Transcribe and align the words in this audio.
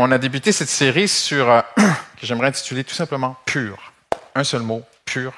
on 0.00 0.10
a 0.12 0.18
débuté 0.18 0.52
cette 0.52 0.68
série 0.68 1.08
sur 1.08 1.50
euh, 1.50 1.60
que 1.76 2.26
j'aimerais 2.26 2.48
intituler 2.48 2.84
tout 2.84 2.94
simplement 2.94 3.36
pur. 3.44 3.92
Un 4.34 4.44
seul 4.44 4.62
mot, 4.62 4.82
pur. 5.04 5.32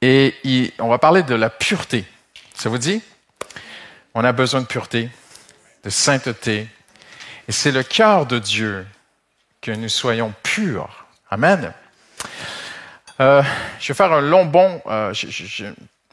Et 0.00 0.72
on 0.78 0.88
va 0.88 0.98
parler 0.98 1.22
de 1.22 1.34
la 1.34 1.50
pureté. 1.50 2.04
Ça 2.54 2.68
vous 2.68 2.78
dit? 2.78 3.02
On 4.14 4.24
a 4.24 4.32
besoin 4.32 4.60
de 4.60 4.66
pureté, 4.66 5.08
de 5.84 5.90
sainteté, 5.90 6.66
et 7.48 7.52
c'est 7.52 7.72
le 7.72 7.82
cœur 7.82 8.26
de 8.26 8.38
Dieu 8.38 8.86
que 9.60 9.70
nous 9.70 9.88
soyons 9.88 10.34
purs. 10.42 11.06
Amen. 11.30 11.72
Euh, 13.20 13.42
je 13.80 13.88
vais 13.88 13.94
faire 13.94 14.12
un 14.12 14.20
long 14.20 14.44
bond. 14.44 14.82
Euh, 14.86 15.14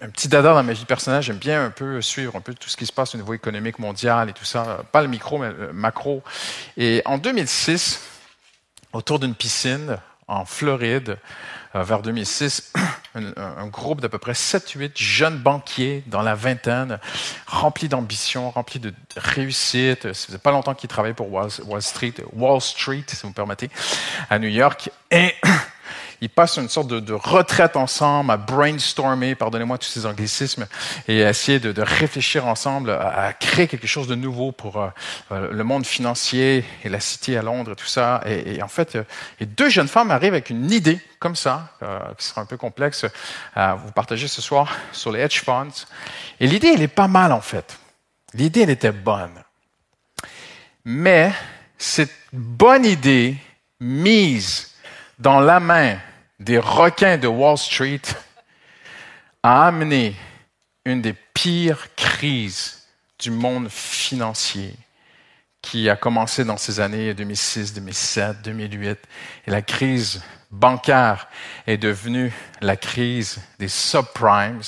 un 0.02 0.10
petit 0.10 0.28
dada 0.28 0.54
dans 0.54 0.64
ma 0.64 0.74
vie 0.74 0.86
personnelle. 0.86 1.22
J'aime 1.22 1.38
bien 1.38 1.66
un 1.66 1.70
peu 1.70 2.02
suivre 2.02 2.36
un 2.36 2.42
peu 2.42 2.54
tout 2.54 2.70
ce 2.70 2.78
qui 2.78 2.86
se 2.86 2.94
passe 2.94 3.16
au 3.16 3.18
niveau 3.18 3.34
économique 3.34 3.80
mondial 3.80 4.30
et 4.30 4.34
tout 4.34 4.46
ça. 4.46 4.84
Pas 4.92 5.02
le 5.02 5.08
micro, 5.08 5.38
mais 5.38 5.52
le 5.52 5.74
macro. 5.74 6.24
Et 6.78 7.02
en 7.06 7.18
2006, 7.18 8.02
autour 8.94 9.20
d'une 9.20 9.36
piscine 9.36 9.98
en 10.28 10.46
Floride, 10.46 11.18
euh, 11.76 11.84
vers 11.84 12.02
2006, 12.02 12.74
un, 13.16 13.68
groupe 13.68 14.00
d'à 14.02 14.10
peu 14.10 14.20
près 14.20 14.32
7-8 14.34 14.92
jeunes 14.96 15.38
banquiers 15.38 16.04
dans 16.08 16.22
la 16.22 16.36
vingtaine, 16.36 17.00
remplis 17.48 17.90
d'ambition, 17.90 18.50
remplis 18.52 18.80
de 18.80 18.94
réussite. 19.18 20.14
Ça 20.14 20.28
faisait 20.28 20.38
pas 20.38 20.52
longtemps 20.52 20.76
qu'ils 20.76 20.90
travaillaient 20.90 21.14
pour 21.14 21.32
Wall, 21.32 21.82
Street, 21.82 22.14
Wall 22.34 22.62
Street, 22.62 23.04
si 23.08 23.22
vous 23.24 23.30
me 23.30 23.34
permettez, 23.34 23.70
à 24.30 24.40
New 24.40 24.48
York. 24.48 24.90
Et 25.12 25.34
ils 26.22 26.30
passent 26.30 26.58
une 26.58 26.70
sorte 26.70 26.88
de, 26.88 27.14
retraite 27.14 27.76
ensemble, 27.76 28.32
à 28.32 28.38
brainstormer, 28.38 29.36
pardonnez-moi 29.36 29.78
tous 29.78 29.88
ces 29.88 30.06
anglicismes, 30.06 30.68
et 31.08 31.24
à 31.24 31.30
essayer 31.30 31.60
de, 31.60 31.82
réfléchir 31.82 32.46
ensemble, 32.48 32.92
à, 32.92 33.34
créer 33.34 33.68
quelque 33.68 33.88
chose 33.88 34.08
de 34.08 34.16
nouveau 34.16 34.52
pour 34.52 34.78
euh, 34.78 34.90
euh, 35.32 35.52
le 35.52 35.64
monde 35.64 35.86
financier 35.86 36.66
et 36.84 36.90
la 36.90 37.00
cité 37.00 37.38
à 37.38 37.42
Londres 37.42 37.72
et 37.72 37.76
tout 37.76 37.86
ça. 37.86 38.22
Et, 38.26 38.62
en 38.62 38.68
fait, 38.68 38.96
euh, 38.96 39.04
deux 39.42 39.70
jeunes 39.70 39.88
femmes 39.88 40.12
arrivent 40.12 40.34
avec 40.34 40.50
une 40.50 40.72
idée 40.72 41.00
comme 41.20 41.36
ça, 41.36 41.74
qui 42.18 42.26
sera 42.26 42.40
un 42.40 42.46
peu 42.46 42.56
complexe 42.56 43.06
à 43.54 43.76
vous 43.76 43.92
partager 43.92 44.30
ce 44.30 44.42
soir 44.42 44.74
sur 44.94 45.12
les 45.12 45.20
hedge 45.20 45.42
funds. 45.44 45.86
Et 46.40 46.48
l'idée, 46.48 46.72
elle 46.74 46.82
est 46.82 46.88
pas 46.88 47.10
mal 47.10 47.34
en 47.34 47.42
fait. 47.42 47.78
L'idée, 48.34 48.62
elle 48.62 48.70
était 48.70 48.94
bonne. 48.94 49.44
Mais 50.86 51.34
cette 51.78 52.14
bonne 52.32 52.86
idée 52.86 53.36
mise 53.82 54.70
dans 55.20 55.42
la 55.42 55.60
main 55.60 55.98
des 56.40 56.58
requins 56.58 57.18
de 57.18 57.28
Wall 57.28 57.58
Street 57.58 58.02
a 59.44 59.68
amené 59.68 60.16
une 60.86 61.02
des 61.02 61.14
pires 61.14 61.94
crises 61.96 62.88
du 63.20 63.32
monde 63.32 63.70
financier 63.70 64.76
qui 65.62 65.90
a 65.90 65.96
commencé 65.96 66.46
dans 66.46 66.58
ces 66.58 66.80
années 66.80 67.14
2006, 67.14 67.74
2007, 67.74 68.42
2008. 68.44 68.98
Et 69.48 69.52
la 69.52 69.62
crise 69.62 70.22
bancaire 70.52 71.28
est 71.68 71.78
devenue 71.78 72.34
la 72.62 72.78
crise 72.78 73.42
des 73.60 73.68
subprimes, 73.68 74.62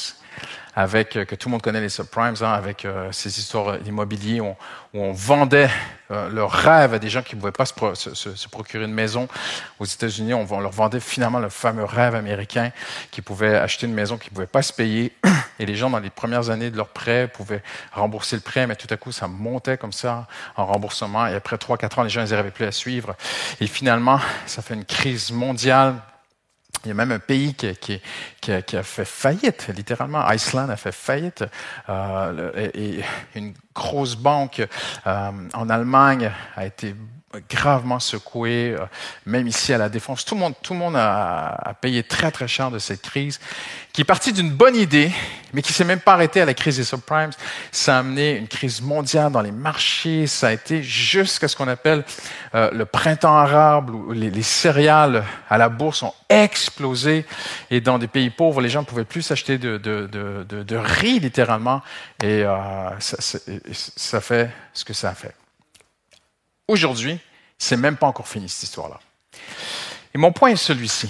avec 0.75 1.15
euh, 1.15 1.25
que 1.25 1.35
tout 1.35 1.49
le 1.49 1.53
monde 1.53 1.61
connaît 1.61 1.81
les 1.81 1.89
subprimes, 1.89 2.35
hein, 2.41 2.53
avec 2.53 2.85
euh, 2.85 3.11
ces 3.11 3.39
histoires 3.39 3.79
d'immobilier 3.79 4.41
où, 4.41 4.55
on 4.93 5.11
vendait 5.13 5.69
euh, 6.11 6.29
leur 6.29 6.51
rêve 6.51 6.93
à 6.93 6.99
des 6.99 7.09
gens 7.09 7.21
qui 7.21 7.35
ne 7.35 7.39
pouvaient 7.39 7.51
pas 7.51 7.65
se, 7.65 8.47
procurer 8.49 8.85
une 8.85 8.93
maison. 8.93 9.27
Aux 9.79 9.85
États-Unis, 9.85 10.33
on, 10.33 10.59
leur 10.59 10.71
vendait 10.71 10.99
finalement 10.99 11.39
le 11.39 11.49
fameux 11.49 11.85
rêve 11.85 12.15
américain 12.15 12.71
qui 13.11 13.21
pouvait 13.21 13.55
acheter 13.55 13.87
une 13.87 13.93
maison 13.93 14.17
qui 14.17 14.29
ne 14.29 14.35
pouvait 14.35 14.47
pas 14.47 14.61
se 14.61 14.73
payer. 14.73 15.15
Et 15.59 15.65
les 15.65 15.75
gens, 15.75 15.89
dans 15.89 15.99
les 15.99 16.09
premières 16.09 16.49
années 16.49 16.69
de 16.69 16.77
leur 16.77 16.89
prêt, 16.89 17.27
pouvaient 17.27 17.63
rembourser 17.93 18.35
le 18.35 18.41
prêt, 18.41 18.67
mais 18.67 18.75
tout 18.75 18.87
à 18.89 18.97
coup, 18.97 19.11
ça 19.11 19.27
montait 19.27 19.77
comme 19.77 19.93
ça 19.93 20.27
en 20.57 20.65
remboursement. 20.65 21.27
Et 21.27 21.35
après 21.35 21.55
3-4 21.55 21.99
ans, 21.99 22.03
les 22.03 22.09
gens 22.09 22.25
n'arrivaient 22.25 22.51
plus 22.51 22.65
à 22.65 22.71
suivre. 22.71 23.15
Et 23.59 23.67
finalement, 23.67 24.19
ça 24.45 24.61
fait 24.61 24.73
une 24.73 24.85
crise 24.85 25.31
mondiale 25.31 25.95
il 26.83 26.87
y 26.87 26.91
a 26.91 26.93
même 26.93 27.11
un 27.11 27.19
pays 27.19 27.53
qui, 27.53 27.75
qui, 27.75 28.01
qui, 28.39 28.51
a, 28.51 28.61
qui 28.61 28.75
a, 28.75 28.83
fait 28.83 29.05
faillite, 29.05 29.67
littéralement. 29.75 30.27
Iceland 30.31 30.69
a 30.69 30.77
fait 30.77 30.91
faillite. 30.91 31.43
Euh, 31.89 32.69
et, 32.73 33.03
une 33.35 33.53
grosse 33.73 34.15
banque 34.15 34.67
euh, 35.05 35.31
en 35.53 35.69
Allemagne 35.69 36.31
a 36.55 36.65
été 36.65 36.95
gravement 37.49 37.99
secoué, 37.99 38.75
euh, 38.77 38.85
même 39.25 39.47
ici 39.47 39.73
à 39.73 39.77
la 39.77 39.89
Défense. 39.89 40.25
Tout 40.25 40.35
le 40.35 40.41
monde, 40.41 40.53
tout 40.61 40.73
le 40.73 40.79
monde 40.79 40.95
a, 40.95 41.73
payé 41.81 42.03
très, 42.03 42.31
très 42.31 42.47
cher 42.47 42.71
de 42.71 42.79
cette 42.79 43.01
crise, 43.01 43.39
qui 43.93 44.01
est 44.01 44.05
partie 44.05 44.33
d'une 44.33 44.51
bonne 44.51 44.75
idée, 44.75 45.11
mais 45.53 45.61
qui 45.61 45.73
s'est 45.73 45.83
même 45.83 45.99
pas 45.99 46.13
arrêtée 46.13 46.41
à 46.41 46.45
la 46.45 46.53
crise 46.53 46.77
des 46.77 46.83
subprimes. 46.83 47.31
Ça 47.71 47.95
a 47.95 47.99
amené 47.99 48.37
une 48.37 48.47
crise 48.47 48.81
mondiale 48.81 49.31
dans 49.31 49.41
les 49.41 49.51
marchés. 49.51 50.27
Ça 50.27 50.47
a 50.47 50.51
été 50.53 50.83
jusqu'à 50.83 51.47
ce 51.47 51.55
qu'on 51.55 51.67
appelle 51.67 52.03
euh, 52.55 52.69
le 52.71 52.85
printemps 52.85 53.37
arabe, 53.37 53.89
où 53.89 54.11
les, 54.11 54.41
céréales 54.41 55.23
à 55.49 55.57
la 55.57 55.69
bourse 55.69 56.03
ont 56.03 56.13
explosé. 56.29 57.25
Et 57.69 57.81
dans 57.81 57.99
des 57.99 58.07
pays 58.07 58.29
pauvres, 58.29 58.61
les 58.61 58.69
gens 58.69 58.81
ne 58.81 58.85
pouvaient 58.85 59.05
plus 59.05 59.21
s'acheter 59.21 59.57
de, 59.57 59.77
de, 59.77 60.07
de, 60.07 60.63
de, 60.63 60.75
riz, 60.75 61.19
littéralement. 61.19 61.81
Et 62.23 62.43
euh, 62.43 62.99
ça, 62.99 63.17
ça 63.71 64.21
fait 64.21 64.49
ce 64.73 64.85
que 64.85 64.93
ça 64.93 65.09
a 65.09 65.15
fait. 65.15 65.35
Aujourd'hui, 66.71 67.19
c'est 67.57 67.75
même 67.75 67.97
pas 67.97 68.07
encore 68.07 68.29
fini 68.29 68.47
cette 68.47 68.63
histoire-là. 68.63 68.97
Et 70.13 70.17
mon 70.17 70.31
point 70.31 70.51
est 70.51 70.55
celui-ci. 70.55 71.09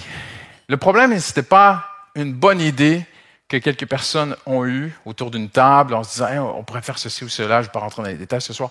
Le 0.66 0.76
problème, 0.76 1.16
ce 1.20 1.28
n'était 1.28 1.44
pas 1.44 1.86
une 2.16 2.32
bonne 2.32 2.60
idée 2.60 3.06
que 3.46 3.58
quelques 3.58 3.86
personnes 3.86 4.34
ont 4.44 4.66
eue 4.66 4.92
autour 5.04 5.30
d'une 5.30 5.50
table 5.50 5.94
en 5.94 6.02
se 6.02 6.14
disant 6.14 6.56
on 6.58 6.64
pourrait 6.64 6.82
faire 6.82 6.98
ceci 6.98 7.22
ou 7.22 7.28
cela, 7.28 7.58
je 7.58 7.58
ne 7.58 7.62
vais 7.66 7.70
pas 7.70 7.78
rentrer 7.78 8.02
dans 8.02 8.08
les 8.08 8.16
détails 8.16 8.42
ce 8.42 8.52
soir. 8.52 8.70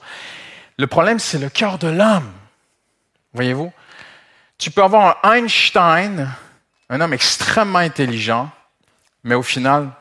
Le 0.77 0.85
problème, 0.85 1.17
c'est 1.17 1.39
le 1.39 1.47
cœur 1.47 1.77
de 1.77 1.87
l'homme. 1.87 2.29
Voyez-vous? 3.31 3.71
Tu 4.57 4.69
peux 4.69 4.83
avoir 4.83 5.17
un 5.23 5.35
Einstein, 5.35 6.29
un 6.89 6.99
homme 6.99 7.13
extrêmement 7.13 7.79
intelligent, 7.79 8.49
mais 9.23 9.35
au 9.35 9.43
final, 9.43 9.91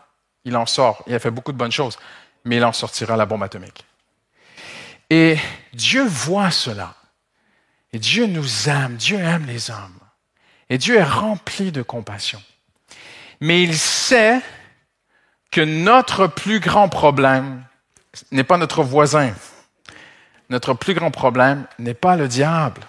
il 0.45 0.57
en 0.57 0.67
sort. 0.67 1.05
Il 1.07 1.15
a 1.15 1.21
fait 1.21 1.31
beaucoup 1.31 1.53
de 1.53 1.57
bonnes 1.57 1.71
choses, 1.71 2.01
mais 2.45 2.57
il 2.57 2.65
en 2.65 2.73
sortira 2.73 3.17
la 3.17 3.27
bombe 3.27 3.45
atomique. 3.45 3.85
Et 5.11 5.37
Dieu 5.73 6.05
voit 6.05 6.51
cela. 6.51 6.95
Et 7.93 7.99
Dieu 7.99 8.27
nous 8.27 8.69
aime, 8.69 8.97
Dieu 8.97 9.19
aime 9.19 9.47
les 9.47 9.71
hommes. 9.71 9.99
Et 10.69 10.79
Dieu 10.79 10.97
est 10.97 11.05
rempli 11.05 11.73
de 11.73 11.83
compassion. 11.83 12.41
Mais 13.41 13.63
il 13.63 13.77
sait 13.77 14.41
que 15.51 15.61
notre 15.61 16.29
plus 16.29 16.61
grand 16.61 16.89
problème 16.89 17.65
n'est 18.31 18.45
pas 18.45 18.57
notre 18.57 18.85
voisin. 18.85 19.33
Notre 20.49 20.75
plus 20.75 20.95
grand 20.95 21.11
problème 21.11 21.67
n'est 21.79 21.95
pas 21.95 22.17
le 22.17 22.29
diable. 22.29 22.83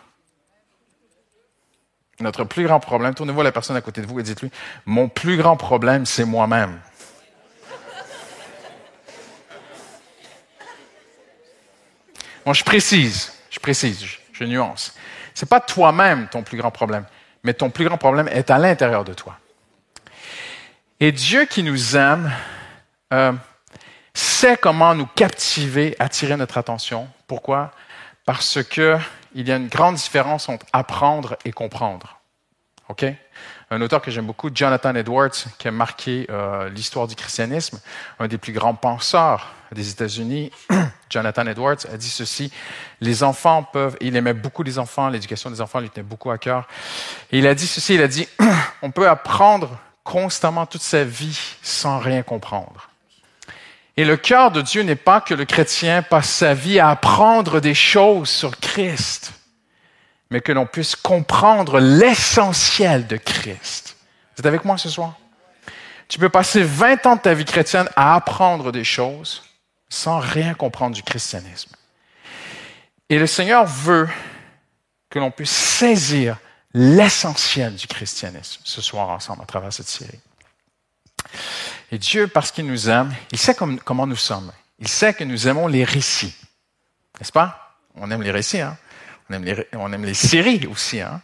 Notre 2.19 2.43
plus 2.43 2.65
grand 2.65 2.79
problème, 2.79 3.15
tournez-vous 3.15 3.41
à 3.41 3.43
la 3.43 3.51
personne 3.51 3.75
à 3.75 3.81
côté 3.81 4.01
de 4.01 4.05
vous 4.05 4.19
et 4.19 4.23
dites-lui, 4.23 4.51
mon 4.85 5.09
plus 5.09 5.37
grand 5.37 5.57
problème, 5.57 6.05
c'est 6.05 6.25
moi-même. 6.25 6.79
Bon, 12.45 12.53
je 12.53 12.63
précise, 12.63 13.33
je 13.49 13.59
précise, 13.59 14.03
je, 14.33 14.43
nuance. 14.43 14.95
Ce 15.35 15.45
n'est 15.45 15.49
pas 15.49 15.59
toi-même 15.59 16.27
ton 16.29 16.41
plus 16.41 16.57
grand 16.57 16.71
problème, 16.71 17.05
mais 17.43 17.53
ton 17.53 17.69
plus 17.69 17.85
grand 17.85 17.97
problème 17.97 18.27
est 18.29 18.49
à 18.49 18.57
l'intérieur 18.57 19.03
de 19.03 19.13
toi. 19.13 19.37
Et 20.99 21.11
Dieu 21.11 21.45
qui 21.45 21.61
nous 21.61 21.95
aime 21.95 22.31
euh, 23.13 23.33
sait 24.13 24.57
comment 24.57 24.95
nous 24.95 25.05
captiver, 25.05 25.95
attirer 25.99 26.37
notre 26.37 26.57
attention. 26.57 27.07
Pourquoi? 27.27 27.71
Parce 28.25 28.63
qu'il 28.63 28.99
y 29.35 29.51
a 29.51 29.55
une 29.55 29.67
grande 29.67 29.95
différence 29.95 30.49
entre 30.49 30.65
apprendre 30.73 31.37
et 31.45 31.51
comprendre. 31.51 32.19
OK? 32.89 33.05
Un 33.73 33.79
auteur 33.79 34.01
que 34.01 34.11
j'aime 34.11 34.27
beaucoup, 34.27 34.49
Jonathan 34.53 34.93
Edwards, 34.95 35.45
qui 35.57 35.69
a 35.69 35.71
marqué 35.71 36.27
euh, 36.29 36.67
l'histoire 36.67 37.07
du 37.07 37.15
christianisme, 37.15 37.79
un 38.19 38.27
des 38.27 38.37
plus 38.37 38.51
grands 38.51 38.75
penseurs 38.75 39.47
des 39.71 39.89
États-Unis, 39.89 40.51
Jonathan 41.09 41.47
Edwards, 41.47 41.77
a 41.89 41.95
dit 41.95 42.09
ceci, 42.09 42.51
les 42.99 43.23
enfants 43.23 43.63
peuvent, 43.63 43.95
il 44.01 44.17
aimait 44.17 44.33
beaucoup 44.33 44.61
les 44.61 44.77
enfants, 44.77 45.07
l'éducation 45.07 45.49
des 45.49 45.61
enfants 45.61 45.79
lui 45.79 45.89
tenait 45.89 46.03
beaucoup 46.03 46.31
à 46.31 46.37
cœur, 46.37 46.67
et 47.31 47.39
il 47.39 47.47
a 47.47 47.55
dit 47.55 47.65
ceci, 47.65 47.95
il 47.95 48.01
a 48.01 48.09
dit, 48.09 48.27
on 48.81 48.91
peut 48.91 49.07
apprendre 49.07 49.79
constamment 50.03 50.65
toute 50.65 50.81
sa 50.81 51.05
vie 51.05 51.39
sans 51.61 51.99
rien 51.99 52.23
comprendre. 52.23 52.89
Et 53.95 54.03
le 54.03 54.17
cœur 54.17 54.51
de 54.51 54.61
Dieu 54.61 54.81
n'est 54.81 54.95
pas 54.97 55.21
que 55.21 55.33
le 55.33 55.45
chrétien 55.45 56.01
passe 56.01 56.29
sa 56.29 56.53
vie 56.53 56.77
à 56.77 56.89
apprendre 56.89 57.61
des 57.61 57.73
choses 57.73 58.29
sur 58.29 58.59
Christ, 58.59 59.31
mais 60.31 60.41
que 60.41 60.53
l'on 60.53 60.65
puisse 60.65 60.95
comprendre 60.95 61.79
l'essentiel 61.79 63.05
de 63.05 63.17
Christ. 63.17 63.97
Vous 64.33 64.41
êtes 64.41 64.45
avec 64.47 64.65
moi 64.65 64.77
ce 64.77 64.89
soir? 64.89 65.17
Tu 66.07 66.19
peux 66.19 66.29
passer 66.29 66.63
20 66.63 67.05
ans 67.05 67.15
de 67.17 67.21
ta 67.21 67.33
vie 67.33 67.45
chrétienne 67.45 67.87
à 67.95 68.15
apprendre 68.15 68.71
des 68.71 68.85
choses 68.85 69.43
sans 69.89 70.19
rien 70.19 70.53
comprendre 70.53 70.95
du 70.95 71.03
christianisme. 71.03 71.75
Et 73.09 73.19
le 73.19 73.27
Seigneur 73.27 73.65
veut 73.65 74.09
que 75.09 75.19
l'on 75.19 75.31
puisse 75.31 75.51
saisir 75.51 76.37
l'essentiel 76.73 77.75
du 77.75 77.87
christianisme 77.87 78.61
ce 78.63 78.81
soir 78.81 79.09
ensemble 79.09 79.43
à 79.43 79.45
travers 79.45 79.73
cette 79.73 79.89
série. 79.89 80.19
Et 81.91 81.97
Dieu, 81.97 82.27
parce 82.27 82.51
qu'il 82.51 82.65
nous 82.65 82.89
aime, 82.89 83.13
il 83.33 83.37
sait 83.37 83.53
comment 83.83 84.07
nous 84.07 84.15
sommes. 84.15 84.53
Il 84.79 84.87
sait 84.87 85.13
que 85.13 85.25
nous 85.25 85.49
aimons 85.49 85.67
les 85.67 85.83
récits. 85.83 86.33
N'est-ce 87.19 87.33
pas? 87.33 87.77
On 87.95 88.09
aime 88.09 88.21
les 88.21 88.31
récits, 88.31 88.61
hein? 88.61 88.77
On 89.73 89.93
aime 89.93 90.05
les, 90.05 90.13
séries 90.13 90.67
aussi. 90.67 91.01
Hein? 91.01 91.21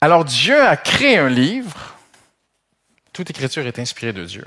Alors 0.00 0.24
Dieu 0.24 0.60
a 0.60 0.76
créé 0.76 1.18
un 1.18 1.28
livre. 1.28 1.96
Toute 3.12 3.30
écriture 3.30 3.66
est 3.66 3.78
inspirée 3.78 4.12
de 4.12 4.24
Dieu. 4.24 4.44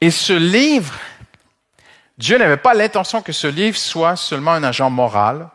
Et 0.00 0.10
ce 0.10 0.32
livre, 0.32 0.94
Dieu 2.18 2.38
n'avait 2.38 2.56
pas 2.56 2.74
l'intention 2.74 3.22
que 3.22 3.32
ce 3.32 3.46
livre 3.46 3.76
soit 3.76 4.16
seulement 4.16 4.52
un 4.52 4.62
agent 4.62 4.90
moral 4.90 5.48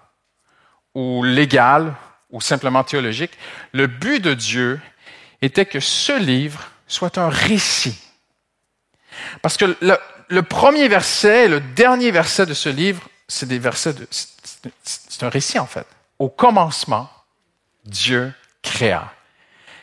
ou 0.96 1.24
légal 1.24 1.94
ou 2.32 2.42
simplement 2.42 2.84
théologique. 2.84 3.32
Le 3.72 3.88
but 3.88 4.20
de 4.20 4.34
Dieu 4.34 4.82
était 5.42 5.66
que 5.66 5.80
ce 5.80 6.18
livre 6.18 6.72
soit 6.88 7.18
un 7.18 7.30
récit. 7.30 8.00
Parce 9.42 9.58
que 9.58 9.78
le, 9.82 9.98
le 10.28 10.44
premier 10.44 10.88
verset, 10.88 11.48
le 11.48 11.60
dernier 11.60 12.12
verset 12.12 12.46
de 12.46 12.54
ce 12.54 12.70
livre, 12.70 13.08
c'est 13.28 13.48
des 13.48 13.60
versets 13.60 13.94
de, 13.94 14.08
c'est 14.84 15.24
un 15.24 15.30
récit 15.30 15.60
en 15.60 15.66
fait. 15.66 15.88
Au 16.20 16.30
commencement, 16.30 17.10
Dieu 17.86 18.34
créa. 18.62 19.14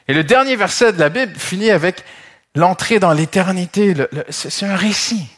Et 0.08 0.14
le 0.14 0.24
dernier 0.24 0.56
verset 0.56 0.92
de 0.92 0.98
la 0.98 1.08
Bible 1.08 1.36
finit 1.36 1.70
avec 1.70 2.04
l'entrée 2.54 2.98
dans 2.98 3.12
l'éternité. 3.12 3.94
C'est 4.28 4.66
un 4.66 4.76
récit. 4.76 5.28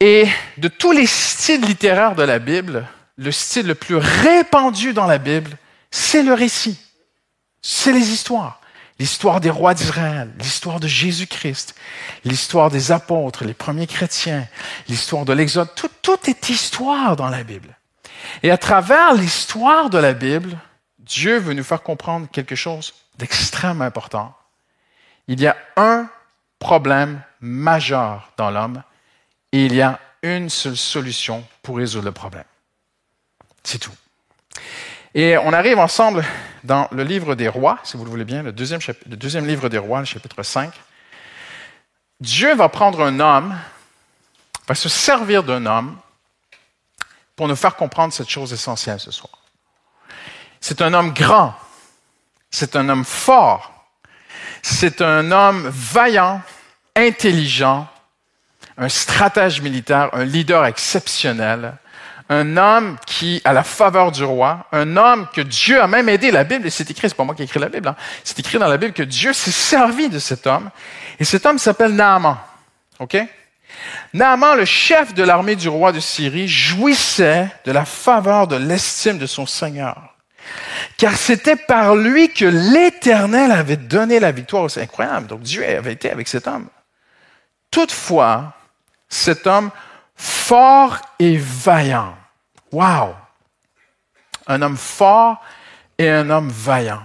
Et 0.00 0.26
de 0.58 0.68
tous 0.68 0.92
les 0.92 1.06
styles 1.06 1.64
littéraires 1.64 2.14
de 2.14 2.22
la 2.22 2.38
Bible, 2.38 2.86
le 3.16 3.32
style 3.32 3.66
le 3.66 3.74
plus 3.74 3.96
répandu 3.96 4.92
dans 4.92 5.06
la 5.06 5.18
Bible, 5.18 5.56
c'est 5.90 6.22
le 6.22 6.34
récit. 6.34 6.78
C'est 7.60 7.92
les 7.92 8.10
histoires. 8.10 8.60
L'histoire 9.00 9.40
des 9.40 9.50
rois 9.50 9.74
d'Israël, 9.74 10.30
l'histoire 10.38 10.80
de 10.80 10.88
Jésus-Christ, 10.88 11.74
l'histoire 12.24 12.70
des 12.70 12.90
apôtres, 12.90 13.44
les 13.44 13.54
premiers 13.54 13.86
chrétiens, 13.86 14.46
l'histoire 14.88 15.24
de 15.24 15.32
l'Exode, 15.32 15.72
tout, 15.76 15.90
tout 16.02 16.18
est 16.28 16.48
histoire 16.48 17.14
dans 17.14 17.28
la 17.28 17.44
Bible. 17.44 17.77
Et 18.42 18.50
à 18.50 18.58
travers 18.58 19.14
l'histoire 19.14 19.90
de 19.90 19.98
la 19.98 20.12
Bible, 20.12 20.56
Dieu 20.98 21.38
veut 21.38 21.54
nous 21.54 21.64
faire 21.64 21.82
comprendre 21.82 22.28
quelque 22.30 22.54
chose 22.54 22.94
d'extrêmement 23.18 23.84
important. 23.84 24.34
Il 25.26 25.40
y 25.40 25.46
a 25.46 25.56
un 25.76 26.08
problème 26.58 27.20
majeur 27.40 28.32
dans 28.36 28.50
l'homme 28.50 28.82
et 29.52 29.66
il 29.66 29.74
y 29.74 29.82
a 29.82 29.98
une 30.22 30.50
seule 30.50 30.76
solution 30.76 31.44
pour 31.62 31.76
résoudre 31.76 32.06
le 32.06 32.12
problème. 32.12 32.44
C'est 33.62 33.78
tout. 33.78 33.94
Et 35.14 35.36
on 35.38 35.52
arrive 35.52 35.78
ensemble 35.78 36.24
dans 36.64 36.88
le 36.92 37.02
livre 37.02 37.34
des 37.34 37.48
rois, 37.48 37.78
si 37.84 37.96
vous 37.96 38.04
le 38.04 38.10
voulez 38.10 38.24
bien, 38.24 38.42
le 38.42 38.52
deuxième, 38.52 39.46
livre 39.46 39.68
des 39.68 39.78
rois, 39.78 40.00
le 40.00 40.04
chapitre 40.04 40.42
5. 40.42 40.72
Dieu 42.20 42.54
va 42.54 42.68
prendre 42.68 43.02
un 43.02 43.20
homme, 43.20 43.56
va 44.66 44.74
se 44.74 44.88
servir 44.88 45.44
d'un 45.44 45.66
homme 45.66 45.96
pour 47.38 47.46
nous 47.46 47.54
faire 47.54 47.76
comprendre 47.76 48.12
cette 48.12 48.28
chose 48.28 48.52
essentielle 48.52 48.98
ce 48.98 49.12
soir. 49.12 49.30
C'est 50.60 50.82
un 50.82 50.92
homme 50.92 51.12
grand, 51.14 51.54
c'est 52.50 52.74
un 52.74 52.88
homme 52.88 53.04
fort, 53.04 53.86
c'est 54.60 55.00
un 55.02 55.30
homme 55.30 55.70
vaillant, 55.72 56.42
intelligent, 56.96 57.86
un 58.76 58.88
stratège 58.88 59.60
militaire, 59.62 60.10
un 60.14 60.24
leader 60.24 60.64
exceptionnel, 60.64 61.74
un 62.28 62.56
homme 62.56 62.96
qui, 63.06 63.40
à 63.44 63.52
la 63.52 63.62
faveur 63.62 64.10
du 64.10 64.24
roi, 64.24 64.66
un 64.72 64.96
homme 64.96 65.28
que 65.32 65.40
Dieu 65.40 65.80
a 65.80 65.86
même 65.86 66.08
aidé. 66.08 66.32
La 66.32 66.42
Bible, 66.42 66.68
c'est 66.72 66.90
écrit, 66.90 67.08
c'est 67.08 67.14
pas 67.14 67.22
moi 67.22 67.36
qui 67.36 67.42
ai 67.42 67.44
écrit 67.44 67.60
la 67.60 67.68
Bible, 67.68 67.86
hein. 67.86 67.96
c'est 68.24 68.40
écrit 68.40 68.58
dans 68.58 68.66
la 68.66 68.78
Bible 68.78 68.92
que 68.92 69.04
Dieu 69.04 69.32
s'est 69.32 69.52
servi 69.52 70.08
de 70.08 70.18
cet 70.18 70.48
homme. 70.48 70.70
Et 71.20 71.24
cet 71.24 71.46
homme 71.46 71.58
s'appelle 71.58 71.94
Naaman. 71.94 72.36
OK? 72.98 73.16
Naaman, 74.14 74.56
le 74.56 74.64
chef 74.64 75.14
de 75.14 75.22
l'armée 75.22 75.56
du 75.56 75.68
roi 75.68 75.92
de 75.92 76.00
Syrie, 76.00 76.48
jouissait 76.48 77.48
de 77.64 77.72
la 77.72 77.84
faveur 77.84 78.46
de 78.46 78.56
l'estime 78.56 79.18
de 79.18 79.26
son 79.26 79.46
Seigneur. 79.46 80.14
Car 80.96 81.14
c'était 81.14 81.56
par 81.56 81.94
lui 81.94 82.32
que 82.32 82.44
l'Éternel 82.44 83.52
avait 83.52 83.76
donné 83.76 84.18
la 84.18 84.32
victoire. 84.32 84.70
C'est 84.70 84.82
incroyable. 84.82 85.26
Donc 85.26 85.42
Dieu 85.42 85.64
avait 85.64 85.92
été 85.92 86.10
avec 86.10 86.28
cet 86.28 86.46
homme. 86.46 86.68
Toutefois, 87.70 88.54
cet 89.08 89.46
homme 89.46 89.70
fort 90.16 90.98
et 91.18 91.36
vaillant. 91.36 92.16
Wow! 92.72 93.14
Un 94.46 94.62
homme 94.62 94.76
fort 94.76 95.40
et 95.98 96.08
un 96.10 96.30
homme 96.30 96.48
vaillant. 96.48 97.02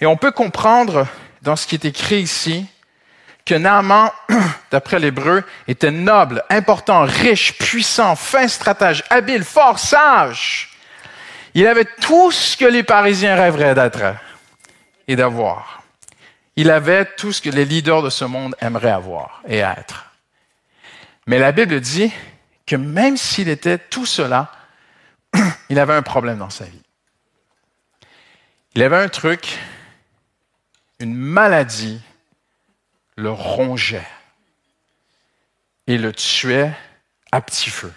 Et 0.00 0.06
on 0.06 0.16
peut 0.16 0.30
comprendre 0.30 1.06
dans 1.42 1.56
ce 1.56 1.66
qui 1.66 1.74
est 1.74 1.84
écrit 1.84 2.20
ici 2.20 2.66
que 3.50 3.56
Naaman, 3.56 4.12
d'après 4.70 5.00
l'hébreu, 5.00 5.42
était 5.66 5.90
noble, 5.90 6.44
important, 6.50 7.02
riche, 7.02 7.58
puissant, 7.58 8.14
fin 8.14 8.46
stratège, 8.46 9.02
habile, 9.10 9.42
fort, 9.42 9.80
sage. 9.80 10.70
Il 11.54 11.66
avait 11.66 11.88
tout 12.00 12.30
ce 12.30 12.56
que 12.56 12.64
les 12.64 12.84
Parisiens 12.84 13.34
rêveraient 13.34 13.74
d'être 13.74 14.14
et 15.08 15.16
d'avoir. 15.16 15.82
Il 16.54 16.70
avait 16.70 17.04
tout 17.04 17.32
ce 17.32 17.42
que 17.42 17.50
les 17.50 17.64
leaders 17.64 18.02
de 18.02 18.10
ce 18.10 18.24
monde 18.24 18.54
aimeraient 18.60 18.92
avoir 18.92 19.42
et 19.48 19.58
être. 19.58 20.12
Mais 21.26 21.40
la 21.40 21.50
Bible 21.50 21.80
dit 21.80 22.12
que 22.68 22.76
même 22.76 23.16
s'il 23.16 23.48
était 23.48 23.78
tout 23.78 24.06
cela, 24.06 24.52
il 25.70 25.80
avait 25.80 25.94
un 25.94 26.02
problème 26.02 26.38
dans 26.38 26.50
sa 26.50 26.66
vie. 26.66 26.82
Il 28.76 28.82
avait 28.84 28.98
un 28.98 29.08
truc, 29.08 29.58
une 31.00 31.14
maladie 31.14 32.00
le 33.20 33.30
rongeait 33.30 34.06
et 35.86 35.98
le 35.98 36.12
tuait 36.12 36.72
à 37.32 37.40
petit 37.40 37.70
feu. 37.70 37.92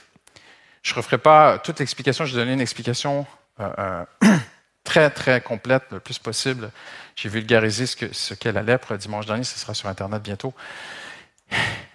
Je 0.82 0.92
ne 0.92 0.98
referai 0.98 1.18
pas 1.18 1.58
toute 1.60 1.80
l'explication, 1.80 2.26
je 2.26 2.34
vais 2.34 2.42
donner 2.42 2.54
une 2.54 2.62
explication 2.62 3.26
euh, 3.60 4.06
euh, 4.24 4.38
très, 4.84 5.10
très 5.10 5.42
complète, 5.42 5.84
le 5.92 6.00
plus 6.00 6.20
possible. 6.20 6.72
J'ai 7.16 7.30
vulgarisé 7.30 7.86
ce 7.86 7.96
qu'est 7.96 8.14
ce 8.14 8.50
la 8.50 8.64
lèpre 8.64 8.98
dimanche 8.98 9.26
dernier, 9.26 9.44
ce 9.44 9.58
sera 9.58 9.74
sur 9.74 9.88
Internet 9.88 10.22
bientôt. 10.22 10.54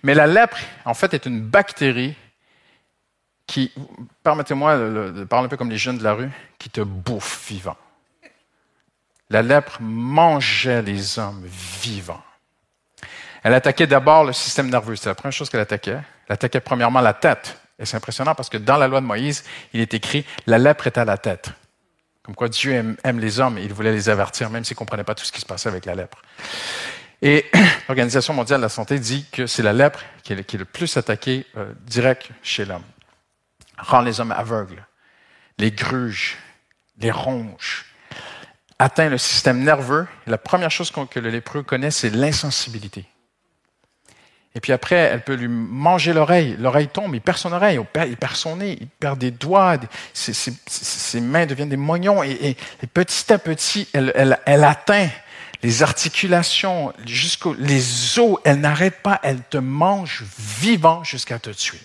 Mais 0.03 0.15
la 0.15 0.27
lèpre, 0.27 0.59
en 0.85 0.95
fait, 0.95 1.13
est 1.15 1.27
une 1.27 1.41
bactérie 1.41 2.15
qui, 3.47 3.73
permettez-moi 4.23 4.77
de, 4.77 5.25
parler 5.25 5.47
un 5.47 5.49
peu 5.49 5.57
comme 5.57 5.71
les 5.71 5.79
jeunes 5.79 5.99
de 5.99 6.05
la 6.05 6.15
rue, 6.15 6.31
qui 6.59 6.71
te 6.71 6.81
bouffe 6.81 7.49
vivant. 7.49 7.77
La 9.31 9.43
lèpre 9.43 9.79
mangeait 9.81 10.83
les 10.83 11.19
hommes 11.19 11.45
vivants. 11.45 12.23
Elle 13.49 13.55
attaquait 13.55 13.87
d'abord 13.87 14.25
le 14.25 14.35
système 14.35 14.69
nerveux. 14.69 14.95
C'est 14.95 15.09
la 15.09 15.15
première 15.15 15.33
chose 15.33 15.49
qu'elle 15.49 15.63
attaquait. 15.63 15.97
Elle 16.27 16.35
attaquait 16.35 16.61
premièrement 16.61 17.01
la 17.01 17.15
tête. 17.15 17.59
Et 17.79 17.87
c'est 17.87 17.97
impressionnant 17.97 18.35
parce 18.35 18.51
que 18.51 18.59
dans 18.59 18.77
la 18.77 18.89
loi 18.89 19.01
de 19.01 19.07
Moïse, 19.07 19.43
il 19.73 19.81
est 19.81 19.95
écrit 19.95 20.27
la 20.47 20.59
lèpre 20.59 20.87
est 20.87 20.99
à 20.99 21.07
la 21.07 21.17
tête. 21.17 21.49
Comme 22.23 22.35
quoi 22.35 22.51
Dieu 22.51 22.75
aime, 23.03 23.19
les 23.19 23.41
hommes 23.41 23.57
et 23.57 23.63
il 23.63 23.73
voulait 23.73 23.93
les 23.93 24.11
avertir, 24.11 24.51
même 24.51 24.65
s'il 24.65 24.75
ne 24.75 24.79
comprenait 24.81 25.03
pas 25.03 25.15
tout 25.15 25.25
ce 25.25 25.33
qui 25.33 25.41
se 25.41 25.47
passait 25.47 25.71
avec 25.71 25.87
la 25.87 25.95
lèpre. 25.95 26.21
Et 27.23 27.47
l'Organisation 27.89 28.35
mondiale 28.35 28.61
de 28.61 28.65
la 28.65 28.69
santé 28.69 28.99
dit 28.99 29.25
que 29.33 29.47
c'est 29.47 29.63
la 29.63 29.73
lèpre 29.73 30.01
qui 30.25 30.35
est, 30.35 30.53
le 30.53 30.65
plus 30.67 30.99
attaquée 30.99 31.47
euh, 31.57 31.73
direct 31.87 32.29
chez 32.43 32.67
l'homme. 32.67 32.85
Rend 33.79 34.03
les 34.03 34.21
hommes 34.21 34.33
aveugles, 34.33 34.85
les 35.57 35.71
gruges, 35.71 36.37
les 36.99 37.11
ronges, 37.11 37.87
atteint 38.79 39.09
le 39.09 39.17
système 39.17 39.65
nerveux. 39.65 40.07
La 40.27 40.37
première 40.37 40.71
chose 40.71 40.93
que 41.11 41.19
le 41.19 41.31
lépreux 41.31 41.63
connaît, 41.63 41.91
c'est 41.91 42.11
l'insensibilité. 42.11 43.07
Et 44.59 44.61
puis 44.61 44.73
après, 44.73 44.97
elle 44.97 45.23
peut 45.23 45.35
lui 45.35 45.47
manger 45.47 46.13
l'oreille. 46.13 46.57
L'oreille 46.59 46.89
tombe, 46.89 47.15
il 47.15 47.21
perd 47.21 47.39
son 47.39 47.53
oreille, 47.53 47.79
il 48.09 48.17
perd 48.17 48.35
son 48.35 48.57
nez, 48.57 48.77
il 48.81 48.89
perd 48.89 49.17
des 49.17 49.31
doigts, 49.31 49.77
ses, 50.13 51.21
mains 51.21 51.47
deviennent 51.47 51.69
des 51.69 51.77
moignons. 51.77 52.25
Et, 52.25 52.57
petit 52.93 53.33
à 53.33 53.39
petit, 53.39 53.87
elle, 53.93 54.65
atteint 54.65 55.11
les 55.63 55.85
articulations, 55.85 56.93
jusqu'aux 57.07 57.55
les 57.57 58.19
os, 58.19 58.41
elle 58.45 58.59
n'arrête 58.59 59.01
pas, 59.01 59.21
elle 59.23 59.43
te 59.49 59.59
mange 59.59 60.25
vivant 60.37 61.05
jusqu'à 61.05 61.39
te 61.39 61.51
tuer. 61.51 61.79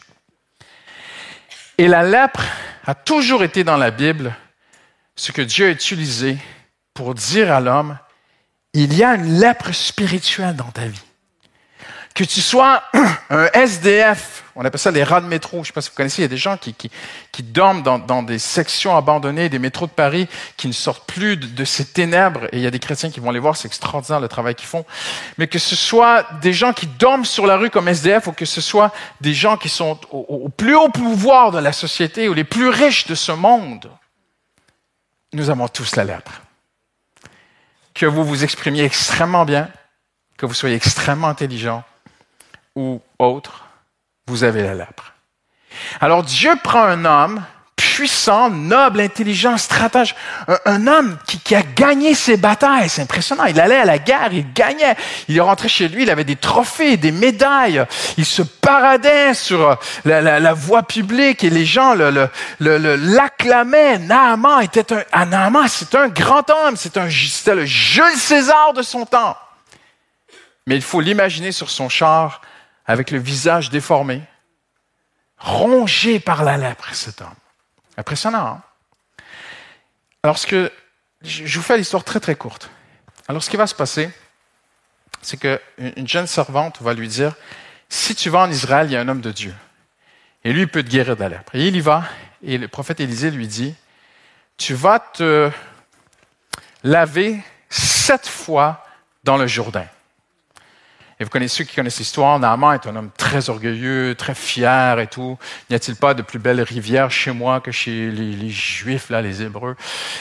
Et 1.78 1.88
la 1.88 2.02
lèpre 2.02 2.42
a 2.88 2.96
toujours 2.96 3.44
été 3.44 3.64
dans 3.64 3.78
la 3.78 3.92
Bible 3.92 4.36
ce 5.16 5.32
que 5.32 5.44
Dieu 5.44 5.68
a 5.68 5.70
utilisé 5.70 6.40
pour 6.96 7.14
dire 7.14 7.52
à 7.52 7.60
l'homme, 7.60 8.00
il 8.74 8.96
y 8.96 9.04
a 9.04 9.14
une 9.14 9.40
lèpre 9.40 9.72
spirituelle 9.76 10.56
dans 10.56 10.72
ta 10.72 10.88
vie. 10.88 11.13
Que 12.14 12.24
tu 12.24 12.42
sois 12.42 12.84
un 13.32 13.48
SDF, 13.54 14.44
on 14.56 14.64
appelle 14.64 14.80
ça 14.80 14.92
les 14.92 15.04
rats 15.04 15.20
de 15.20 15.26
métro. 15.26 15.58
Je 15.58 15.62
ne 15.62 15.66
sais 15.66 15.74
pas 15.74 15.82
si 15.82 15.90
vous 15.90 15.96
connaissez, 15.96 16.22
il 16.22 16.26
y 16.26 16.26
a 16.26 16.30
des 16.30 16.38
gens 16.38 16.58
qui, 16.58 16.76
qui, 16.76 16.92
qui 17.32 17.42
dorment 17.42 17.82
dans, 17.82 17.98
dans, 17.98 18.22
des 18.22 18.38
sections 18.38 18.96
abandonnées 18.96 19.50
des 19.50 19.58
métros 19.58 19.88
de 19.88 19.92
Paris, 19.92 20.28
qui 20.56 20.68
ne 20.68 20.74
sortent 20.74 21.08
plus 21.08 21.38
de, 21.38 21.66
ces 21.66 21.86
ténèbres. 21.86 22.46
Et 22.52 22.58
il 22.58 22.62
y 22.62 22.68
a 22.68 22.72
des 22.72 22.80
chrétiens 22.80 23.10
qui 23.10 23.20
vont 23.20 23.32
les 23.32 23.40
voir, 23.40 23.58
c'est 23.58 23.68
extraordinaire 23.68 24.20
le 24.20 24.28
travail 24.28 24.54
qu'ils 24.54 24.68
font. 24.68 24.86
Mais 25.40 25.48
que 25.48 25.58
ce 25.58 25.76
soit 25.76 26.28
des 26.42 26.54
gens 26.54 26.72
qui 26.72 26.86
dorment 26.86 27.26
sur 27.26 27.48
la 27.48 27.58
rue 27.58 27.72
comme 27.72 27.88
SDF, 27.88 28.28
ou 28.28 28.32
que 28.32 28.46
ce 28.46 28.62
soit 28.62 28.94
des 29.22 29.34
gens 29.34 29.58
qui 29.58 29.70
sont 29.70 30.00
au, 30.12 30.20
au 30.46 30.50
plus 30.50 30.76
haut 30.76 30.90
pouvoir 30.90 31.50
de 31.50 31.58
la 31.58 31.74
société, 31.74 32.30
ou 32.30 32.36
les 32.36 32.44
plus 32.44 32.70
riches 32.70 33.08
de 33.08 33.16
ce 33.16 33.32
monde, 33.32 33.90
nous 35.34 35.50
avons 35.50 35.68
tous 35.68 35.96
la 35.96 36.04
lèpre. 36.04 36.42
Que 37.96 38.06
vous 38.06 38.24
vous 38.24 38.44
exprimiez 38.44 38.84
extrêmement 38.84 39.46
bien, 39.46 39.68
que 40.38 40.46
vous 40.46 40.54
soyez 40.54 40.76
extrêmement 40.76 41.28
intelligent 41.28 41.84
ou 42.76 43.02
autre, 43.20 43.66
vous 44.28 44.44
avez 44.44 44.64
la 44.64 44.74
lèpre. 44.74 45.14
Alors 46.02 46.24
Dieu 46.24 46.52
prend 46.64 46.84
un 46.84 47.06
homme 47.06 47.44
puissant, 47.94 48.50
noble, 48.50 49.02
intelligent, 49.02 49.56
stratège. 49.58 50.16
Un, 50.66 50.88
homme 50.88 51.18
qui, 51.28 51.54
a 51.54 51.62
gagné 51.62 52.16
ses 52.16 52.38
batailles. 52.38 52.90
C'est 52.90 53.04
impressionnant. 53.04 53.46
Il 53.46 53.60
allait 53.60 53.78
à 53.78 53.86
la 53.86 54.00
guerre, 54.00 54.30
il 54.32 54.52
gagnait. 54.52 54.96
Il 55.28 55.38
est 55.38 55.42
rentré 55.42 55.68
chez 55.68 55.88
lui, 55.88 56.04
il 56.04 56.10
avait 56.10 56.24
des 56.24 56.36
trophées, 56.36 56.98
des 56.98 57.12
médailles. 57.12 57.86
Il 58.18 58.26
se 58.26 58.42
paradait 58.42 59.36
sur 59.36 59.78
la, 60.06 60.54
voie 60.54 60.84
publique 60.84 61.44
et 61.44 61.52
les 61.52 61.66
gens 61.66 61.94
l'acclamaient. 62.60 64.00
Naaman 64.00 64.64
était 64.64 64.92
un, 64.92 65.04
ah, 65.12 65.26
Naaman, 65.26 65.68
c'est 65.68 65.94
un 65.94 66.08
grand 66.08 66.50
homme. 66.50 66.76
C'est 66.76 66.98
un, 66.98 67.08
c'était 67.10 67.56
le 67.56 67.66
Jules 67.66 68.18
César 68.18 68.74
de 68.74 68.82
son 68.82 69.06
temps. 69.06 69.38
Mais 70.66 70.76
il 70.76 70.82
faut 70.82 71.02
l'imaginer 71.02 71.52
sur 71.52 71.70
son 71.70 71.90
char 71.90 72.42
avec 72.86 73.12
le 73.12 73.20
visage 73.20 73.70
déformé, 73.70 74.22
rongé 75.38 76.20
par 76.20 76.44
la 76.44 76.58
lèpre, 76.58 76.94
cet 76.94 77.22
homme. 77.22 77.36
Impressionnant, 77.98 78.46
hein? 78.46 78.62
Alors, 80.24 80.38
ce 80.38 80.48
que, 80.48 80.72
je 81.22 81.58
vous 81.58 81.64
fais 81.64 81.78
l'histoire 81.78 82.04
très 82.04 82.20
très 82.20 82.36
courte. 82.36 82.70
Alors, 83.28 83.44
ce 83.44 83.50
qui 83.50 83.58
va 83.58 83.68
se 83.68 83.76
passer, 83.76 84.10
c'est 85.22 85.38
qu'une 85.38 86.08
jeune 86.08 86.28
servante 86.28 86.82
va 86.82 86.94
lui 86.94 87.08
dire, 87.08 87.36
si 87.90 88.16
tu 88.16 88.30
vas 88.30 88.40
en 88.40 88.50
Israël, 88.50 88.88
il 88.88 88.94
y 88.94 88.96
a 88.96 89.02
un 89.02 89.08
homme 89.08 89.22
de 89.22 89.32
Dieu. 89.32 89.54
Et 90.44 90.54
lui, 90.54 90.62
il 90.62 90.68
peut 90.68 90.84
te 90.84 90.90
guérir 90.90 91.16
de 91.16 91.22
la 91.22 91.30
lèpre. 91.30 91.54
Et 91.56 91.68
il 91.68 91.76
y 91.76 91.82
va, 91.82 92.04
et 92.42 92.58
le 92.58 92.68
prophète 92.68 93.00
Élisée 93.00 93.32
lui 93.32 93.48
dit, 93.48 93.76
tu 94.58 94.74
vas 94.74 95.00
te 95.00 95.52
laver 96.84 97.42
sept 97.70 98.28
fois 98.28 98.86
dans 99.24 99.38
le 99.38 99.48
Jourdain. 99.48 99.88
Et 101.24 101.26
vous 101.26 101.30
connaissez 101.30 101.60
ceux 101.60 101.64
qui 101.64 101.78
connaissent 101.78 102.00
l'histoire, 102.00 102.38
Naaman 102.38 102.74
est 102.74 102.86
un 102.86 102.98
homme 102.98 103.10
très 103.16 103.50
orgueilleux, 103.50 104.14
très 104.14 104.36
fier 104.36 105.00
et 105.00 105.08
tout. 105.08 105.40
N'y 105.70 105.76
a-t-il 105.78 105.96
pas 105.96 106.14
de 106.14 106.22
plus 106.22 106.38
belle 106.38 106.60
rivière 106.60 107.10
chez 107.12 107.32
moi 107.32 107.62
que 107.62 107.72
chez 107.72 108.12
les, 108.12 108.50
Juifs, 108.50 109.10
là, 109.10 109.22
les 109.22 109.42
Hébreux? 109.42 109.78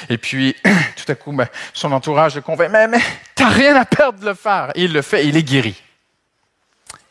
Et 0.08 0.16
puis, 0.16 0.54
tout 0.62 1.10
à 1.10 1.16
coup, 1.16 1.32
ben, 1.32 1.48
son 1.74 1.90
entourage 1.90 2.36
le 2.36 2.40
convainc, 2.40 2.70
mais, 2.70 2.86
mais 2.86 3.00
t'as 3.34 3.48
rien 3.48 3.74
à 3.74 3.84
perdre 3.84 4.20
de 4.20 4.26
le 4.26 4.34
faire. 4.34 4.70
Et 4.76 4.84
il 4.84 4.92
le 4.92 5.02
fait, 5.02 5.24
et 5.24 5.26
il 5.26 5.36
est 5.36 5.42
guéri. 5.42 5.82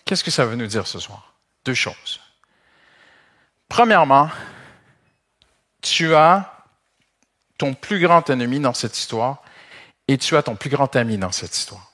Qu'est-ce 0.05 0.23
que 0.23 0.31
ça 0.31 0.45
veut 0.45 0.55
nous 0.55 0.67
dire 0.67 0.87
ce 0.87 0.97
soir? 0.97 1.33
Deux 1.65 1.73
choses. 1.73 2.21
Premièrement, 3.67 4.29
tu 5.81 6.15
as 6.15 6.49
ton 7.57 7.73
plus 7.73 7.99
grand 7.99 8.29
ennemi 8.29 8.61
dans 8.61 8.73
cette 8.73 8.97
histoire 8.97 9.41
et 10.07 10.17
tu 10.17 10.37
as 10.37 10.43
ton 10.43 10.55
plus 10.55 10.69
grand 10.69 10.95
ami 10.95 11.17
dans 11.17 11.33
cette 11.33 11.57
histoire. 11.57 11.90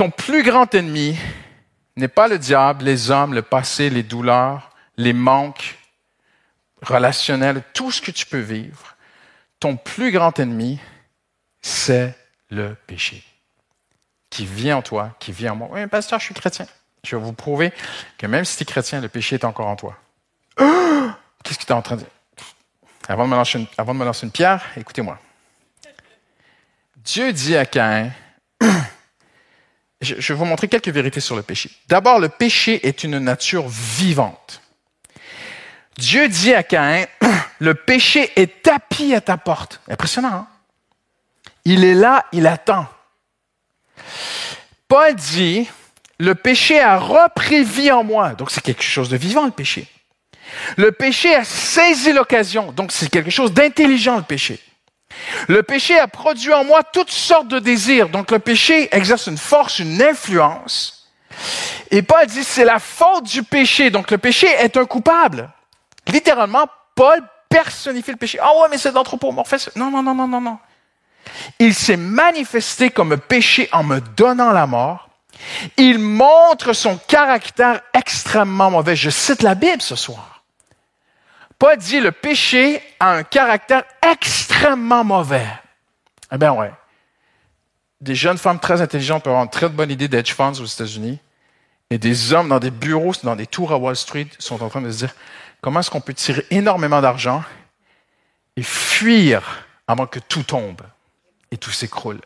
Ton 0.00 0.08
plus 0.08 0.42
grand 0.42 0.74
ennemi 0.74 1.14
n'est 1.96 2.08
pas 2.08 2.26
le 2.26 2.38
diable, 2.38 2.86
les 2.86 3.10
hommes, 3.10 3.34
le 3.34 3.42
passé, 3.42 3.90
les 3.90 4.02
douleurs, 4.02 4.70
les 4.96 5.12
manques 5.12 5.78
relationnels, 6.80 7.62
tout 7.74 7.90
ce 7.90 8.00
que 8.00 8.10
tu 8.10 8.24
peux 8.24 8.38
vivre. 8.38 8.96
Ton 9.58 9.76
plus 9.76 10.10
grand 10.10 10.38
ennemi, 10.38 10.78
c'est 11.60 12.16
le 12.48 12.74
péché 12.86 13.22
qui 14.30 14.46
vit 14.46 14.72
en 14.72 14.80
toi, 14.80 15.14
qui 15.18 15.32
vit 15.32 15.50
en 15.50 15.56
moi. 15.56 15.68
Oui, 15.70 15.86
pasteur, 15.86 16.18
je 16.18 16.24
suis 16.24 16.34
chrétien. 16.34 16.66
Je 17.04 17.14
vais 17.14 17.22
vous 17.22 17.34
prouver 17.34 17.70
que 18.16 18.26
même 18.26 18.46
si 18.46 18.56
tu 18.56 18.62
es 18.62 18.64
chrétien, 18.64 19.02
le 19.02 19.10
péché 19.10 19.34
est 19.34 19.44
encore 19.44 19.66
en 19.66 19.76
toi. 19.76 19.98
Qu'est-ce 20.56 21.58
que 21.58 21.66
tu 21.66 21.72
es 21.72 21.74
en 21.74 21.82
train 21.82 21.96
de 21.96 22.00
dire? 22.00 22.10
Avant 23.06 23.26
de, 23.26 23.32
me 23.32 23.36
lancer 23.36 23.58
une, 23.58 23.66
avant 23.76 23.92
de 23.92 23.98
me 23.98 24.06
lancer 24.06 24.24
une 24.24 24.32
pierre, 24.32 24.64
écoutez-moi. 24.78 25.18
Dieu 26.96 27.34
dit 27.34 27.54
à 27.54 27.66
Caïn, 27.66 28.10
je, 30.00 30.14
vais 30.14 30.34
vous 30.34 30.44
montrer 30.44 30.68
quelques 30.68 30.88
vérités 30.88 31.20
sur 31.20 31.36
le 31.36 31.42
péché. 31.42 31.70
D'abord, 31.88 32.18
le 32.18 32.28
péché 32.28 32.86
est 32.86 33.04
une 33.04 33.18
nature 33.18 33.68
vivante. 33.68 34.62
Dieu 35.98 36.28
dit 36.28 36.54
à 36.54 36.62
Caïn, 36.62 37.06
le 37.58 37.74
péché 37.74 38.32
est 38.36 38.62
tapis 38.62 39.14
à 39.14 39.20
ta 39.20 39.36
porte. 39.36 39.80
Impressionnant, 39.88 40.32
hein? 40.32 40.46
Il 41.66 41.84
est 41.84 41.94
là, 41.94 42.24
il 42.32 42.46
attend. 42.46 42.86
Paul 44.88 45.14
dit, 45.14 45.68
le 46.18 46.34
péché 46.34 46.80
a 46.80 46.98
repris 46.98 47.62
vie 47.62 47.90
en 47.90 48.02
moi. 48.02 48.30
Donc 48.30 48.50
c'est 48.50 48.62
quelque 48.62 48.82
chose 48.82 49.10
de 49.10 49.18
vivant, 49.18 49.44
le 49.44 49.50
péché. 49.50 49.86
Le 50.76 50.90
péché 50.90 51.34
a 51.34 51.44
saisi 51.44 52.12
l'occasion. 52.12 52.72
Donc 52.72 52.92
c'est 52.92 53.10
quelque 53.10 53.30
chose 53.30 53.52
d'intelligent, 53.52 54.16
le 54.16 54.22
péché. 54.22 54.58
Le 55.48 55.62
péché 55.62 55.98
a 55.98 56.06
produit 56.06 56.52
en 56.52 56.64
moi 56.64 56.82
toutes 56.82 57.10
sortes 57.10 57.48
de 57.48 57.58
désirs. 57.58 58.08
Donc 58.08 58.30
le 58.30 58.38
péché 58.38 58.88
exerce 58.94 59.26
une 59.26 59.38
force, 59.38 59.78
une 59.78 60.02
influence. 60.02 61.08
Et 61.90 62.02
Paul 62.02 62.26
dit 62.26 62.44
c'est 62.44 62.64
la 62.64 62.78
faute 62.78 63.24
du 63.24 63.42
péché. 63.42 63.90
Donc 63.90 64.10
le 64.10 64.18
péché 64.18 64.46
est 64.46 64.76
un 64.76 64.84
coupable. 64.84 65.50
Littéralement, 66.06 66.66
Paul 66.94 67.20
personnifie 67.48 68.12
le 68.12 68.16
péché. 68.16 68.38
Ah 68.40 68.50
ouais, 68.60 68.68
mais 68.70 68.78
c'est 68.78 68.92
d'anthropomorphisme. 68.92 69.72
Non, 69.76 69.90
non, 69.90 70.02
non, 70.02 70.14
non, 70.14 70.28
non, 70.28 70.40
non. 70.40 70.58
Il 71.58 71.74
s'est 71.74 71.96
manifesté 71.96 72.90
comme 72.90 73.18
péché 73.18 73.68
en 73.72 73.82
me 73.82 74.00
donnant 74.00 74.52
la 74.52 74.66
mort. 74.66 75.08
Il 75.76 75.98
montre 75.98 76.72
son 76.72 76.96
caractère 76.96 77.80
extrêmement 77.94 78.70
mauvais. 78.70 78.96
Je 78.96 79.10
cite 79.10 79.42
la 79.42 79.54
Bible 79.54 79.82
ce 79.82 79.96
soir. 79.96 80.39
Paul 81.60 81.76
dit 81.76 82.00
le 82.00 82.10
péché 82.10 82.82
a 82.98 83.12
un 83.12 83.22
caractère 83.22 83.84
extrêmement 84.00 85.04
mauvais. 85.04 85.46
Eh 86.32 86.38
bien, 86.38 86.52
ouais. 86.54 86.72
Des 88.00 88.14
jeunes 88.14 88.38
femmes 88.38 88.58
très 88.58 88.80
intelligentes 88.80 89.24
peuvent 89.24 89.34
avoir 89.34 89.44
une 89.44 89.50
très 89.50 89.68
bonne 89.68 89.90
idée 89.90 90.08
d'edge 90.08 90.32
funds 90.32 90.58
aux 90.58 90.64
États-Unis. 90.64 91.18
Et 91.90 91.98
des 91.98 92.32
hommes 92.32 92.48
dans 92.48 92.60
des 92.60 92.70
bureaux, 92.70 93.12
dans 93.22 93.36
des 93.36 93.46
tours 93.46 93.72
à 93.72 93.76
Wall 93.76 93.94
Street 93.94 94.28
sont 94.38 94.62
en 94.62 94.70
train 94.70 94.80
de 94.80 94.90
se 94.90 94.98
dire 95.04 95.14
comment 95.60 95.80
est-ce 95.80 95.90
qu'on 95.90 96.00
peut 96.00 96.14
tirer 96.14 96.46
énormément 96.50 97.02
d'argent 97.02 97.44
et 98.56 98.62
fuir 98.62 99.66
avant 99.86 100.06
que 100.06 100.18
tout 100.18 100.44
tombe 100.44 100.80
et 101.50 101.58
tout 101.58 101.72
s'écroule? 101.72 102.22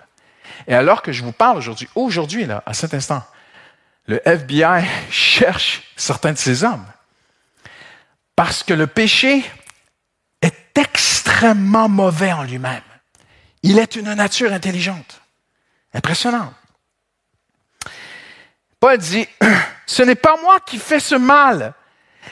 Et 0.68 0.74
alors 0.76 1.02
que 1.02 1.10
je 1.10 1.24
vous 1.24 1.32
parle 1.32 1.58
aujourd'hui, 1.58 1.88
aujourd'hui, 1.96 2.44
là, 2.44 2.62
à 2.66 2.72
cet 2.72 2.94
instant, 2.94 3.24
le 4.06 4.20
FBI 4.28 4.84
cherche 5.10 5.82
certains 5.96 6.34
de 6.34 6.38
ces 6.38 6.62
hommes. 6.62 6.86
Parce 8.36 8.62
que 8.62 8.74
le 8.74 8.86
péché 8.86 9.44
est 10.42 10.78
extrêmement 10.78 11.88
mauvais 11.88 12.32
en 12.32 12.42
lui-même. 12.42 12.82
Il 13.62 13.78
est 13.78 13.96
une 13.96 14.12
nature 14.12 14.52
intelligente. 14.52 15.20
Impressionnant. 15.92 16.52
Paul 18.80 18.98
dit, 18.98 19.26
ce 19.86 20.02
n'est 20.02 20.16
pas 20.16 20.36
moi 20.42 20.58
qui 20.60 20.78
fais 20.78 21.00
ce 21.00 21.14
mal, 21.14 21.72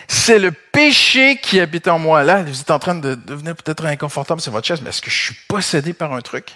c'est 0.09 0.39
le 0.39 0.53
péché 0.53 1.39
qui 1.39 1.61
habite 1.61 1.89
en 1.89 1.99
moi. 1.99 2.23
Là, 2.25 2.43
vous 2.43 2.61
êtes 2.61 2.71
en 2.71 2.79
train 2.79 2.95
de 2.95 3.15
devenir 3.15 3.57
peut-être 3.57 3.87
inconfortable 3.87 4.41
sur 4.41 4.53
votre 4.53 4.67
chaise, 4.67 4.83
mais 4.83 4.91
est-ce 4.91 5.01
que 5.01 5.11
je 5.11 5.25
suis 5.25 5.37
possédé 5.49 5.93
par 5.93 6.13
un 6.13 6.21
truc? 6.21 6.53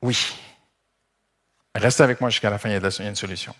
Oui. 0.00 0.34
Restez 1.74 2.02
avec 2.02 2.20
moi 2.20 2.30
jusqu'à 2.30 2.50
la 2.50 2.58
fin, 2.58 2.68
il 2.68 2.72
y 2.72 2.76
a 2.76 3.08
une 3.08 3.16
solution. 3.16 3.54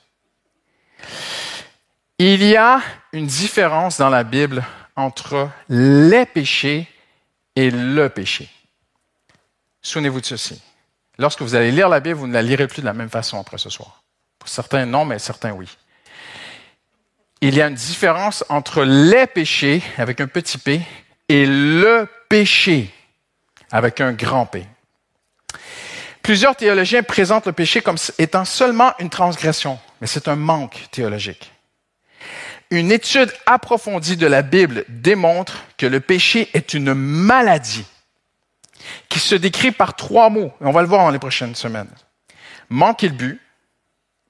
Il 2.25 2.45
y 2.45 2.57
a 2.57 2.81
une 3.13 3.27
différence 3.27 3.99
dans 3.99 4.09
la 4.09 4.23
Bible 4.23 4.63
entre 4.95 5.51
les 5.69 6.25
péchés 6.25 6.87
et 7.57 7.69
le 7.69 8.09
péché. 8.11 8.49
Souvenez-vous 9.83 10.21
de 10.21 10.27
ceci. 10.27 10.63
Lorsque 11.19 11.43
vous 11.43 11.57
allez 11.57 11.73
lire 11.73 11.89
la 11.89 11.99
Bible, 11.99 12.15
vous 12.15 12.29
ne 12.29 12.33
la 12.33 12.43
lirez 12.43 12.69
plus 12.69 12.81
de 12.81 12.87
la 12.87 12.93
même 12.93 13.11
façon 13.11 13.41
après 13.41 13.59
ce 13.59 13.71
soir. 13.71 14.05
Pour 14.39 14.49
certains, 14.49 14.87
non, 14.87 15.05
mais 15.05 15.19
certains, 15.19 15.51
oui. 15.51 15.67
Il 17.41 17.57
y 17.57 17.61
a 17.61 17.67
une 17.67 17.75
différence 17.75 18.45
entre 18.49 18.85
les 18.85 19.27
péchés 19.27 19.83
avec 19.99 20.21
un 20.21 20.29
petit 20.29 20.59
p 20.59 20.81
et 21.29 21.45
le 21.45 22.07
péché 22.29 22.95
avec 23.73 24.01
un 24.01 24.13
grand 24.13 24.47
P. 24.47 24.65
Plusieurs 26.23 26.55
théologiens 26.55 27.03
présentent 27.03 27.47
le 27.47 27.53
péché 27.53 27.81
comme 27.81 27.97
étant 28.17 28.45
seulement 28.45 28.93
une 29.01 29.11
transgression, 29.11 29.81
mais 30.01 30.07
c'est 30.07 30.29
un 30.29 30.37
manque 30.37 30.87
théologique 30.93 31.52
une 32.73 32.91
étude 32.91 33.31
approfondie 33.45 34.17
de 34.17 34.27
la 34.27 34.41
Bible 34.41 34.87
démontre 34.89 35.65
que 35.77 35.85
le 35.85 36.01
péché 36.01 36.49
est 36.55 36.73
une 36.73 36.95
maladie 36.95 37.85
qui 39.11 39.19
se 39.19 39.35
décrit 39.35 39.73
par 39.73 39.95
trois 39.95 40.31
mots. 40.31 40.51
on 40.61 40.73
va 40.73 40.81
le 40.81 40.89
voir 40.89 41.03
dans 41.03 41.11
les 41.11 41.19
prochaines 41.19 41.55
semaines. 41.55 41.91
Manquer 42.71 43.09
le 43.09 43.15
but, 43.15 43.41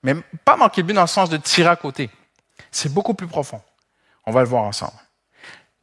mais 0.02 0.16
pas 0.44 0.56
manquer 0.56 0.80
le 0.80 0.88
but 0.88 0.94
dans 0.94 1.02
le 1.02 1.06
sens 1.06 1.30
de 1.30 1.36
tirer 1.36 1.68
à 1.68 1.76
côté. 1.76 2.10
C'est 2.72 2.92
beaucoup 2.92 3.14
plus 3.14 3.28
profond. 3.28 3.62
On 4.26 4.32
va 4.32 4.40
le 4.40 4.48
voir 4.48 4.64
ensemble. 4.64 4.98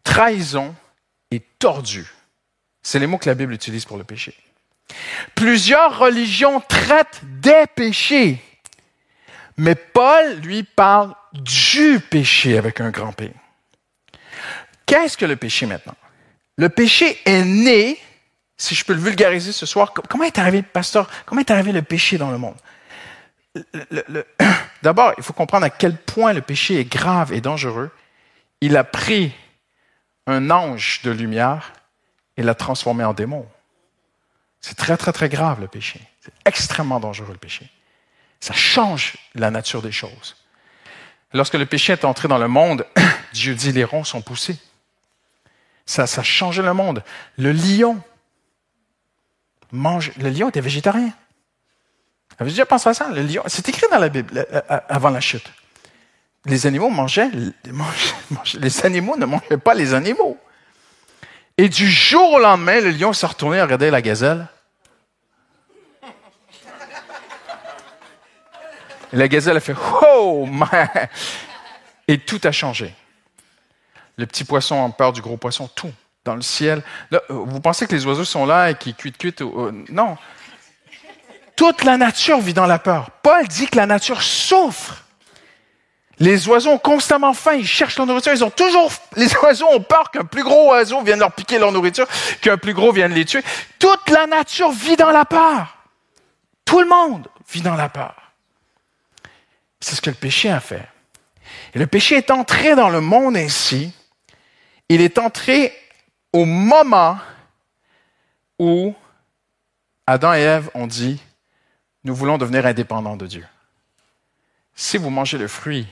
Trahison 0.03 0.75
et 1.31 1.39
tordu. 1.59 2.11
C'est 2.83 2.99
les 2.99 3.07
mots 3.07 3.17
que 3.17 3.29
la 3.29 3.35
Bible 3.35 3.53
utilise 3.53 3.85
pour 3.85 3.97
le 3.97 4.03
péché. 4.03 4.35
Plusieurs 5.33 5.97
religions 5.97 6.59
traitent 6.59 7.21
des 7.23 7.63
péchés. 7.73 8.43
Mais 9.59 9.75
Paul, 9.75 10.35
lui, 10.35 10.63
parle 10.63 11.13
du 11.33 11.99
péché 11.99 12.57
avec 12.57 12.79
un 12.79 12.91
grand 12.91 13.11
P. 13.11 13.33
Qu'est-ce 14.85 15.17
que 15.17 15.25
le 15.25 15.35
péché 15.35 15.65
maintenant? 15.65 15.97
Le 16.55 16.69
péché 16.69 17.19
est 17.25 17.43
né, 17.43 17.99
si 18.55 18.73
je 18.73 18.85
peux 18.85 18.93
le 18.93 19.01
vulgariser 19.01 19.51
ce 19.51 19.65
soir, 19.65 19.93
comment 19.93 20.23
est 20.23 20.39
arrivé, 20.39 20.61
pasteur, 20.61 21.09
comment 21.25 21.41
est 21.41 21.51
arrivé 21.51 21.73
le 21.73 21.81
péché 21.81 22.17
dans 22.17 22.31
le 22.31 22.37
monde? 22.37 22.55
D'abord, 24.81 25.13
il 25.17 25.25
faut 25.25 25.33
comprendre 25.33 25.65
à 25.65 25.69
quel 25.69 25.97
point 25.97 26.31
le 26.31 26.41
péché 26.41 26.79
est 26.79 26.89
grave 26.89 27.33
et 27.33 27.41
dangereux. 27.41 27.91
Il 28.61 28.77
a 28.77 28.85
pris 28.85 29.33
un 30.25 30.51
ange 30.51 31.01
de 31.03 31.11
lumière 31.11 31.73
et 32.37 32.43
l'a 32.43 32.55
transformé 32.55 33.03
en 33.03 33.13
démon. 33.13 33.45
C'est 34.61 34.77
très, 34.77 34.95
très, 34.95 35.11
très 35.11 35.27
grave 35.27 35.59
le 35.59 35.67
péché. 35.67 35.99
C'est 36.21 36.33
extrêmement 36.45 37.01
dangereux 37.01 37.33
le 37.33 37.37
péché. 37.37 37.69
Ça 38.39 38.53
change 38.53 39.17
la 39.35 39.51
nature 39.51 39.81
des 39.81 39.91
choses. 39.91 40.35
Lorsque 41.33 41.55
le 41.55 41.65
péché 41.65 41.93
est 41.93 42.05
entré 42.05 42.27
dans 42.27 42.37
le 42.37 42.47
monde, 42.47 42.85
Dieu 43.33 43.53
dit 43.53 43.71
les 43.71 43.83
ronds 43.83 44.03
sont 44.03 44.21
poussés. 44.21 44.57
Ça, 45.85 46.07
ça 46.07 46.23
changeait 46.23 46.61
le 46.61 46.73
monde. 46.73 47.03
Le 47.37 47.51
lion 47.51 48.01
mange. 49.71 50.11
Le 50.17 50.29
lion 50.29 50.49
était 50.49 50.61
végétarien. 50.61 51.11
Avez-vous 52.39 52.55
déjà 52.55 52.65
pensé 52.65 52.89
à 52.89 52.93
ça? 52.93 53.09
Le 53.09 53.21
lion, 53.21 53.43
c'est 53.47 53.67
écrit 53.67 53.87
dans 53.91 53.99
la 53.99 54.09
Bible 54.09 54.37
euh, 54.37 54.61
euh, 54.71 54.79
avant 54.87 55.09
la 55.09 55.19
chute. 55.19 55.51
Les 56.45 56.65
animaux 56.67 56.89
mangeaient, 56.89 57.29
les 58.55 58.85
animaux 58.85 59.17
ne 59.17 59.25
mangeaient 59.25 59.57
pas 59.57 59.73
les 59.73 59.93
animaux. 59.93 60.37
Et 61.57 61.67
du 61.67 61.89
jour 61.89 62.33
au 62.33 62.39
lendemain, 62.39 62.79
le 62.79 62.91
lion 62.91 63.11
s'est 63.11 63.27
retourné 63.27 63.59
à 63.59 63.65
regarder 63.65 63.91
la 63.91 64.01
gazelle. 64.01 64.47
La 69.13 69.27
gazelle 69.27 69.57
a 69.57 69.59
fait 69.59 69.75
Oh, 70.15 70.45
man! 70.45 70.89
Et 72.07 72.17
tout 72.17 72.41
a 72.43 72.51
changé. 72.51 72.93
Le 74.17 74.25
petit 74.25 74.43
poisson 74.43 74.75
en 74.75 74.91
peur 74.91 75.13
du 75.13 75.21
gros 75.21 75.37
poisson, 75.37 75.69
tout. 75.73 75.93
Dans 76.25 76.35
le 76.35 76.41
ciel. 76.41 76.83
vous 77.29 77.61
pensez 77.61 77.87
que 77.87 77.95
les 77.95 78.05
oiseaux 78.05 78.25
sont 78.25 78.45
là 78.45 78.71
et 78.71 78.75
qu'ils 78.75 78.93
cuitent, 78.93 79.17
cuitent? 79.17 79.41
non. 79.89 80.17
Toute 81.55 81.83
la 81.83 81.97
nature 81.97 82.39
vit 82.39 82.53
dans 82.53 82.65
la 82.65 82.79
peur. 82.79 83.09
Paul 83.21 83.47
dit 83.47 83.67
que 83.67 83.77
la 83.77 83.85
nature 83.85 84.21
souffre. 84.21 85.03
Les 86.19 86.47
oiseaux 86.49 86.71
ont 86.71 86.77
constamment 86.77 87.33
faim, 87.33 87.53
ils 87.53 87.67
cherchent 87.67 87.97
leur 87.97 88.05
nourriture, 88.05 88.33
ils 88.33 88.43
ont 88.43 88.49
toujours, 88.49 88.91
les 89.15 89.33
oiseaux 89.37 89.67
ont 89.67 89.81
peur 89.81 90.11
qu'un 90.11 90.25
plus 90.25 90.43
gros 90.43 90.69
oiseau 90.71 91.01
vienne 91.01 91.19
leur 91.19 91.31
piquer 91.31 91.57
leur 91.57 91.71
nourriture, 91.71 92.07
qu'un 92.41 92.57
plus 92.57 92.73
gros 92.73 92.91
vienne 92.91 93.13
les 93.13 93.23
tuer. 93.23 93.41
Toute 93.79 94.09
la 94.09 94.27
nature 94.27 94.71
vit 94.71 94.97
dans 94.97 95.11
la 95.11 95.23
peur. 95.23 95.77
Tout 96.65 96.81
le 96.81 96.87
monde 96.87 97.27
vit 97.49 97.61
dans 97.61 97.75
la 97.75 97.87
peur. 97.87 98.28
C'est 99.79 99.95
ce 99.95 100.01
que 100.01 100.09
le 100.09 100.15
péché 100.15 100.49
a 100.49 100.59
fait. 100.59 100.87
Et 101.73 101.79
le 101.79 101.87
péché 101.87 102.15
est 102.17 102.31
entré 102.31 102.75
dans 102.75 102.89
le 102.89 103.01
monde 103.01 103.37
ainsi. 103.37 103.93
Il 104.89 105.01
est 105.01 105.17
entré 105.17 105.73
au 106.33 106.45
moment 106.45 107.17
où 108.57 108.93
Adam 110.05 110.33
et 110.33 110.41
Ève 110.41 110.69
ont 110.73 110.87
dit, 110.87 111.21
nous 112.03 112.15
voulons 112.15 112.37
devenir 112.37 112.65
indépendants 112.65 113.15
de 113.15 113.27
Dieu. 113.27 113.45
Si 114.75 114.97
vous 114.97 115.09
mangez 115.09 115.37
le 115.37 115.47
fruit, 115.47 115.87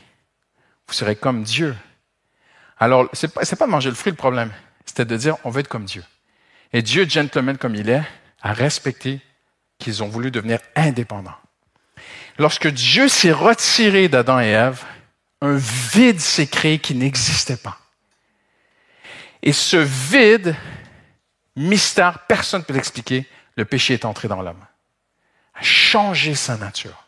vous 0.88 0.94
serez 0.94 1.16
comme 1.16 1.44
Dieu. 1.44 1.76
Alors, 2.80 3.08
ce 3.14 3.26
n'est 3.26 3.32
pas, 3.32 3.66
de 3.66 3.72
manger 3.72 3.90
le 3.90 3.96
fruit 3.96 4.12
le 4.12 4.18
problème, 4.18 4.52
c'était 4.86 5.06
de 5.06 5.18
dire, 5.18 5.38
on 5.44 5.50
veut 5.50 5.60
être 5.60 5.68
comme 5.68 5.86
Dieu. 5.86 6.04
Et 6.74 6.82
Dieu, 6.82 7.08
gentleman 7.08 7.58
comme 7.58 7.76
il 7.76 7.90
est, 7.90 8.04
a 8.42 8.54
respecté 8.54 9.22
qu'ils 9.78 10.04
ont 10.04 10.08
voulu 10.08 10.32
devenir 10.32 10.60
indépendants. 10.76 11.38
Lorsque 12.38 12.68
Dieu 12.68 13.08
s'est 13.08 13.32
retiré 13.32 14.10
d'Adam 14.10 14.40
et 14.40 14.50
Ève, 14.50 14.84
un 15.42 15.56
vide 15.56 16.20
s'est 16.20 16.48
créé 16.48 16.80
qui 16.80 16.96
n'existait 16.96 17.58
pas. 17.58 17.78
Et 19.42 19.54
ce 19.54 19.78
vide, 19.78 20.56
mystère, 21.56 22.26
personne 22.28 22.62
ne 22.62 22.66
peut 22.66 22.74
l'expliquer, 22.74 23.26
le 23.56 23.66
péché 23.66 23.94
est 23.94 24.06
entré 24.06 24.28
dans 24.28 24.42
l'homme, 24.42 24.64
a 25.56 25.64
changé 25.64 26.36
sa 26.36 26.58
nature. 26.58 27.08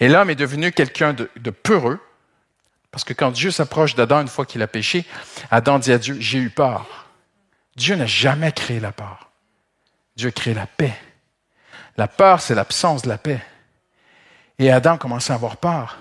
Et 0.00 0.08
l'homme 0.08 0.30
est 0.30 0.34
devenu 0.34 0.72
quelqu'un 0.72 1.12
de, 1.12 1.30
de, 1.36 1.50
peureux, 1.50 2.00
parce 2.90 3.04
que 3.04 3.12
quand 3.12 3.30
Dieu 3.30 3.50
s'approche 3.50 3.94
d'Adam 3.94 4.20
une 4.20 4.28
fois 4.28 4.46
qu'il 4.46 4.62
a 4.62 4.66
péché, 4.66 5.04
Adam 5.50 5.78
dit 5.78 5.92
à 5.92 5.98
Dieu, 5.98 6.16
j'ai 6.20 6.38
eu 6.38 6.50
peur. 6.50 7.08
Dieu 7.76 7.96
n'a 7.96 8.06
jamais 8.06 8.52
créé 8.52 8.80
la 8.80 8.92
peur. 8.92 9.30
Dieu 10.16 10.28
a 10.28 10.32
créé 10.32 10.54
la 10.54 10.66
paix. 10.66 10.94
La 11.96 12.08
peur, 12.08 12.40
c'est 12.40 12.54
l'absence 12.54 13.02
de 13.02 13.08
la 13.08 13.18
paix. 13.18 13.42
Et 14.58 14.70
Adam 14.70 14.96
commençait 14.96 15.32
à 15.32 15.36
avoir 15.36 15.56
peur. 15.56 15.98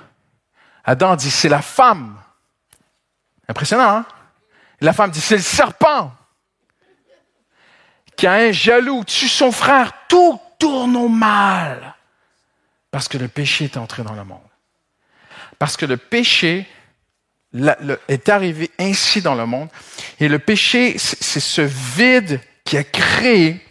Adam 0.84 1.16
dit, 1.16 1.32
c'est 1.32 1.50
la 1.50 1.62
femme. 1.62 2.18
Impressionnant, 3.48 3.90
hein? 3.90 4.06
La 4.82 4.94
femme 4.94 5.12
dit, 5.12 5.22
c'est 5.22 5.38
le 5.38 5.42
serpent. 5.42 6.14
Qui 8.16 8.28
a 8.28 8.34
un 8.34 8.52
jaloux, 8.52 9.04
tue 9.04 9.28
son 9.28 9.52
frère, 9.52 9.92
tout 10.08 10.40
tourne 10.60 10.96
au 10.96 11.08
mal. 11.08 11.96
Parce 12.92 13.08
que 13.08 13.18
le 13.18 13.28
péché 13.28 13.66
est 13.66 13.78
entré 13.78 14.04
dans 14.04 14.14
le 14.14 14.24
monde. 14.24 14.40
Parce 15.58 15.78
que 15.78 15.86
le 15.86 15.98
péché 15.98 16.68
est 18.08 18.30
arrivé 18.30 18.70
ainsi 18.80 19.22
dans 19.22 19.36
le 19.36 19.46
monde. 19.46 19.70
Et 20.20 20.28
le 20.28 20.40
péché, 20.40 20.98
c'est 20.98 21.40
ce 21.40 21.62
vide 21.62 22.40
qui 22.64 22.78
a 22.78 22.84
créé 22.84 23.66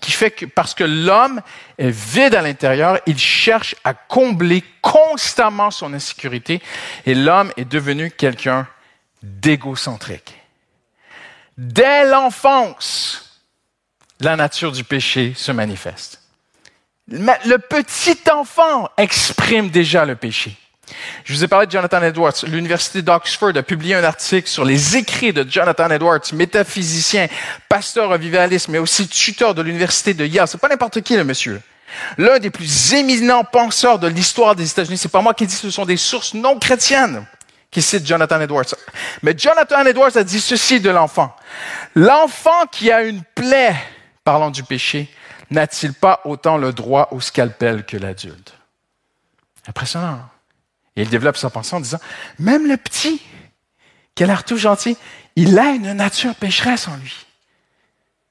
qui 0.00 0.12
fait 0.12 0.30
que 0.30 0.46
parce 0.46 0.74
que 0.74 0.84
l'homme 0.84 1.42
est 1.78 1.90
vide 1.90 2.34
à 2.34 2.42
l'intérieur, 2.42 2.98
il 3.06 3.18
cherche 3.18 3.74
à 3.84 3.94
combler 3.94 4.64
constamment 4.80 5.70
son 5.70 5.92
insécurité 5.92 6.62
et 7.06 7.14
l'homme 7.14 7.52
est 7.56 7.64
devenu 7.66 8.10
quelqu'un 8.10 8.66
d'égocentrique. 9.22 10.34
Dès 11.56 12.04
l'enfance, 12.04 13.42
la 14.20 14.36
nature 14.36 14.72
du 14.72 14.84
péché 14.84 15.34
se 15.36 15.52
manifeste. 15.52 16.20
Le 17.08 17.56
petit 17.56 18.18
enfant 18.32 18.88
exprime 18.96 19.68
déjà 19.68 20.04
le 20.04 20.16
péché. 20.16 20.56
Je 21.24 21.34
vous 21.34 21.44
ai 21.44 21.48
parlé 21.48 21.66
de 21.66 21.72
Jonathan 21.72 22.02
Edwards. 22.02 22.34
L'Université 22.46 23.02
d'Oxford 23.02 23.56
a 23.56 23.62
publié 23.62 23.94
un 23.94 24.04
article 24.04 24.48
sur 24.48 24.64
les 24.64 24.96
écrits 24.96 25.32
de 25.32 25.46
Jonathan 25.48 25.90
Edwards, 25.90 26.20
métaphysicien, 26.32 27.28
pasteur 27.68 28.10
revivaliste, 28.10 28.68
mais 28.68 28.78
aussi 28.78 29.08
tuteur 29.08 29.54
de 29.54 29.62
l'Université 29.62 30.14
de 30.14 30.26
Yale. 30.26 30.48
C'est 30.48 30.58
pas 30.58 30.68
n'importe 30.68 31.00
qui, 31.00 31.16
le 31.16 31.24
monsieur. 31.24 31.60
L'un 32.18 32.38
des 32.38 32.50
plus 32.50 32.94
éminents 32.94 33.44
penseurs 33.44 33.98
de 33.98 34.08
l'histoire 34.08 34.54
des 34.54 34.70
États-Unis. 34.70 34.98
C'est 34.98 35.08
pas 35.08 35.22
moi 35.22 35.34
qui 35.34 35.46
dis, 35.46 35.54
ce 35.54 35.70
sont 35.70 35.84
des 35.84 35.96
sources 35.96 36.34
non 36.34 36.58
chrétiennes 36.58 37.24
qui 37.70 37.82
citent 37.82 38.06
Jonathan 38.06 38.40
Edwards. 38.40 38.74
Mais 39.22 39.34
Jonathan 39.36 39.84
Edwards 39.84 40.16
a 40.16 40.24
dit 40.24 40.40
ceci 40.40 40.80
de 40.80 40.90
l'enfant. 40.90 41.34
L'enfant 41.94 42.66
qui 42.70 42.90
a 42.92 43.02
une 43.02 43.22
plaie, 43.34 43.74
parlant 44.22 44.50
du 44.50 44.62
péché, 44.62 45.08
n'a-t-il 45.50 45.92
pas 45.92 46.20
autant 46.24 46.56
le 46.56 46.72
droit 46.72 47.08
au 47.10 47.20
scalpel 47.20 47.84
que 47.84 47.96
l'adulte? 47.96 48.54
Impressionnant. 49.66 50.20
Et 50.96 51.02
il 51.02 51.08
développe 51.08 51.36
sa 51.36 51.50
pensée 51.50 51.74
en 51.74 51.80
disant, 51.80 51.98
même 52.38 52.66
le 52.66 52.76
petit, 52.76 53.20
qui 54.14 54.22
a 54.22 54.26
l'air 54.26 54.44
tout 54.44 54.56
gentil, 54.56 54.96
il 55.36 55.58
a 55.58 55.70
une 55.70 55.92
nature 55.92 56.34
pécheresse 56.34 56.86
en 56.88 56.96
lui. 56.96 57.26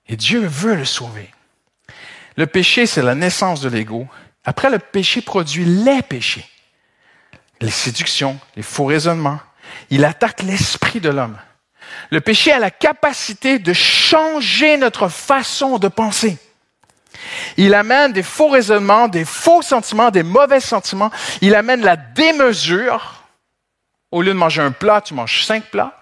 Et 0.07 0.15
Dieu 0.15 0.45
veut 0.45 0.75
le 0.75 0.85
sauver. 0.85 1.29
Le 2.35 2.47
péché, 2.47 2.85
c'est 2.85 3.01
la 3.01 3.15
naissance 3.15 3.61
de 3.61 3.69
l'ego. 3.69 4.07
Après, 4.45 4.69
le 4.69 4.79
péché 4.79 5.21
produit 5.21 5.65
les 5.65 6.01
péchés. 6.01 6.45
Les 7.61 7.71
séductions, 7.71 8.39
les 8.55 8.63
faux 8.63 8.85
raisonnements. 8.85 9.39
Il 9.89 10.03
attaque 10.05 10.41
l'esprit 10.43 10.99
de 10.99 11.09
l'homme. 11.09 11.37
Le 12.09 12.21
péché 12.21 12.51
a 12.51 12.59
la 12.59 12.71
capacité 12.71 13.59
de 13.59 13.73
changer 13.73 14.77
notre 14.77 15.07
façon 15.09 15.77
de 15.77 15.87
penser. 15.87 16.37
Il 17.57 17.73
amène 17.73 18.13
des 18.13 18.23
faux 18.23 18.49
raisonnements, 18.49 19.07
des 19.07 19.25
faux 19.25 19.61
sentiments, 19.61 20.11
des 20.11 20.23
mauvais 20.23 20.59
sentiments. 20.59 21.11
Il 21.41 21.55
amène 21.55 21.81
la 21.81 21.95
démesure. 21.95 23.23
Au 24.11 24.21
lieu 24.21 24.31
de 24.31 24.37
manger 24.37 24.61
un 24.61 24.71
plat, 24.71 25.01
tu 25.01 25.13
manges 25.13 25.43
cinq 25.43 25.65
plats. 25.65 25.97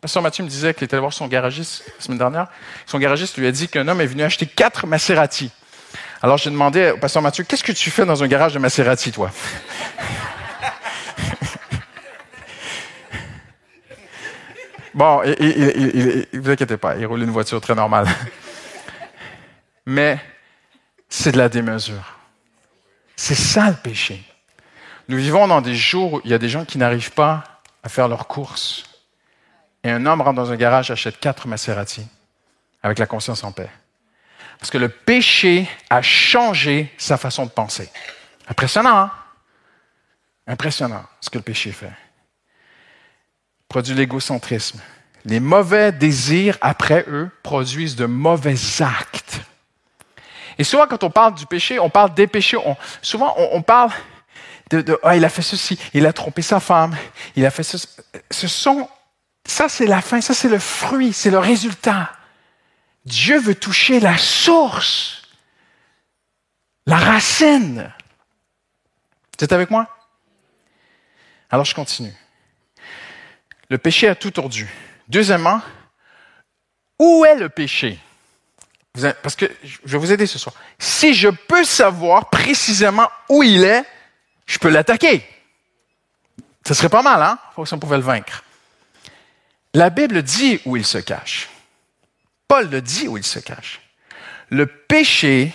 Pasteur 0.00 0.22
Mathieu 0.22 0.44
me 0.44 0.48
disait 0.48 0.74
qu'il 0.74 0.84
était 0.84 0.94
allé 0.94 1.00
voir 1.00 1.14
son 1.14 1.26
garagiste 1.26 1.84
la 1.98 2.04
semaine 2.04 2.18
dernière. 2.18 2.48
Son 2.84 2.98
garagiste 2.98 3.38
lui 3.38 3.46
a 3.46 3.52
dit 3.52 3.68
qu'un 3.68 3.88
homme 3.88 4.02
est 4.02 4.06
venu 4.06 4.22
acheter 4.22 4.46
quatre 4.46 4.86
Maserati. 4.86 5.50
Alors 6.20 6.36
j'ai 6.36 6.50
demandé 6.50 6.90
au 6.90 6.98
pasteur 6.98 7.22
Mathieu, 7.22 7.44
qu'est-ce 7.44 7.64
que 7.64 7.72
tu 7.72 7.90
fais 7.90 8.04
dans 8.04 8.22
un 8.22 8.26
garage 8.26 8.52
de 8.52 8.58
Maserati, 8.58 9.12
toi? 9.12 9.30
bon, 14.94 15.22
ne 15.22 16.38
vous 16.38 16.50
inquiétez 16.50 16.76
pas, 16.76 16.96
il 16.96 17.06
roule 17.06 17.22
une 17.22 17.30
voiture 17.30 17.62
très 17.62 17.74
normale 17.74 18.06
mais 19.86 20.18
c'est 21.08 21.32
de 21.32 21.38
la 21.38 21.48
démesure. 21.48 22.18
C'est 23.16 23.34
ça 23.34 23.68
le 23.70 23.76
péché. 23.76 24.22
Nous 25.08 25.16
vivons 25.16 25.46
dans 25.46 25.60
des 25.60 25.74
jours 25.74 26.14
où 26.14 26.20
il 26.24 26.30
y 26.30 26.34
a 26.34 26.38
des 26.38 26.48
gens 26.48 26.64
qui 26.64 26.78
n'arrivent 26.78 27.12
pas 27.12 27.44
à 27.82 27.88
faire 27.88 28.08
leurs 28.08 28.26
courses. 28.26 28.84
Et 29.82 29.90
un 29.90 30.06
homme 30.06 30.22
rentre 30.22 30.36
dans 30.36 30.50
un 30.50 30.56
garage, 30.56 30.90
achète 30.90 31.20
quatre 31.20 31.46
Maserati 31.46 32.06
avec 32.82 32.98
la 32.98 33.06
conscience 33.06 33.44
en 33.44 33.52
paix. 33.52 33.70
Parce 34.58 34.70
que 34.70 34.78
le 34.78 34.88
péché 34.88 35.68
a 35.90 36.00
changé 36.00 36.92
sa 36.96 37.16
façon 37.16 37.44
de 37.44 37.50
penser. 37.50 37.90
Impressionnant, 38.48 38.96
hein? 38.96 39.10
Impressionnant 40.46 41.04
ce 41.20 41.30
que 41.30 41.38
le 41.38 41.44
péché 41.44 41.72
fait. 41.72 41.92
Produit 43.68 43.94
l'égocentrisme. 43.94 44.80
Les 45.24 45.40
mauvais 45.40 45.92
désirs, 45.92 46.58
après 46.60 47.04
eux, 47.08 47.30
produisent 47.42 47.96
de 47.96 48.04
mauvais 48.04 48.56
actes. 48.80 49.40
Et 50.58 50.64
souvent, 50.64 50.86
quand 50.86 51.02
on 51.04 51.10
parle 51.10 51.34
du 51.34 51.46
péché, 51.46 51.78
on 51.78 51.90
parle 51.90 52.14
des 52.14 52.26
péchés. 52.26 52.58
souvent, 53.02 53.34
on, 53.36 53.62
parle 53.62 53.90
de, 54.70 54.98
ah, 55.02 55.16
il 55.16 55.24
a 55.24 55.28
fait 55.28 55.42
ceci, 55.42 55.78
il 55.92 56.06
a 56.06 56.12
trompé 56.12 56.42
sa 56.42 56.60
femme, 56.60 56.96
il 57.36 57.44
a 57.44 57.50
fait 57.50 57.62
ceci. 57.62 57.88
Ce 58.30 58.48
sont 58.48 58.88
Ça, 59.46 59.68
c'est 59.68 59.86
la 59.86 60.00
fin, 60.00 60.20
ça, 60.20 60.34
c'est 60.34 60.48
le 60.48 60.58
fruit, 60.58 61.12
c'est 61.12 61.30
le 61.30 61.38
résultat. 61.38 62.12
Dieu 63.04 63.38
veut 63.38 63.54
toucher 63.54 64.00
la 64.00 64.16
source, 64.16 65.22
la 66.86 66.96
racine. 66.96 67.92
Vous 69.38 69.44
êtes 69.44 69.52
avec 69.52 69.70
moi? 69.70 69.88
Alors, 71.50 71.64
je 71.64 71.74
continue. 71.74 72.14
Le 73.68 73.78
péché 73.78 74.08
a 74.08 74.14
tout 74.14 74.30
tordu. 74.30 74.68
Deuxièmement, 75.08 75.60
où 76.98 77.24
est 77.24 77.36
le 77.36 77.48
péché? 77.48 77.98
Parce 79.22 79.34
que 79.34 79.46
je 79.62 79.92
vais 79.92 79.98
vous 79.98 80.12
aider 80.12 80.26
ce 80.26 80.38
soir. 80.38 80.54
Si 80.78 81.14
je 81.14 81.28
peux 81.28 81.64
savoir 81.64 82.30
précisément 82.30 83.08
où 83.28 83.42
il 83.42 83.64
est, 83.64 83.84
je 84.46 84.58
peux 84.58 84.68
l'attaquer. 84.68 85.28
Ce 86.66 86.74
serait 86.74 86.88
pas 86.88 87.02
mal, 87.02 87.20
hein? 87.20 87.38
Si 87.64 87.74
on 87.74 87.78
pouvait 87.78 87.96
le 87.96 88.02
vaincre. 88.02 88.44
La 89.74 89.90
Bible 89.90 90.22
dit 90.22 90.60
où 90.64 90.76
il 90.76 90.86
se 90.86 90.98
cache. 90.98 91.48
Paul 92.46 92.70
le 92.70 92.80
dit 92.80 93.08
où 93.08 93.16
il 93.16 93.24
se 93.24 93.40
cache. 93.40 93.80
Le 94.50 94.66
péché 94.66 95.52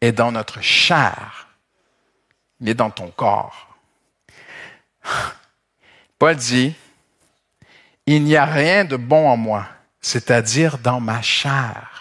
est 0.00 0.12
dans 0.12 0.32
notre 0.32 0.60
chair. 0.60 1.46
Il 2.60 2.68
est 2.68 2.74
dans 2.74 2.90
ton 2.90 3.10
corps. 3.10 3.76
Paul 6.18 6.34
dit, 6.34 6.74
il 8.06 8.24
n'y 8.24 8.36
a 8.36 8.44
rien 8.44 8.84
de 8.84 8.96
bon 8.96 9.28
en 9.28 9.36
moi, 9.36 9.66
c'est-à-dire 10.00 10.78
dans 10.78 11.00
ma 11.00 11.22
chair. 11.22 11.91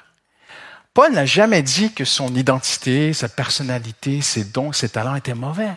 Paul 0.94 1.14
n'a 1.14 1.26
jamais 1.26 1.62
dit 1.62 1.94
que 1.94 2.04
son 2.04 2.36
identité, 2.36 3.14
sa 3.14 3.30
personnalité, 3.30 4.22
ses 4.22 4.44
dons, 4.44 4.74
ses 4.74 4.90
talents 4.90 5.16
étaient 5.16 5.34
mauvais. 5.34 5.76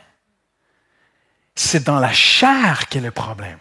C'est 1.54 1.84
dans 1.84 2.00
la 2.00 2.12
chair 2.12 2.88
qu'est 2.88 3.00
le 3.00 3.12
problème. 3.12 3.58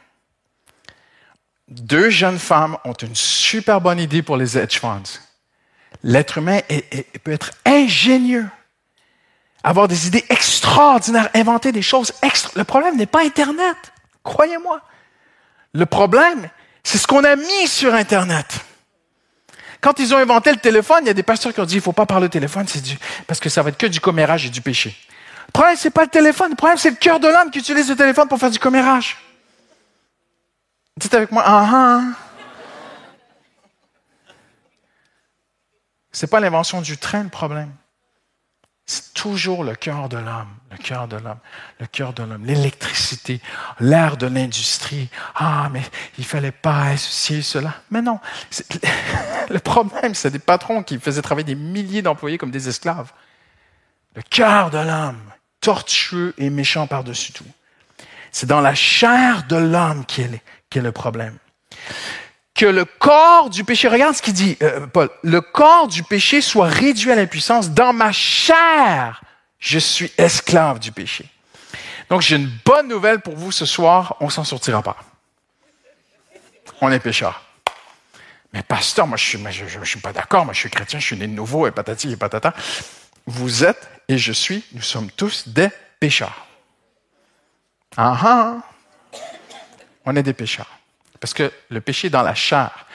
Deux 1.67 2.09
jeunes 2.09 2.39
femmes 2.39 2.77
ont 2.83 2.93
une 2.93 3.15
super 3.15 3.81
bonne 3.81 3.99
idée 3.99 4.23
pour 4.23 4.35
les 4.35 4.57
hedge 4.57 4.79
funds. 4.79 5.03
L'être 6.01 6.39
humain 6.39 6.59
peut 7.23 7.31
être 7.31 7.51
ingénieux, 7.65 8.49
avoir 9.63 9.87
des 9.87 10.07
idées 10.07 10.25
extraordinaires, 10.29 11.29
inventer 11.35 11.71
des 11.71 11.83
choses 11.83 12.13
extra. 12.23 12.51
Le 12.55 12.63
problème 12.63 12.97
n'est 12.97 13.05
pas 13.05 13.23
Internet, 13.23 13.77
croyez-moi. 14.23 14.81
Le 15.73 15.85
problème, 15.85 16.49
c'est 16.83 16.97
ce 16.97 17.07
qu'on 17.07 17.23
a 17.23 17.35
mis 17.35 17.67
sur 17.67 17.93
Internet. 17.93 18.65
Quand 19.84 20.00
ils 20.00 20.13
ont 20.13 20.17
inventé 20.17 20.50
le 20.50 20.58
téléphone, 20.58 21.00
il 21.02 21.08
y 21.08 21.10
a 21.10 21.13
des 21.13 21.24
pasteurs 21.24 21.54
qui 21.54 21.60
ont 21.60 21.65
dit, 21.65 21.74
il 21.76 21.80
ne 21.80 21.84
faut 21.84 21.91
pas 21.91 22.06
parler 22.06 22.28
au 22.28 22.30
téléphone, 22.30 22.65
c'est 22.69 22.82
du, 22.82 22.98
parce 23.28 23.41
que 23.41 23.50
ça 23.50 23.62
va 23.62 23.67
être 23.67 23.78
que 23.78 23.86
du 23.86 24.00
commérage 24.00 24.46
et 24.46 24.50
du 24.50 24.62
péché. 24.62 24.96
Le 25.48 25.52
problème, 25.52 25.76
c'est 25.76 25.89
pas 25.89 26.04
le 26.04 26.10
téléphone. 26.10 26.52
Le 26.52 26.56
problème, 26.56 26.78
c'est 26.78 26.91
le 26.91 26.96
cœur 26.96 27.19
de 27.19 27.28
l'homme 27.28 27.52
qui 27.52 27.60
utilise 27.60 27.89
le 27.89 27.98
téléphone 27.98 28.30
pour 28.30 28.39
faire 28.39 28.50
du 28.50 28.60
commérage. 28.60 29.17
Dites 30.96 31.13
avec 31.13 31.34
moi, 31.34 31.43
ah 31.46 31.69
ah. 31.69 32.02
C'est 36.13 36.28
pas 36.28 36.39
l'invention 36.39 36.80
du 36.80 36.98
train 36.98 37.24
le 37.24 37.30
problème. 37.30 37.74
C'est 38.86 39.13
toujours 39.13 39.63
le 39.63 39.76
cœur 39.76 40.10
de 40.10 40.17
l'homme, 40.17 40.54
le 40.69 40.78
cœur 40.78 41.08
de 41.08 41.15
l'homme, 41.15 41.39
le 41.80 41.88
cœur 41.88 42.12
de 42.12 42.24
l'homme, 42.24 42.46
l'électricité, 42.46 43.39
l'air 43.80 44.17
de 44.17 44.28
l'industrie. 44.28 45.10
Ah, 45.36 45.69
mais 45.72 45.82
il 46.17 46.26
fallait 46.26 46.52
pas 46.52 46.88
associer 46.88 47.41
cela. 47.41 47.76
Mais 47.91 48.02
non, 48.02 48.19
le 49.50 49.60
problème, 49.60 50.13
c'est 50.13 50.32
des 50.32 50.39
patrons 50.39 50.84
qui 50.84 51.00
faisaient 51.00 51.22
travailler 51.22 51.46
des 51.46 51.56
milliers 51.56 52.02
d'employés 52.02 52.38
comme 52.38 52.52
des 52.52 52.67
esclaves. 52.67 53.13
Le 54.15 54.22
cœur 54.22 54.69
de 54.69 54.80
l'homme, 54.80 55.32
tortueux 55.62 56.34
et 56.38 56.50
méchant 56.50 56.86
par-dessus 56.86 57.32
tout. 57.32 57.46
C'est 58.32 58.48
dans 58.48 58.62
la 58.62 58.76
chair 58.76 59.46
de 59.48 59.56
l'homme 59.56 60.06
qui 60.06 60.24
est, 60.24 60.41
qui 60.69 60.80
est 60.80 60.82
le 60.82 60.91
problème 60.91 61.38
que 62.55 62.65
le 62.65 62.85
corps 62.85 63.49
du 63.49 63.63
péché, 63.63 63.87
regarde 63.87 64.15
ce 64.15 64.21
qu'il 64.21 64.33
dit, 64.33 64.57
euh, 64.61 64.85
Paul, 64.87 65.09
le 65.23 65.41
corps 65.41 65.87
du 65.87 66.03
péché 66.03 66.41
soit 66.41 66.67
réduit 66.67 67.11
à 67.11 67.15
l'impuissance. 67.15 67.71
Dans 67.71 67.93
ma 67.93 68.11
chair, 68.11 69.21
je 69.59 69.79
suis 69.79 70.11
esclave 70.17 70.79
du 70.79 70.91
péché. 70.91 71.25
Donc 72.09 72.21
j'ai 72.21 72.35
une 72.35 72.51
bonne 72.65 72.87
nouvelle 72.87 73.21
pour 73.21 73.35
vous 73.35 73.51
ce 73.51 73.65
soir, 73.65 74.17
on 74.19 74.29
s'en 74.29 74.43
sortira 74.43 74.83
pas. 74.83 74.97
On 76.81 76.91
est 76.91 76.99
pécheur. 76.99 77.41
Mais 78.53 78.61
pasteur, 78.61 79.07
moi 79.07 79.17
je 79.17 79.23
suis, 79.23 79.39
je, 79.51 79.83
suis 79.83 79.99
pas 79.99 80.13
d'accord, 80.13 80.45
moi 80.45 80.53
je 80.53 80.59
suis 80.59 80.69
chrétien, 80.69 80.99
je 80.99 81.05
suis 81.05 81.17
né 81.17 81.25
de 81.25 81.33
nouveau 81.33 81.65
et 81.65 81.71
patati 81.71 82.11
et 82.11 82.17
patata. 82.17 82.53
Vous 83.25 83.63
êtes 83.63 83.89
et 84.07 84.17
je 84.17 84.31
suis, 84.31 84.63
nous 84.73 84.81
sommes 84.81 85.09
tous 85.09 85.47
des 85.47 85.69
pécheurs. 85.99 86.45
Ah 87.97 88.19
ah! 88.21 88.57
On 90.05 90.15
est 90.15 90.23
des 90.23 90.33
pécheurs. 90.33 90.69
Parce 91.23 91.33
que 91.33 91.53
le 91.69 91.79
péché 91.79 92.07
est 92.07 92.09
dans 92.09 92.21
la 92.21 92.36
chair. 92.36 92.86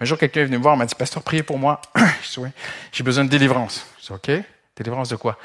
Un 0.00 0.06
jour, 0.06 0.16
quelqu'un 0.16 0.40
est 0.40 0.44
venu 0.44 0.56
me 0.56 0.62
voir, 0.62 0.74
m'a 0.74 0.86
dit, 0.86 0.94
Pasteur, 0.94 1.22
priez 1.22 1.42
pour 1.42 1.58
moi. 1.58 1.82
J'ai 2.92 3.04
besoin 3.04 3.24
de 3.24 3.28
délivrance. 3.28 3.84
Je 4.02 4.14
OK. 4.14 4.30
Délivrance 4.74 5.10
de 5.10 5.16
quoi? 5.16 5.36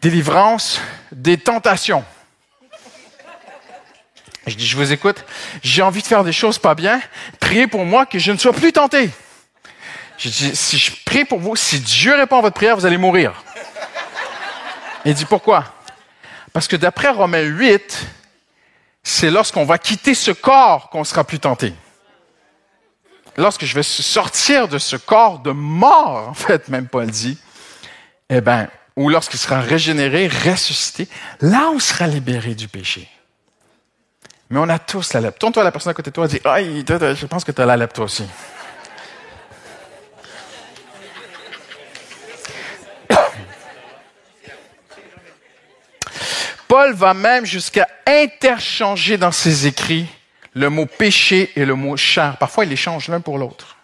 Délivrance 0.00 0.80
des 1.12 1.36
tentations. 1.36 2.02
Je 4.46 4.54
dis, 4.54 4.66
je 4.66 4.74
vous 4.74 4.90
écoute. 4.90 5.22
J'ai 5.62 5.82
envie 5.82 6.00
de 6.00 6.06
faire 6.06 6.24
des 6.24 6.32
choses 6.32 6.58
pas 6.58 6.74
bien. 6.74 6.98
Priez 7.38 7.66
pour 7.66 7.84
moi 7.84 8.06
que 8.06 8.18
je 8.18 8.32
ne 8.32 8.38
sois 8.38 8.54
plus 8.54 8.72
tenté. 8.72 9.10
Je 10.16 10.30
dis, 10.30 10.56
si 10.56 10.78
je 10.78 10.92
prie 11.04 11.26
pour 11.26 11.40
vous, 11.40 11.56
si 11.56 11.78
Dieu 11.78 12.14
répond 12.14 12.38
à 12.38 12.40
votre 12.40 12.56
prière, 12.56 12.74
vous 12.74 12.86
allez 12.86 12.96
mourir. 12.96 13.44
Il 15.04 15.12
dit, 15.12 15.26
pourquoi? 15.26 15.74
Parce 16.54 16.68
que 16.68 16.76
d'après 16.76 17.10
Romains 17.10 17.42
8, 17.42 18.06
c'est 19.02 19.30
lorsqu'on 19.30 19.66
va 19.66 19.76
quitter 19.76 20.14
ce 20.14 20.30
corps 20.30 20.88
qu'on 20.88 21.04
sera 21.04 21.24
plus 21.24 21.38
tenté. 21.38 21.74
Lorsque 23.36 23.64
je 23.64 23.74
vais 23.74 23.82
sortir 23.82 24.68
de 24.68 24.78
ce 24.78 24.96
corps 24.96 25.38
de 25.38 25.52
mort, 25.52 26.28
en 26.28 26.34
fait, 26.34 26.68
même 26.68 26.86
Paul 26.86 27.06
dit, 27.06 27.38
eh 28.28 28.40
ben, 28.42 28.68
ou 28.96 29.08
lorsqu'il 29.08 29.38
sera 29.38 29.60
régénéré, 29.60 30.28
ressuscité, 30.28 31.08
là 31.40 31.70
on 31.74 31.78
sera 31.78 32.06
libéré 32.06 32.54
du 32.54 32.68
péché. 32.68 33.08
Mais 34.50 34.58
on 34.58 34.68
a 34.68 34.78
tous 34.78 35.14
la 35.14 35.20
lèpre. 35.20 35.38
Tourne-toi 35.38 35.62
à 35.62 35.64
la 35.64 35.72
personne 35.72 35.92
à 35.92 35.94
côté 35.94 36.10
de 36.10 36.14
toi 36.14 36.26
et 36.26 36.28
dis, 36.28 36.38
je 36.44 37.24
pense 37.26 37.42
que 37.42 37.52
tu 37.52 37.62
as 37.62 37.66
la 37.66 37.78
lèpre 37.78 37.94
toi 37.94 38.04
aussi. 38.04 38.26
Paul 46.68 46.92
va 46.92 47.14
même 47.14 47.46
jusqu'à 47.46 47.88
interchanger 48.06 49.16
dans 49.16 49.32
ses 49.32 49.66
écrits 49.66 50.06
le 50.54 50.68
mot 50.68 50.86
péché 50.86 51.50
et 51.56 51.64
le 51.64 51.74
mot 51.74 51.96
chair. 51.96 52.36
Parfois, 52.38 52.64
il 52.64 52.70
les 52.70 52.76
change 52.76 53.08
l'un 53.08 53.20
pour 53.20 53.38
l'autre. 53.38 53.76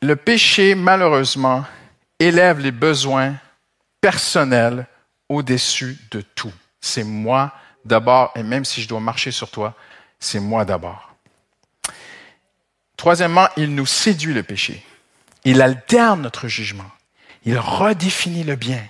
Le 0.00 0.16
péché, 0.16 0.74
malheureusement, 0.74 1.64
élève 2.18 2.60
les 2.60 2.72
besoins 2.72 3.34
personnels 4.00 4.86
au-dessus 5.28 5.98
de 6.10 6.20
tout. 6.20 6.52
C'est 6.80 7.04
moi 7.04 7.52
d'abord, 7.84 8.32
et 8.36 8.42
même 8.42 8.64
si 8.64 8.82
je 8.82 8.88
dois 8.88 9.00
marcher 9.00 9.30
sur 9.30 9.50
toi, 9.50 9.74
c'est 10.18 10.40
moi 10.40 10.64
d'abord. 10.64 11.14
Troisièmement, 12.96 13.48
il 13.56 13.74
nous 13.74 13.86
séduit 13.86 14.34
le 14.34 14.42
péché. 14.42 14.84
Il 15.44 15.60
alterne 15.60 16.22
notre 16.22 16.46
jugement. 16.46 16.90
Il 17.44 17.58
redéfinit 17.58 18.44
le 18.44 18.54
bien. 18.54 18.84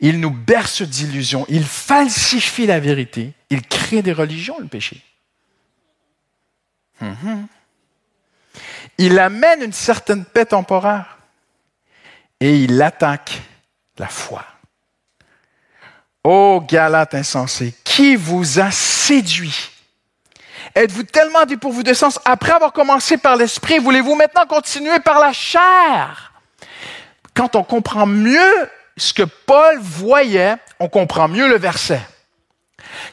Il 0.00 0.20
nous 0.20 0.30
berce 0.30 0.82
d'illusions. 0.82 1.44
Il 1.48 1.64
falsifie 1.64 2.66
la 2.66 2.80
vérité. 2.80 3.32
Il 3.50 3.62
crée 3.62 4.02
des 4.02 4.12
religions, 4.12 4.58
le 4.58 4.66
péché. 4.66 5.02
Mhm. 7.00 7.46
Il 8.98 9.18
amène 9.18 9.62
une 9.62 9.72
certaine 9.72 10.24
paix 10.24 10.46
temporaire 10.46 11.18
et 12.40 12.56
il 12.64 12.80
attaque 12.82 13.40
la 13.98 14.08
foi. 14.08 14.44
Ô 16.24 16.60
Galate 16.60 17.14
insensé, 17.14 17.74
qui 17.84 18.16
vous 18.16 18.58
a 18.58 18.70
séduit? 18.70 19.70
Êtes-vous 20.74 21.04
tellement 21.04 21.46
dépourvu 21.46 21.82
de 21.82 21.94
sens? 21.94 22.20
Après 22.24 22.52
avoir 22.52 22.72
commencé 22.72 23.16
par 23.16 23.36
l'esprit? 23.36 23.78
Voulez-vous 23.78 24.14
maintenant 24.14 24.46
continuer 24.46 25.00
par 25.00 25.18
la 25.18 25.32
chair? 25.32 26.32
Quand 27.34 27.56
on 27.56 27.64
comprend 27.64 28.06
mieux 28.06 28.68
ce 28.98 29.12
que 29.12 29.22
Paul 29.22 29.78
voyait, 29.80 30.56
on 30.78 30.88
comprend 30.88 31.28
mieux 31.28 31.48
le 31.48 31.58
verset. 31.58 32.00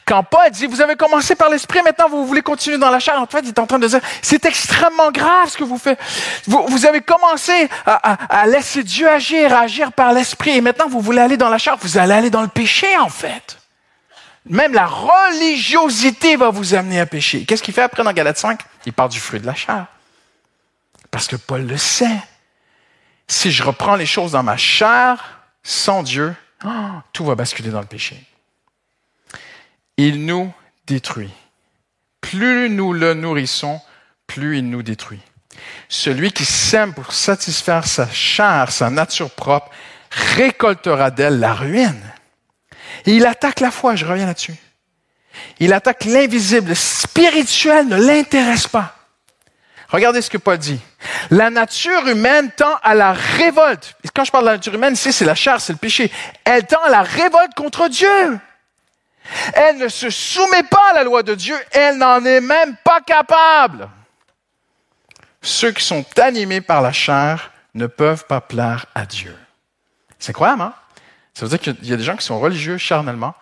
Quand 0.04 0.22
Paul 0.22 0.50
dit, 0.50 0.66
vous 0.66 0.80
avez 0.80 0.96
commencé 0.96 1.34
par 1.34 1.48
l'esprit, 1.48 1.82
maintenant 1.82 2.08
vous 2.08 2.26
voulez 2.26 2.42
continuer 2.42 2.78
dans 2.78 2.90
la 2.90 3.00
chair, 3.00 3.20
en 3.20 3.26
fait, 3.26 3.40
il 3.40 3.48
est 3.48 3.58
en 3.58 3.66
train 3.66 3.78
de 3.78 3.88
dire, 3.88 4.00
c'est 4.22 4.44
extrêmement 4.44 5.10
grave 5.10 5.50
ce 5.50 5.56
que 5.56 5.64
vous 5.64 5.78
faites. 5.78 5.98
Vous, 6.46 6.86
avez 6.86 7.00
commencé 7.00 7.68
à, 7.84 8.46
laisser 8.46 8.84
Dieu 8.84 9.08
agir, 9.08 9.52
à 9.52 9.60
agir 9.60 9.92
par 9.92 10.12
l'esprit, 10.12 10.56
et 10.56 10.60
maintenant 10.60 10.88
vous 10.88 11.00
voulez 11.00 11.20
aller 11.20 11.36
dans 11.36 11.48
la 11.48 11.58
chair, 11.58 11.76
vous 11.80 11.98
allez 11.98 12.14
aller 12.14 12.30
dans 12.30 12.42
le 12.42 12.48
péché, 12.48 12.96
en 12.98 13.08
fait. 13.08 13.58
Même 14.48 14.74
la 14.74 14.86
religiosité 14.86 16.36
va 16.36 16.50
vous 16.50 16.74
amener 16.74 17.00
à 17.00 17.06
pécher. 17.06 17.44
Qu'est-ce 17.44 17.62
qu'il 17.62 17.74
fait 17.74 17.82
après 17.82 18.04
dans 18.04 18.12
Galate 18.12 18.38
5? 18.38 18.60
Il 18.86 18.92
parle 18.92 19.10
du 19.10 19.18
fruit 19.18 19.40
de 19.40 19.46
la 19.46 19.54
chair. 19.54 19.86
Parce 21.10 21.26
que 21.26 21.36
Paul 21.36 21.66
le 21.66 21.76
sait. 21.76 22.20
Si 23.26 23.50
je 23.50 23.64
reprends 23.64 23.96
les 23.96 24.06
choses 24.06 24.32
dans 24.32 24.44
ma 24.44 24.56
chair, 24.56 25.35
sans 25.66 26.04
Dieu, 26.04 26.32
tout 27.12 27.24
va 27.24 27.34
basculer 27.34 27.70
dans 27.70 27.80
le 27.80 27.86
péché. 27.86 28.22
Il 29.96 30.24
nous 30.24 30.54
détruit. 30.86 31.32
Plus 32.20 32.70
nous 32.70 32.92
le 32.92 33.14
nourrissons, 33.14 33.80
plus 34.28 34.58
il 34.58 34.70
nous 34.70 34.84
détruit. 34.84 35.20
Celui 35.88 36.30
qui 36.30 36.44
sème 36.44 36.94
pour 36.94 37.12
satisfaire 37.12 37.84
sa 37.84 38.08
chair, 38.08 38.70
sa 38.70 38.90
nature 38.90 39.30
propre, 39.30 39.70
récoltera 40.36 41.10
d'elle 41.10 41.40
la 41.40 41.54
ruine. 41.54 42.12
Il 43.04 43.26
attaque 43.26 43.58
la 43.58 43.72
foi, 43.72 43.96
je 43.96 44.06
reviens 44.06 44.26
là-dessus. 44.26 44.54
Il 45.58 45.72
attaque 45.72 46.04
l'invisible, 46.04 46.68
le 46.68 46.74
spirituel 46.76 47.88
ne 47.88 47.96
l'intéresse 47.96 48.68
pas. 48.68 48.95
Regardez 49.88 50.22
ce 50.22 50.30
que 50.30 50.38
Paul 50.38 50.58
dit. 50.58 50.80
La 51.30 51.50
nature 51.50 52.06
humaine 52.06 52.50
tend 52.56 52.76
à 52.82 52.94
la 52.94 53.12
révolte. 53.12 53.94
Et 54.04 54.08
quand 54.08 54.24
je 54.24 54.32
parle 54.32 54.44
de 54.44 54.50
la 54.50 54.56
nature 54.56 54.74
humaine, 54.74 54.94
ici, 54.94 55.12
c'est 55.12 55.24
la 55.24 55.34
chair, 55.34 55.60
c'est 55.60 55.72
le 55.72 55.78
péché. 55.78 56.10
Elle 56.44 56.66
tend 56.66 56.82
à 56.82 56.90
la 56.90 57.02
révolte 57.02 57.54
contre 57.54 57.88
Dieu. 57.88 58.38
Elle 59.54 59.78
ne 59.78 59.88
se 59.88 60.10
soumet 60.10 60.64
pas 60.64 60.90
à 60.90 60.94
la 60.94 61.04
loi 61.04 61.22
de 61.22 61.34
Dieu. 61.34 61.56
Elle 61.72 61.98
n'en 61.98 62.24
est 62.24 62.40
même 62.40 62.76
pas 62.84 63.00
capable. 63.00 63.88
Ceux 65.42 65.70
qui 65.70 65.84
sont 65.84 66.04
animés 66.18 66.60
par 66.60 66.82
la 66.82 66.92
chair 66.92 67.52
ne 67.74 67.86
peuvent 67.86 68.26
pas 68.26 68.40
plaire 68.40 68.86
à 68.94 69.06
Dieu. 69.06 69.36
C'est 70.18 70.30
incroyable, 70.30 70.62
hein? 70.62 70.74
Ça 71.34 71.44
veut 71.44 71.50
dire 71.50 71.60
qu'il 71.60 71.86
y 71.86 71.92
a 71.92 71.96
des 71.96 72.02
gens 72.02 72.16
qui 72.16 72.24
sont 72.24 72.40
religieux 72.40 72.78
charnellement, 72.78 73.34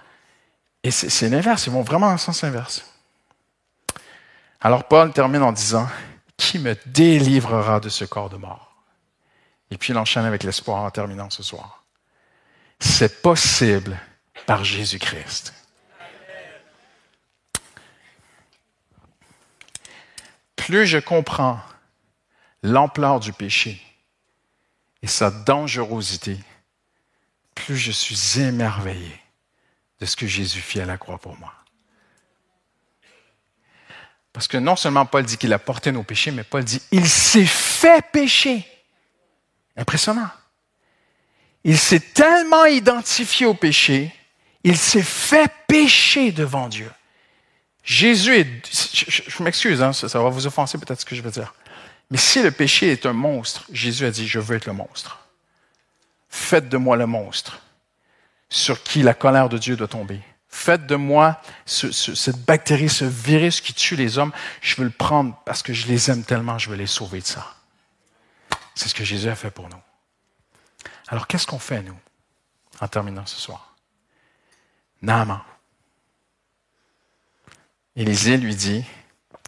et 0.83 0.90
c'est 0.90 1.28
l'inverse, 1.28 1.66
ils 1.66 1.72
vont 1.72 1.83
vraiment 1.83 2.07
dans 2.07 2.12
le 2.12 2.18
sens 2.18 2.42
inverse. 2.42 2.85
Alors 4.61 4.85
Paul 4.85 5.12
termine 5.12 5.42
en 5.42 5.52
disant, 5.52 5.88
Qui 6.36 6.58
me 6.58 6.76
délivrera 6.86 7.80
de 7.80 7.88
ce 7.88 8.04
corps 8.04 8.30
de 8.30 8.36
mort? 8.36 8.74
Et 9.70 9.78
puis 9.78 9.92
il 9.92 10.18
avec 10.18 10.42
l'espoir 10.42 10.82
en 10.82 10.90
terminant 10.90 11.30
ce 11.30 11.42
soir. 11.42 11.84
C'est 12.78 13.22
possible 13.22 13.98
par 14.46 14.64
Jésus-Christ. 14.64 15.54
Plus 20.56 20.86
je 20.86 20.98
comprends 20.98 21.60
l'ampleur 22.62 23.20
du 23.20 23.32
péché 23.32 23.82
et 25.02 25.06
sa 25.06 25.30
dangerosité, 25.30 26.38
plus 27.54 27.76
je 27.76 27.92
suis 27.92 28.40
émerveillé 28.40 29.20
de 30.00 30.06
ce 30.06 30.16
que 30.16 30.26
Jésus 30.26 30.60
fit 30.60 30.80
à 30.80 30.86
la 30.86 30.96
croix 30.96 31.18
pour 31.18 31.36
moi. 31.38 31.52
Parce 34.34 34.48
que 34.48 34.58
non 34.58 34.74
seulement 34.74 35.06
Paul 35.06 35.24
dit 35.24 35.38
qu'il 35.38 35.52
a 35.52 35.60
porté 35.60 35.92
nos 35.92 36.02
péchés, 36.02 36.32
mais 36.32 36.42
Paul 36.42 36.64
dit 36.64 36.82
il 36.90 37.08
s'est 37.08 37.46
fait 37.46 38.04
pécher. 38.12 38.66
Impressionnant. 39.76 40.28
Il 41.62 41.78
s'est 41.78 42.00
tellement 42.00 42.66
identifié 42.66 43.46
au 43.46 43.54
péché, 43.54 44.14
il 44.64 44.76
s'est 44.76 45.02
fait 45.02 45.50
pécher 45.66 46.32
devant 46.32 46.68
Dieu. 46.68 46.90
Jésus 47.84 48.36
est... 48.36 49.28
Je, 49.28 49.42
m'excuse, 49.42 49.80
hein, 49.80 49.92
ça, 49.92 50.08
ça 50.08 50.20
va 50.20 50.28
vous 50.28 50.46
offenser 50.46 50.78
peut-être 50.78 51.00
ce 51.00 51.06
que 51.06 51.14
je 51.14 51.22
veux 51.22 51.30
dire. 51.30 51.54
Mais 52.10 52.18
si 52.18 52.42
le 52.42 52.50
péché 52.50 52.90
est 52.90 53.06
un 53.06 53.12
monstre, 53.12 53.64
Jésus 53.72 54.04
a 54.04 54.10
dit, 54.10 54.26
je 54.26 54.40
veux 54.40 54.56
être 54.56 54.66
le 54.66 54.72
monstre. 54.72 55.20
Faites 56.28 56.68
de 56.68 56.76
moi 56.76 56.96
le 56.96 57.06
monstre 57.06 57.60
sur 58.48 58.82
qui 58.82 59.02
la 59.02 59.14
colère 59.14 59.48
de 59.48 59.58
Dieu 59.58 59.76
doit 59.76 59.88
tomber. 59.88 60.20
Faites 60.54 60.86
de 60.86 60.94
moi 60.94 61.42
cette 61.66 62.44
bactérie, 62.44 62.88
ce 62.88 63.04
virus 63.04 63.60
qui 63.60 63.74
tue 63.74 63.96
les 63.96 64.18
hommes. 64.18 64.32
Je 64.62 64.76
veux 64.76 64.84
le 64.84 64.90
prendre 64.90 65.36
parce 65.44 65.64
que 65.64 65.72
je 65.72 65.88
les 65.88 66.12
aime 66.12 66.22
tellement, 66.22 66.58
je 66.58 66.70
veux 66.70 66.76
les 66.76 66.86
sauver 66.86 67.20
de 67.20 67.26
ça. 67.26 67.56
C'est 68.76 68.88
ce 68.88 68.94
que 68.94 69.02
Jésus 69.02 69.28
a 69.28 69.34
fait 69.34 69.50
pour 69.50 69.68
nous. 69.68 69.82
Alors 71.08 71.26
qu'est-ce 71.26 71.48
qu'on 71.48 71.58
fait, 71.58 71.82
nous, 71.82 71.98
en 72.80 72.86
terminant 72.86 73.26
ce 73.26 73.36
soir? 73.36 73.74
Naaman. 75.02 75.42
Élisée 77.96 78.36
lui 78.36 78.54
dit, 78.54 78.84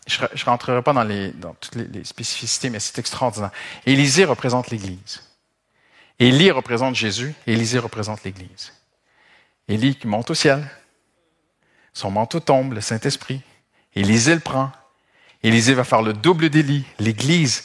je 0.08 0.22
ne 0.24 0.44
rentrerai 0.44 0.82
pas 0.82 0.92
dans, 0.92 1.04
les, 1.04 1.32
toutes 1.60 1.76
les, 1.76 2.04
spécificités, 2.04 2.68
mais 2.68 2.80
c'est 2.80 2.98
extraordinaire. 2.98 3.52
Élisée 3.86 4.24
représente 4.24 4.70
l'Église. 4.70 5.22
Élie 6.18 6.50
représente 6.50 6.96
Jésus, 6.96 7.32
Élisée 7.46 7.78
représente 7.78 8.24
l'Église. 8.24 8.72
Élie 9.68 9.94
qui 9.94 10.08
monte 10.08 10.30
au 10.30 10.34
ciel, 10.34 10.68
son 11.96 12.10
manteau 12.10 12.40
tombe, 12.40 12.74
le 12.74 12.82
Saint-Esprit. 12.82 13.40
Élisée 13.94 14.34
le 14.34 14.40
prend. 14.40 14.70
Élisée 15.42 15.72
va 15.72 15.82
faire 15.82 16.02
le 16.02 16.12
double 16.12 16.50
d'Élie. 16.50 16.84
L'Église 16.98 17.64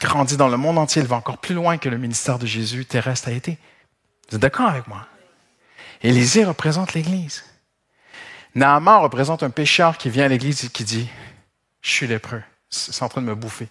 grandit 0.00 0.36
dans 0.36 0.48
le 0.48 0.56
monde 0.56 0.78
entier, 0.78 1.00
elle 1.00 1.06
va 1.06 1.14
encore 1.14 1.38
plus 1.38 1.54
loin 1.54 1.78
que 1.78 1.88
le 1.88 1.96
ministère 1.96 2.40
de 2.40 2.46
Jésus 2.46 2.86
terrestre 2.86 3.28
a 3.28 3.30
été. 3.30 3.56
Vous 4.28 4.34
êtes 4.34 4.42
d'accord 4.42 4.66
avec 4.66 4.88
moi? 4.88 5.06
Élisée 6.02 6.44
représente 6.44 6.94
l'Église. 6.94 7.44
Naaman 8.56 9.00
représente 9.00 9.44
un 9.44 9.50
pécheur 9.50 9.96
qui 9.96 10.10
vient 10.10 10.24
à 10.24 10.28
l'Église 10.28 10.64
et 10.64 10.68
qui 10.68 10.82
dit, 10.82 11.08
je 11.82 11.90
suis 11.90 12.08
lépreux, 12.08 12.42
c'est 12.68 13.04
en 13.04 13.08
train 13.08 13.20
de 13.20 13.26
me 13.26 13.36
bouffer. 13.36 13.68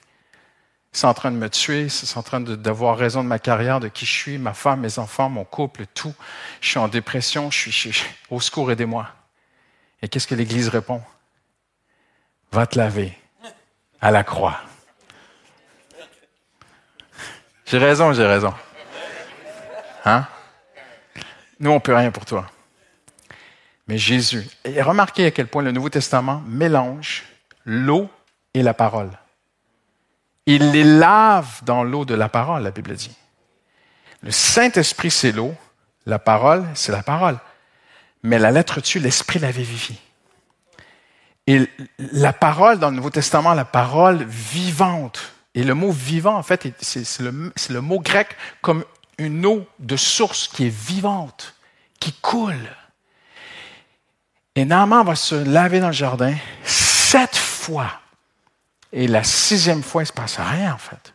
C'est 0.93 1.07
en 1.07 1.13
train 1.13 1.31
de 1.31 1.35
me 1.35 1.49
tuer, 1.49 1.89
c'est 1.89 2.17
en 2.17 2.23
train 2.23 2.39
d'avoir 2.39 2.97
raison 2.97 3.23
de 3.25 3.27
ma 3.27 3.39
carrière, 3.39 3.81
de 3.81 3.89
qui 3.89 4.05
je 4.05 4.13
suis, 4.13 4.37
ma 4.37 4.53
femme, 4.53 4.79
mes 4.79 4.99
enfants, 4.99 5.27
mon 5.27 5.43
couple, 5.43 5.85
tout. 5.93 6.15
Je 6.61 6.69
suis 6.69 6.79
en 6.79 6.87
dépression, 6.87 7.51
je 7.51 7.69
suis, 7.69 8.03
au 8.29 8.39
secours, 8.39 8.71
aidez-moi. 8.71 9.18
Et 10.01 10.07
qu'est-ce 10.07 10.27
que 10.27 10.35
l'Église 10.35 10.69
répond? 10.69 11.01
Va 12.51 12.65
te 12.65 12.77
laver 12.77 13.17
à 14.01 14.11
la 14.11 14.23
croix. 14.23 14.59
J'ai 17.65 17.77
raison, 17.77 18.13
j'ai 18.13 18.25
raison. 18.25 18.53
Hein? 20.05 20.25
Nous, 21.59 21.69
on 21.69 21.79
peut 21.79 21.93
rien 21.93 22.11
pour 22.11 22.25
toi. 22.25 22.49
Mais 23.87 23.97
Jésus, 23.97 24.47
et 24.63 24.81
remarquez 24.81 25.25
à 25.25 25.31
quel 25.31 25.47
point 25.47 25.61
le 25.61 25.71
Nouveau 25.71 25.89
Testament 25.89 26.41
mélange 26.47 27.25
l'eau 27.65 28.09
et 28.53 28.63
la 28.63 28.73
parole. 28.73 29.11
Il 30.45 30.71
les 30.71 30.83
lave 30.83 31.63
dans 31.63 31.83
l'eau 31.83 32.05
de 32.05 32.15
la 32.15 32.29
parole, 32.29 32.63
la 32.63 32.71
Bible 32.71 32.95
dit. 32.95 33.15
Le 34.21 34.31
Saint-Esprit, 34.31 35.11
c'est 35.11 35.31
l'eau. 35.31 35.53
La 36.05 36.17
parole, 36.17 36.65
c'est 36.73 36.91
la 36.91 37.03
parole. 37.03 37.37
Mais 38.23 38.39
la 38.39 38.51
lettre 38.51 38.81
tue, 38.81 38.99
l'Esprit 38.99 39.39
la 39.39 39.51
vivifie. 39.51 39.99
Et 41.47 41.67
la 41.97 42.33
parole 42.33 42.79
dans 42.79 42.89
le 42.89 42.95
Nouveau 42.95 43.09
Testament, 43.09 43.53
la 43.53 43.65
parole 43.65 44.23
vivante. 44.23 45.33
Et 45.55 45.63
le 45.63 45.73
mot 45.73 45.91
vivant, 45.91 46.35
en 46.35 46.43
fait, 46.43 46.71
c'est 46.81 47.21
le, 47.21 47.81
mot 47.81 47.99
grec 47.99 48.35
comme 48.61 48.85
une 49.17 49.45
eau 49.45 49.67
de 49.79 49.97
source 49.97 50.47
qui 50.47 50.67
est 50.67 50.75
vivante, 50.75 51.55
qui 51.99 52.13
coule. 52.13 52.69
Et 54.55 54.65
Naaman 54.65 55.03
va 55.03 55.15
se 55.15 55.35
laver 55.35 55.79
dans 55.79 55.87
le 55.87 55.93
jardin 55.93 56.35
sept 56.63 57.35
fois. 57.35 57.99
Et 58.91 59.07
la 59.07 59.23
sixième 59.23 59.83
fois, 59.83 60.01
il 60.01 60.05
ne 60.05 60.09
se 60.09 60.13
passe 60.13 60.37
rien, 60.37 60.73
en 60.73 60.77
fait. 60.77 61.13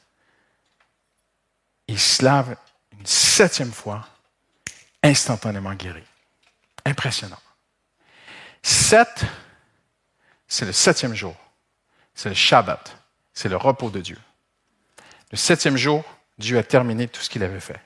Il 1.86 2.00
se 2.00 2.24
lave 2.24 2.56
une 2.92 3.06
septième 3.06 3.72
fois, 3.72 4.06
instantanément 5.02 5.74
guéri. 5.74 6.02
Impressionnant. 6.84 7.40
Sept, 8.62 9.24
c'est 10.46 10.64
le 10.66 10.72
septième 10.72 11.14
jour. 11.14 11.36
C'est 12.14 12.28
le 12.28 12.34
Shabbat. 12.34 12.96
C'est 13.32 13.48
le 13.48 13.56
repos 13.56 13.90
de 13.90 14.00
Dieu. 14.00 14.18
Le 15.32 15.36
septième 15.36 15.76
jour, 15.76 16.04
Dieu 16.38 16.58
a 16.58 16.62
terminé 16.62 17.08
tout 17.08 17.20
ce 17.20 17.28
qu'il 17.28 17.42
avait 17.42 17.60
fait. 17.60 17.80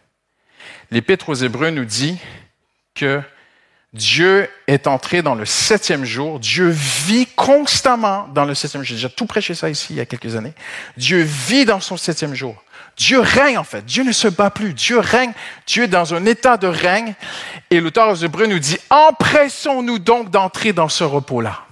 L'Épître 0.91 1.29
aux 1.31 1.35
Hébreux 1.35 1.71
nous 1.71 1.85
dit 1.85 2.19
que 2.95 3.23
Dieu 3.95 4.49
est 4.67 4.87
entré 4.87 5.23
dans 5.23 5.35
le 5.35 5.47
septième 5.47 6.05
jour. 6.05 6.41
Dieu 6.41 6.69
vit 6.69 7.27
constamment 7.27 8.29
dans 8.29 8.45
le 8.45 8.55
septième 8.55 8.83
jour. 8.83 8.89
J'ai 8.89 8.95
déjà 8.97 9.09
tout 9.09 9.27
prêché 9.27 9.55
ça 9.55 9.71
ici 9.71 9.89
il 9.91 9.97
y 9.97 10.01
a 10.01 10.07
quelques 10.07 10.37
années. 10.37 10.53
Dieu 10.97 11.23
vit 11.23 11.65
dans 11.65 11.81
son 11.81 11.97
septième 11.97 12.35
jour. 12.35 12.63
Dieu 12.99 13.21
règne 13.21 13.57
en 13.57 13.65
fait. 13.65 13.85
Dieu 13.87 14.05
ne 14.05 14.13
se 14.13 14.29
bat 14.29 14.51
plus. 14.51 14.75
Dieu 14.75 14.99
règne. 14.99 15.33
Dieu 15.67 15.85
est 15.85 15.89
dans 15.89 16.13
un 16.13 16.27
état 16.27 16.59
de 16.59 16.67
règne. 16.67 17.15
Et 17.71 17.81
l'auteur 17.81 18.11
aux 18.11 18.17
Hébreux 18.17 18.47
nous 18.47 18.59
dit, 18.59 18.79
empressons-nous 18.91 19.99
donc 19.99 20.31
d'entrer 20.31 20.75
dans 20.75 20.89
ce 20.89 21.05
repos-là. 21.05 21.65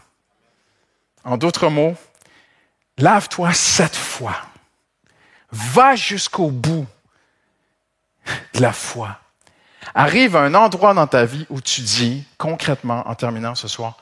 En 1.24 1.37
d'autres 1.37 1.68
mots, 1.68 1.96
lave-toi 2.96 3.52
sept 3.52 3.94
fois. 3.94 4.37
Va 5.50 5.96
jusqu'au 5.96 6.50
bout 6.50 6.87
de 8.55 8.62
la 8.62 8.72
foi 8.72 9.18
arrive 9.94 10.37
à 10.37 10.40
un 10.40 10.55
endroit 10.55 10.94
dans 10.94 11.07
ta 11.07 11.25
vie 11.25 11.46
où 11.51 11.61
tu 11.61 11.81
dis, 11.81 12.25
concrètement, 12.38 13.09
en 13.09 13.14
terminant 13.14 13.55
ce 13.55 13.68
soir, 13.68 13.96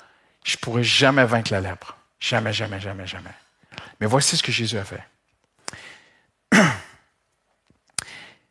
je 0.45 0.57
pourrai 0.57 0.85
jamais 0.85 1.25
vaincre 1.25 1.53
la 1.53 1.61
lèpre. 1.61 1.97
Jamais, 2.21 2.53
jamais, 2.53 2.81
jamais, 2.81 3.07
jamais. 3.07 3.35
Mais 4.01 4.07
voici 4.07 4.37
ce 4.37 4.43
que 4.43 4.53
Jésus 4.53 4.79
a 4.79 4.85
fait. 4.85 5.03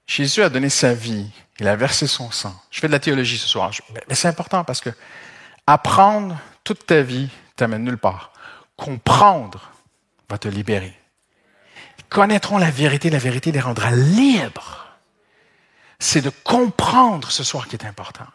Jésus 0.05 0.43
a 0.43 0.49
donné 0.49 0.69
sa 0.69 0.93
vie, 0.93 1.29
il 1.59 1.67
a 1.67 1.75
versé 1.75 2.07
son 2.07 2.29
sang. 2.31 2.55
Je 2.69 2.79
fais 2.79 2.87
de 2.87 2.91
la 2.91 2.99
théologie 2.99 3.37
ce 3.37 3.47
soir, 3.47 3.71
mais 4.07 4.15
c'est 4.15 4.27
important 4.27 4.63
parce 4.63 4.81
que 4.81 4.89
apprendre 5.65 6.37
toute 6.63 6.85
ta 6.85 7.01
vie 7.01 7.29
t'amène 7.55 7.83
nulle 7.83 7.97
part. 7.97 8.33
Comprendre 8.75 9.71
va 10.29 10.37
te 10.37 10.47
libérer. 10.47 10.97
Ils 11.99 12.05
connaîtront 12.05 12.57
la 12.57 12.71
vérité, 12.71 13.09
la 13.09 13.19
vérité 13.19 13.51
les 13.51 13.59
rendra 13.59 13.91
libres 13.91 14.82
c'est 16.03 16.21
de 16.21 16.29
comprendre 16.29 17.31
ce 17.31 17.45
soir 17.45 17.67
qui 17.67 17.77
est 17.77 17.85
important. 17.85 18.27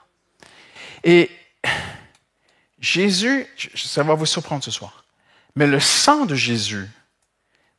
Et 1.05 1.31
Jésus, 2.79 3.47
ça 3.75 4.03
va 4.03 4.15
vous 4.15 4.25
surprendre 4.25 4.65
ce 4.65 4.71
soir, 4.71 5.05
mais 5.55 5.67
le 5.67 5.79
sang 5.79 6.25
de 6.25 6.35
Jésus 6.35 6.89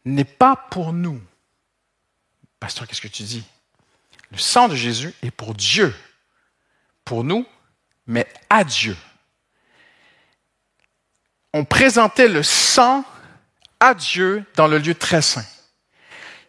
n'est 0.05 0.25
pas 0.25 0.55
pour 0.55 0.93
nous. 0.93 1.19
Pasteur, 2.59 2.87
qu'est-ce 2.87 3.01
que 3.01 3.07
tu 3.07 3.23
dis? 3.23 3.43
Le 4.31 4.37
sang 4.37 4.67
de 4.67 4.75
Jésus 4.75 5.11
est 5.23 5.31
pour 5.31 5.55
Dieu, 5.55 5.95
pour 7.03 7.23
nous, 7.23 7.47
mais 8.05 8.27
à 8.49 8.63
Dieu. 8.63 8.95
On 11.51 11.65
présentait 11.65 12.27
le 12.27 12.43
sang 12.43 13.03
à 13.79 13.95
Dieu 13.95 14.45
dans 14.55 14.67
le 14.67 14.77
lieu 14.77 14.93
très 14.93 15.23
saint. 15.23 15.45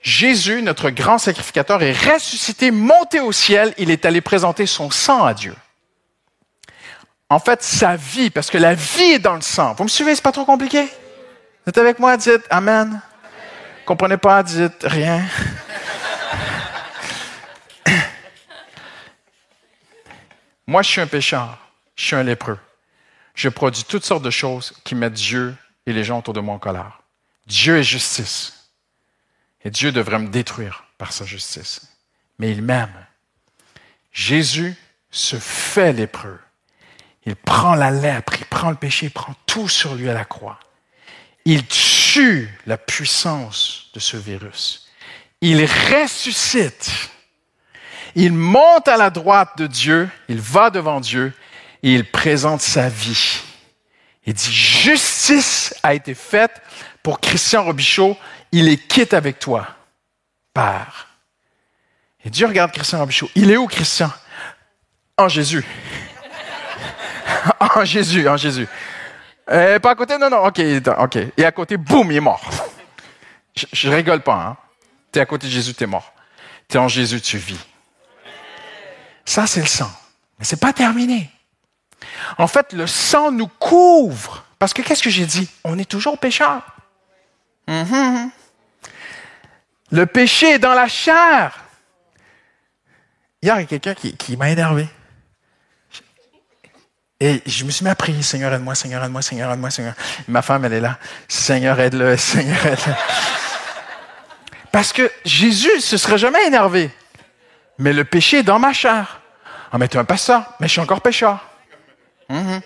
Jésus, 0.01 0.63
notre 0.63 0.91
grand 0.91 1.19
sacrificateur, 1.19 1.83
est 1.83 1.93
ressuscité, 1.93 2.71
monté 2.71 3.21
au 3.21 3.33
ciel, 3.33 3.75
il 3.77 3.91
est 3.91 4.07
allé 4.07 4.21
présenter 4.21 4.67
son 4.67 4.91
sang 4.91 5.25
à 5.25 5.35
Dieu. 5.35 5.55
En 7.29 7.39
fait, 7.39 7.63
sa 7.63 7.97
vie, 7.97 8.31
parce 8.31 8.51
que 8.51 8.59
la 8.59 8.75
vie 8.75 9.13
est 9.13 9.19
dans 9.19 9.37
le 9.37 9.43
sang. 9.43 9.75
Vous 9.75 9.85
me 9.85 9.89
suivez, 9.89 10.15
c'est 10.15 10.23
pas 10.23 10.33
trop 10.33 10.45
compliqué? 10.47 10.83
Vous 10.85 11.69
êtes 11.69 11.79
avec 11.79 11.99
moi? 11.99 12.17
Dites 12.17 12.47
Amen. 12.51 13.01
Comprenez 13.87 14.17
pas? 14.17 14.43
Dites 14.43 14.83
rien. 14.83 15.23
Moi, 20.67 20.83
je 20.83 20.89
suis 20.89 21.01
un 21.01 21.07
pécheur. 21.07 21.59
Je 21.95 22.05
suis 22.07 22.17
un 22.17 22.23
lépreux. 22.23 22.59
Je 23.35 23.49
produis 23.49 23.85
toutes 23.85 24.05
sortes 24.05 24.23
de 24.23 24.31
choses 24.31 24.73
qui 24.85 24.95
mettent 24.95 25.15
Dieu 25.15 25.55
et 25.87 25.93
les 25.93 26.05
gens 26.05 26.19
autour 26.19 26.35
de 26.35 26.41
moi 26.41 26.55
en 26.55 26.59
colère. 26.59 27.01
Dieu 27.47 27.79
est 27.79 27.83
justice. 27.83 28.60
Et 29.65 29.71
Dieu 29.71 29.93
devrait 29.93 30.19
me 30.19 30.29
détruire 30.29 30.85
par 30.99 31.13
sa 31.13 31.25
justice. 31.25 31.83
Mais 32.39 32.51
il 32.51 32.63
m'aime. 32.63 32.95
Jésus 34.13 34.75
se 35.11 35.37
fait 35.37 35.93
lépreux. 35.93 36.39
Il 37.27 37.37
prend 37.37 37.75
la 37.75 37.91
lèpre, 37.91 38.35
il 38.39 38.47
prend 38.47 38.71
le 38.71 38.77
péché, 38.77 39.07
il 39.07 39.13
prend 39.13 39.35
tout 39.47 39.69
sur 39.69 39.95
lui 39.95 40.09
à 40.09 40.15
la 40.15 40.25
croix. 40.25 40.59
Il 41.45 41.67
tue 41.67 42.49
la 42.67 42.79
puissance 42.79 43.91
de 43.95 44.01
ce 44.01 44.17
virus. 44.17 44.89
Il 45.41 45.65
ressuscite. 45.65 47.11
Il 48.15 48.33
monte 48.33 48.89
à 48.89 48.97
la 48.97 49.11
droite 49.11 49.57
de 49.59 49.67
Dieu, 49.67 50.09
il 50.29 50.41
va 50.41 50.71
devant 50.71 51.01
Dieu 51.01 51.33
et 51.83 51.95
il 51.95 52.05
présente 52.05 52.61
sa 52.61 52.89
vie. 52.89 53.41
Il 54.27 54.35
dit, 54.35 54.53
justice 54.53 55.75
a 55.83 55.95
été 55.95 56.15
faite 56.15 56.61
pour 57.03 57.21
Christian 57.21 57.65
Robichaud, 57.65 58.17
il 58.53 58.69
est 58.69 58.77
quitte 58.77 59.15
avec 59.15 59.39
toi, 59.39 59.67
Père. 60.53 61.09
Et 62.25 62.31
Dieu 62.31 62.47
regarde 62.47 62.73
Christian 62.73 62.99
Robichaud. 62.99 63.31
Il 63.35 63.51
est 63.51 63.57
où, 63.57 63.67
Christian? 63.67 64.11
En 65.17 65.29
Jésus. 65.29 65.65
en 67.61 67.85
Jésus, 67.85 68.29
en 68.29 68.37
Jésus. 68.37 68.69
Euh, 69.51 69.79
pas 69.79 69.91
à 69.91 69.95
côté? 69.95 70.19
Non, 70.19 70.31
non, 70.31 70.45
ok, 70.45 70.61
ok. 70.99 71.19
Et 71.37 71.45
à 71.45 71.53
côté, 71.53 71.77
boum, 71.77 72.11
il 72.11 72.17
est 72.17 72.21
mort. 72.21 72.43
Je, 73.57 73.67
je 73.73 73.89
rigole 73.89 74.21
pas, 74.21 74.35
hein. 74.35 74.57
T'es 75.13 75.21
à 75.21 75.27
côté 75.27 75.47
de 75.47 75.53
Jésus, 75.53 75.75
t'es 75.75 75.87
mort. 75.87 76.13
T'es 76.69 76.79
en 76.79 76.89
Jésus, 76.89 77.21
tu 77.21 77.39
vis. 77.39 77.59
Ça, 79.25 79.47
c'est 79.47 79.61
le 79.61 79.67
sang. 79.67 79.91
Mais 80.39 80.45
c'est 80.45 80.61
pas 80.61 80.73
terminé. 80.73 81.31
En 82.39 82.47
fait, 82.47 82.73
le 82.73 82.87
sang 82.87 83.31
nous 83.31 83.49
couvre. 83.49 84.45
Parce 84.59 84.73
que 84.73 84.83
qu'est-ce 84.83 85.03
que 85.03 85.11
j'ai 85.11 85.27
dit? 85.27 85.49
On 85.65 85.79
est 85.79 85.89
toujours 85.89 86.19
pécheur. 86.19 86.63
Mm-hmm. 87.67 88.31
Le 89.93 90.07
péché 90.07 90.53
est 90.53 90.59
dans 90.59 90.75
la 90.75 90.89
chair. 90.89 91.59
Hier, 93.43 93.57
il 93.57 93.61
y 93.61 93.65
a 93.65 93.67
quelqu'un 93.67 93.95
qui, 93.95 94.37
m'a 94.37 94.51
énervé. 94.51 94.87
Et 97.19 97.43
je 97.45 97.65
me 97.65 97.71
suis 97.71 97.85
mis 97.85 97.91
à 97.91 97.95
prier, 97.95 98.23
Seigneur, 98.23 98.53
aide-moi, 98.53 98.75
Seigneur, 98.75 99.03
aide-moi, 99.03 99.23
Seigneur, 99.23 99.53
aide-moi, 99.53 99.71
Seigneur. 99.71 99.95
ma 100.29 100.43
femme, 100.43 100.65
elle 100.65 100.75
est 100.75 100.81
là. 100.81 100.99
Seigneur, 101.29 101.79
aide-le, 101.81 102.17
Seigneur, 102.19 102.65
aide-le. 102.67 102.95
Parce 104.73 104.93
que 104.93 105.11
Jésus 105.25 105.71
ne 105.77 105.81
se 105.81 105.97
serait 105.97 106.19
jamais 106.19 106.47
énervé. 106.47 106.91
Mais 107.79 107.93
le 107.93 108.05
péché 108.05 108.39
est 108.39 108.43
dans 108.43 108.59
ma 108.59 108.73
chair. 108.73 109.21
Ah, 109.73 109.79
mais 109.79 109.89
tu 109.89 109.97
es 109.97 110.01
un 110.01 110.05
pasteur, 110.05 110.55
mais 110.61 110.69
je 110.69 110.73
suis 110.73 110.81
encore 110.81 111.01
pécheur. 111.01 111.45
Mm-hmm. 112.29 112.61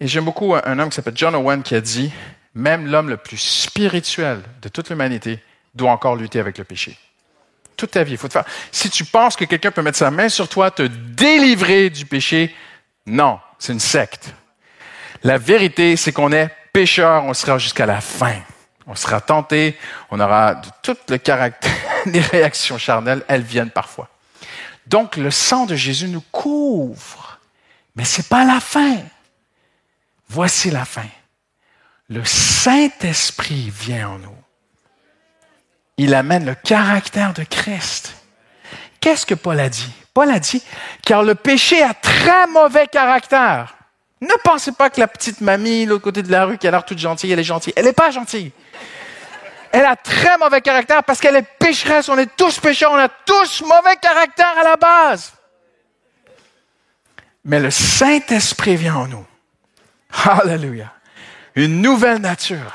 Et 0.00 0.08
j'aime 0.08 0.24
beaucoup 0.24 0.54
un 0.54 0.78
homme 0.78 0.90
qui 0.90 0.96
s'appelle 0.96 1.16
John 1.16 1.34
Owen 1.34 1.62
qui 1.62 1.74
a 1.74 1.80
dit, 1.80 2.12
même 2.54 2.86
l'homme 2.86 3.08
le 3.08 3.16
plus 3.16 3.38
spirituel 3.38 4.42
de 4.62 4.68
toute 4.68 4.90
l'humanité 4.90 5.40
doit 5.74 5.90
encore 5.90 6.16
lutter 6.16 6.40
avec 6.40 6.58
le 6.58 6.64
péché. 6.64 6.96
Toute 7.76 7.92
ta 7.92 8.04
vie, 8.04 8.12
il 8.12 8.18
faut 8.18 8.28
te 8.28 8.34
faire. 8.34 8.44
Si 8.70 8.88
tu 8.88 9.04
penses 9.04 9.36
que 9.36 9.44
quelqu'un 9.44 9.70
peut 9.70 9.82
mettre 9.82 9.98
sa 9.98 10.10
main 10.10 10.28
sur 10.28 10.48
toi, 10.48 10.70
te 10.70 10.82
délivrer 10.82 11.90
du 11.90 12.06
péché, 12.06 12.54
non, 13.06 13.40
c'est 13.58 13.72
une 13.72 13.80
secte. 13.80 14.32
La 15.22 15.38
vérité, 15.38 15.96
c'est 15.96 16.12
qu'on 16.12 16.32
est 16.32 16.50
pécheur, 16.72 17.24
on 17.24 17.34
sera 17.34 17.58
jusqu'à 17.58 17.86
la 17.86 18.00
fin. 18.00 18.36
On 18.86 18.94
sera 18.94 19.20
tenté, 19.20 19.78
on 20.10 20.20
aura 20.20 20.60
tout 20.82 20.96
le 21.08 21.16
caractère, 21.16 21.72
les 22.06 22.20
réactions 22.20 22.78
charnelles, 22.78 23.24
elles 23.28 23.42
viennent 23.42 23.70
parfois. 23.70 24.08
Donc, 24.86 25.16
le 25.16 25.30
sang 25.30 25.64
de 25.64 25.74
Jésus 25.74 26.08
nous 26.08 26.20
couvre. 26.20 27.38
Mais 27.96 28.04
c'est 28.04 28.28
pas 28.28 28.44
la 28.44 28.60
fin. 28.60 28.98
Voici 30.28 30.70
la 30.70 30.84
fin. 30.84 31.06
Le 32.08 32.22
Saint-Esprit 32.24 33.70
vient 33.70 34.10
en 34.10 34.18
nous. 34.18 34.43
Il 35.96 36.14
amène 36.14 36.44
le 36.44 36.54
caractère 36.54 37.32
de 37.32 37.44
Christ. 37.44 38.14
Qu'est-ce 39.00 39.26
que 39.26 39.34
Paul 39.34 39.60
a 39.60 39.68
dit? 39.68 39.92
Paul 40.12 40.30
a 40.30 40.38
dit, 40.38 40.62
car 41.04 41.22
le 41.22 41.34
péché 41.34 41.82
a 41.82 41.94
très 41.94 42.46
mauvais 42.48 42.86
caractère. 42.86 43.76
Ne 44.20 44.34
pensez 44.42 44.72
pas 44.72 44.90
que 44.90 45.00
la 45.00 45.08
petite 45.08 45.40
mamie, 45.40 45.84
l'autre 45.84 46.04
côté 46.04 46.22
de 46.22 46.30
la 46.30 46.46
rue, 46.46 46.56
qui 46.56 46.66
a 46.66 46.70
l'air 46.70 46.84
toute 46.84 46.98
gentille, 46.98 47.30
elle 47.30 47.38
est 47.38 47.44
gentille. 47.44 47.72
Elle 47.76 47.84
n'est 47.84 47.92
pas 47.92 48.10
gentille. 48.10 48.52
Elle 49.72 49.84
a 49.84 49.96
très 49.96 50.38
mauvais 50.38 50.60
caractère 50.60 51.02
parce 51.02 51.20
qu'elle 51.20 51.34
est 51.34 51.46
pécheresse. 51.58 52.08
On 52.08 52.16
est 52.16 52.36
tous 52.36 52.60
pécheurs. 52.60 52.92
On 52.92 52.96
a 52.96 53.08
tous 53.08 53.60
mauvais 53.62 53.96
caractère 54.00 54.54
à 54.60 54.62
la 54.62 54.76
base. 54.76 55.32
Mais 57.44 57.58
le 57.58 57.72
Saint-Esprit 57.72 58.76
vient 58.76 58.94
en 58.94 59.08
nous. 59.08 59.26
Alléluia. 60.24 60.92
Une 61.56 61.82
nouvelle 61.82 62.18
nature. 62.18 62.72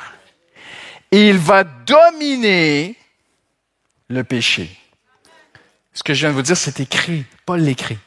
Il 1.11 1.37
va 1.37 1.63
dominer 1.63 2.98
le 4.09 4.23
péché. 4.23 4.75
Ce 5.93 6.03
que 6.03 6.13
je 6.13 6.21
viens 6.21 6.29
de 6.29 6.35
vous 6.35 6.41
dire, 6.41 6.57
c'est 6.57 6.79
écrit. 6.79 7.25
Paul 7.45 7.61
l'écrit. 7.61 7.99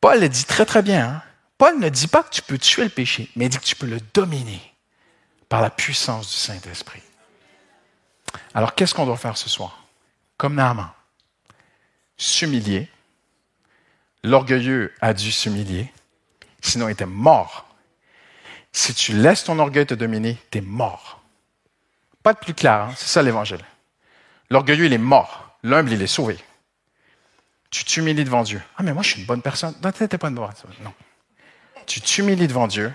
Paul 0.00 0.20
le 0.20 0.28
dit 0.28 0.44
très 0.44 0.66
très 0.66 0.82
bien. 0.82 1.08
Hein. 1.08 1.22
Paul 1.58 1.78
ne 1.78 1.88
dit 1.88 2.08
pas 2.08 2.22
que 2.22 2.30
tu 2.30 2.42
peux 2.42 2.58
tuer 2.58 2.84
le 2.84 2.90
péché, 2.90 3.30
mais 3.36 3.46
il 3.46 3.48
dit 3.48 3.58
que 3.58 3.64
tu 3.64 3.76
peux 3.76 3.86
le 3.86 4.00
dominer 4.12 4.60
par 5.48 5.60
la 5.60 5.70
puissance 5.70 6.30
du 6.30 6.36
Saint-Esprit. 6.36 7.02
Alors, 8.54 8.74
qu'est-ce 8.74 8.94
qu'on 8.94 9.06
doit 9.06 9.16
faire 9.16 9.36
ce 9.36 9.48
soir? 9.48 9.84
Comme 10.36 10.54
Naaman. 10.54 10.90
S'humilier. 12.16 12.88
L'orgueilleux 14.24 14.92
a 15.00 15.12
dû 15.12 15.30
s'humilier, 15.30 15.92
sinon 16.62 16.88
il 16.88 16.92
était 16.92 17.04
mort. 17.04 17.68
Si 18.72 18.94
tu 18.94 19.12
laisses 19.12 19.44
ton 19.44 19.58
orgueil 19.58 19.86
te 19.86 19.94
dominer, 19.94 20.38
tu 20.50 20.58
es 20.58 20.60
mort. 20.62 21.22
Pas 22.22 22.32
de 22.32 22.38
plus 22.38 22.54
clair, 22.54 22.72
hein? 22.72 22.94
c'est 22.96 23.08
ça 23.08 23.22
l'évangile. 23.22 23.60
L'orgueilleux, 24.50 24.86
il 24.86 24.92
est 24.92 24.98
mort. 24.98 25.58
L'humble, 25.62 25.92
il 25.92 26.02
est 26.02 26.06
sauvé. 26.06 26.38
Tu 27.70 27.84
t'humilies 27.84 28.24
devant 28.24 28.42
Dieu. 28.42 28.62
Ah, 28.76 28.82
mais 28.82 28.92
moi, 28.92 29.02
je 29.02 29.10
suis 29.10 29.20
une 29.20 29.26
bonne 29.26 29.42
personne. 29.42 29.74
Non, 29.82 29.90
tu 29.90 30.06
pas 30.06 30.28
une 30.28 30.34
bonne 30.34 30.52
Non. 30.82 30.94
Tu 31.86 32.00
t'humilies 32.00 32.46
devant 32.46 32.66
Dieu, 32.66 32.92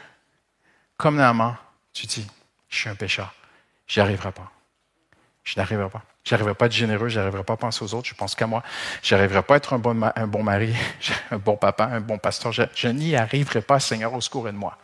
comme 0.97 1.15
Naaman, 1.15 1.55
tu 1.93 2.07
dis, 2.07 2.27
je 2.69 2.77
suis 2.77 2.89
un 2.89 2.95
pécheur. 2.95 3.33
J'y 3.87 3.99
arriverai 3.99 4.31
pas. 4.31 4.51
Je 5.43 5.55
n'arriverai 5.57 5.89
pas. 5.89 6.03
Je 6.23 6.33
n'arriverai 6.33 6.53
pas 6.53 6.65
à 6.65 6.67
être 6.67 6.73
généreux, 6.73 7.09
je 7.09 7.19
n'arriverai 7.19 7.43
pas 7.43 7.53
à 7.53 7.57
penser 7.57 7.83
aux 7.83 7.93
autres, 7.93 8.07
je 8.07 8.13
pense 8.13 8.35
qu'à 8.35 8.45
moi. 8.45 8.63
Je 9.01 9.15
n'arriverai 9.15 9.41
pas 9.41 9.55
à 9.55 9.57
être 9.57 9.73
un 9.73 9.79
bon, 9.79 10.43
mari, 10.43 10.75
un 11.31 11.37
bon 11.37 11.55
papa, 11.57 11.85
un 11.85 12.01
bon 12.01 12.17
pasteur. 12.17 12.51
Je, 12.51 12.63
je 12.75 12.87
n'y 12.87 13.15
arriverai 13.15 13.61
pas, 13.61 13.79
Seigneur, 13.79 14.13
au 14.13 14.21
secours 14.21 14.45
de 14.45 14.51
moi. 14.51 14.77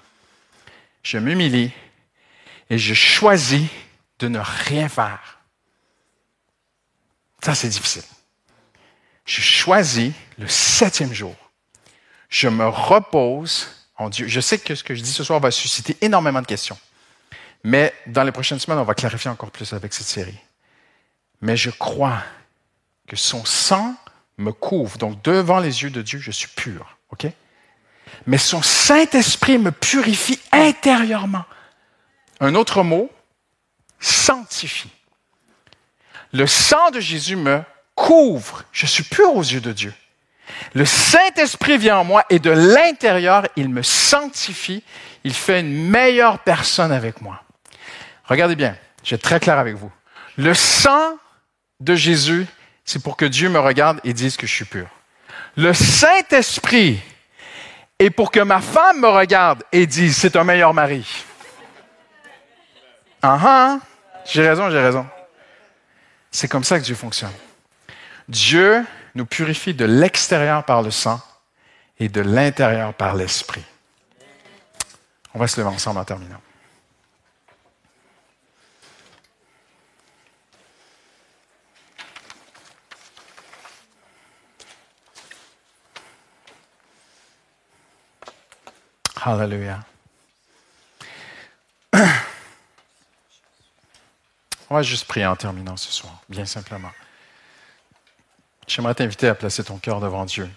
Je 1.03 1.19
m'humilie 1.19 1.71
et 2.69 2.77
je 2.77 2.93
choisis 2.93 3.67
de 4.19 4.27
ne 4.27 4.39
rien 4.39 4.89
faire. 4.89 5.34
Ça, 7.45 7.55
c'est 7.55 7.69
difficile. 7.69 8.03
Je 9.25 9.41
choisis 9.41 10.13
le 10.37 10.47
septième 10.47 11.13
jour. 11.13 11.35
Je 12.29 12.47
me 12.47 12.67
repose 12.67 13.67
en 13.97 14.09
Dieu. 14.09 14.27
Je 14.27 14.39
sais 14.39 14.57
que 14.57 14.75
ce 14.75 14.83
que 14.83 14.95
je 14.95 15.01
dis 15.01 15.11
ce 15.11 15.23
soir 15.23 15.39
va 15.39 15.51
susciter 15.51 15.97
énormément 16.01 16.41
de 16.41 16.47
questions. 16.47 16.77
Mais 17.63 17.93
dans 18.07 18.23
les 18.23 18.31
prochaines 18.31 18.59
semaines, 18.59 18.79
on 18.79 18.83
va 18.83 18.93
clarifier 18.93 19.31
encore 19.31 19.51
plus 19.51 19.73
avec 19.73 19.93
cette 19.93 20.07
série 20.07 20.37
mais 21.41 21.57
je 21.57 21.69
crois 21.69 22.23
que 23.07 23.15
son 23.15 23.45
sang 23.45 23.95
me 24.37 24.51
couvre. 24.51 24.97
Donc, 24.97 25.21
devant 25.21 25.59
les 25.59 25.83
yeux 25.83 25.91
de 25.91 26.01
Dieu, 26.01 26.19
je 26.19 26.31
suis 26.31 26.47
pur. 26.47 26.97
Mais 28.25 28.37
son 28.37 28.61
Saint-Esprit 28.61 29.57
me 29.57 29.71
purifie 29.71 30.39
intérieurement. 30.51 31.45
Un 32.39 32.55
autre 32.55 32.83
mot, 32.83 33.09
sanctifie. 33.99 34.91
Le 36.35 36.47
sang 36.47 36.91
de 36.91 36.99
Jésus 36.99 37.37
me 37.37 37.61
couvre. 37.95 38.63
Je 38.73 38.85
suis 38.85 39.03
pur 39.03 39.33
aux 39.37 39.41
yeux 39.41 39.61
de 39.61 39.71
Dieu. 39.71 39.93
Le 40.73 40.83
Saint-Esprit 40.83 41.77
vient 41.77 41.99
en 41.99 42.03
moi 42.03 42.25
et 42.29 42.39
de 42.39 42.51
l'intérieur, 42.51 43.47
il 43.55 43.69
me 43.69 43.81
sanctifie. 43.81 44.83
Il 45.23 45.33
fait 45.33 45.61
une 45.61 45.87
meilleure 45.89 46.39
personne 46.39 46.91
avec 46.91 47.21
moi. 47.21 47.41
Regardez 48.25 48.57
bien. 48.57 48.75
Je 49.01 49.11
vais 49.11 49.15
être 49.15 49.21
très 49.21 49.39
clair 49.39 49.57
avec 49.57 49.75
vous. 49.75 49.89
Le 50.35 50.53
sang 50.53 51.17
de 51.79 51.95
Jésus, 51.95 52.45
c'est 52.83 53.01
pour 53.01 53.15
que 53.15 53.23
Dieu 53.23 53.47
me 53.47 53.59
regarde 53.59 54.01
et 54.03 54.11
dise 54.11 54.35
que 54.35 54.45
je 54.45 54.53
suis 54.53 54.65
pur. 54.65 54.87
Le 55.55 55.73
Saint-Esprit 55.73 56.99
est 57.97 58.09
pour 58.09 58.29
que 58.29 58.41
ma 58.41 58.59
femme 58.59 58.99
me 58.99 59.07
regarde 59.07 59.63
et 59.71 59.87
dise 59.87 60.17
c'est 60.17 60.35
un 60.35 60.43
meilleur 60.43 60.73
mari. 60.73 61.07
Ah 63.21 63.39
ah, 63.41 63.79
j'ai 64.25 64.45
raison, 64.45 64.69
j'ai 64.69 64.81
raison. 64.81 65.07
C'est 66.35 66.49
comme 66.49 66.65
ça 66.65 66.77
que 66.77 66.83
Dieu 66.83 66.95
fonctionne. 66.95 67.31
Dieu 68.27 68.85
nous 69.15 69.25
purifie 69.25 69.73
de 69.73 69.85
l'extérieur 69.85 70.65
par 70.65 70.81
le 70.81 70.91
sang 70.91 71.21
et 71.97 72.09
de 72.09 72.19
l'intérieur 72.19 72.93
par 72.93 73.15
l'esprit. 73.15 73.63
On 75.33 75.39
va 75.39 75.47
se 75.47 75.61
lever 75.61 75.73
ensemble 75.73 75.99
en 75.99 76.03
terminant. 76.03 76.41
Hallelujah. 89.23 89.85
On 94.69 94.75
va 94.75 94.81
juste 94.81 95.05
prier 95.05 95.25
en 95.25 95.35
terminant 95.35 95.77
ce 95.77 95.91
soir, 95.91 96.21
bien 96.27 96.45
simplement. 96.45 96.91
J'aimerais 98.67 98.95
t'inviter 98.95 99.27
à 99.27 99.35
placer 99.35 99.63
ton 99.63 99.77
cœur 99.77 99.99
devant 99.99 100.25
Dieu 100.25 100.49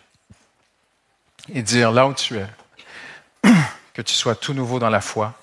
et 1.53 1.63
dire 1.63 1.93
là 1.93 2.07
où 2.07 2.15
tu 2.15 2.39
es, 2.39 2.47
que 3.93 4.03
tu 4.03 4.15
sois 4.15 4.35
tout 4.35 4.55
nouveau 4.55 4.79
dans 4.79 4.89
la 4.89 5.01
foi 5.01 5.35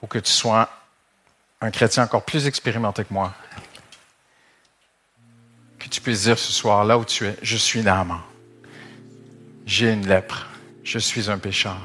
ou 0.00 0.06
que 0.06 0.18
tu 0.18 0.30
sois 0.32 0.70
un 1.60 1.70
chrétien 1.70 2.04
encore 2.04 2.24
plus 2.24 2.46
expérimenté 2.46 3.04
que 3.04 3.12
moi, 3.12 3.34
que 5.78 5.88
tu 5.88 6.00
puisses 6.00 6.22
dire 6.22 6.38
ce 6.38 6.52
soir 6.52 6.84
là 6.84 6.96
où 6.96 7.04
tu 7.04 7.26
es, 7.26 7.36
je 7.42 7.56
suis 7.56 7.82
Naaman, 7.82 8.22
j'ai 9.66 9.92
une 9.92 10.06
lèpre, 10.06 10.48
je 10.84 10.98
suis 10.98 11.30
un 11.30 11.38
pécheur. 11.38 11.76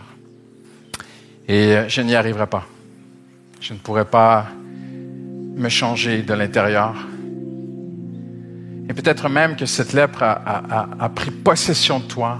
Et 1.47 1.87
je 1.87 2.01
n'y 2.01 2.15
arriverai 2.15 2.47
pas. 2.47 2.65
Je 3.61 3.73
ne 3.73 3.77
pourrai 3.77 4.05
pas 4.05 4.47
me 5.55 5.69
changer 5.69 6.21
de 6.21 6.33
l'intérieur. 6.33 6.95
Et 8.89 8.93
peut-être 8.93 9.29
même 9.29 9.55
que 9.55 9.65
cette 9.65 9.93
lèpre 9.93 10.21
a, 10.21 11.09
pris 11.15 11.31
possession 11.31 11.99
de 11.99 12.05
toi, 12.05 12.39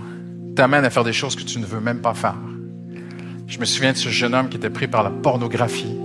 t'amène 0.55 0.85
à 0.85 0.89
faire 0.89 1.03
des 1.03 1.13
choses 1.13 1.35
que 1.35 1.43
tu 1.43 1.59
ne 1.59 1.65
veux 1.65 1.79
même 1.79 1.99
pas 1.99 2.13
faire. 2.13 2.35
Je 3.47 3.59
me 3.59 3.65
souviens 3.65 3.93
de 3.93 3.97
ce 3.97 4.09
jeune 4.09 4.35
homme 4.35 4.49
qui 4.49 4.57
était 4.57 4.69
pris 4.69 4.87
par 4.87 5.03
la 5.03 5.09
pornographie. 5.09 5.97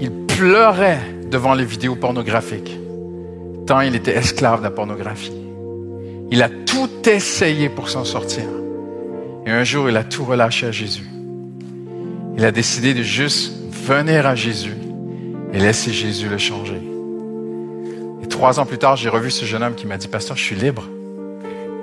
Il 0.00 0.10
pleurait 0.26 1.00
devant 1.30 1.54
les 1.54 1.64
vidéos 1.64 1.96
pornographiques, 1.96 2.78
tant 3.66 3.80
il 3.80 3.94
était 3.94 4.16
esclave 4.16 4.58
de 4.58 4.64
la 4.64 4.70
pornographie. 4.70 5.32
Il 6.30 6.42
a 6.42 6.48
tout 6.48 6.90
essayé 7.08 7.68
pour 7.68 7.88
s'en 7.88 8.04
sortir. 8.04 8.44
Et 9.46 9.50
un 9.50 9.64
jour, 9.64 9.88
il 9.88 9.96
a 9.96 10.04
tout 10.04 10.24
relâché 10.24 10.66
à 10.66 10.72
Jésus. 10.72 11.06
Il 12.36 12.44
a 12.44 12.50
décidé 12.50 12.94
de 12.94 13.02
juste 13.02 13.52
venir 13.70 14.26
à 14.26 14.34
Jésus 14.34 14.74
et 15.54 15.60
laisser 15.60 15.92
Jésus 15.92 16.28
le 16.28 16.36
changer. 16.36 16.82
Et 18.22 18.26
trois 18.26 18.58
ans 18.58 18.66
plus 18.66 18.78
tard, 18.78 18.96
j'ai 18.96 19.08
revu 19.08 19.30
ce 19.30 19.44
jeune 19.44 19.62
homme 19.62 19.76
qui 19.76 19.86
m'a 19.86 19.96
dit, 19.96 20.08
Pasteur, 20.08 20.36
je 20.36 20.42
suis 20.42 20.56
libre. 20.56 20.82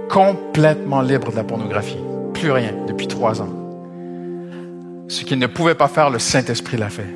Complètement 0.09 1.01
libre 1.01 1.32
de 1.32 1.38
la 1.38 1.45
pornographie. 1.45 1.97
Plus 2.34 2.51
rien 2.51 2.74
depuis 2.86 3.07
trois 3.07 3.41
ans. 3.41 3.49
Ce 5.07 5.24
qu'il 5.24 5.39
ne 5.39 5.47
pouvait 5.47 5.76
pas 5.76 5.88
faire, 5.88 6.09
le 6.09 6.19
Saint-Esprit 6.19 6.76
l'a 6.76 6.89
fait. 6.89 7.07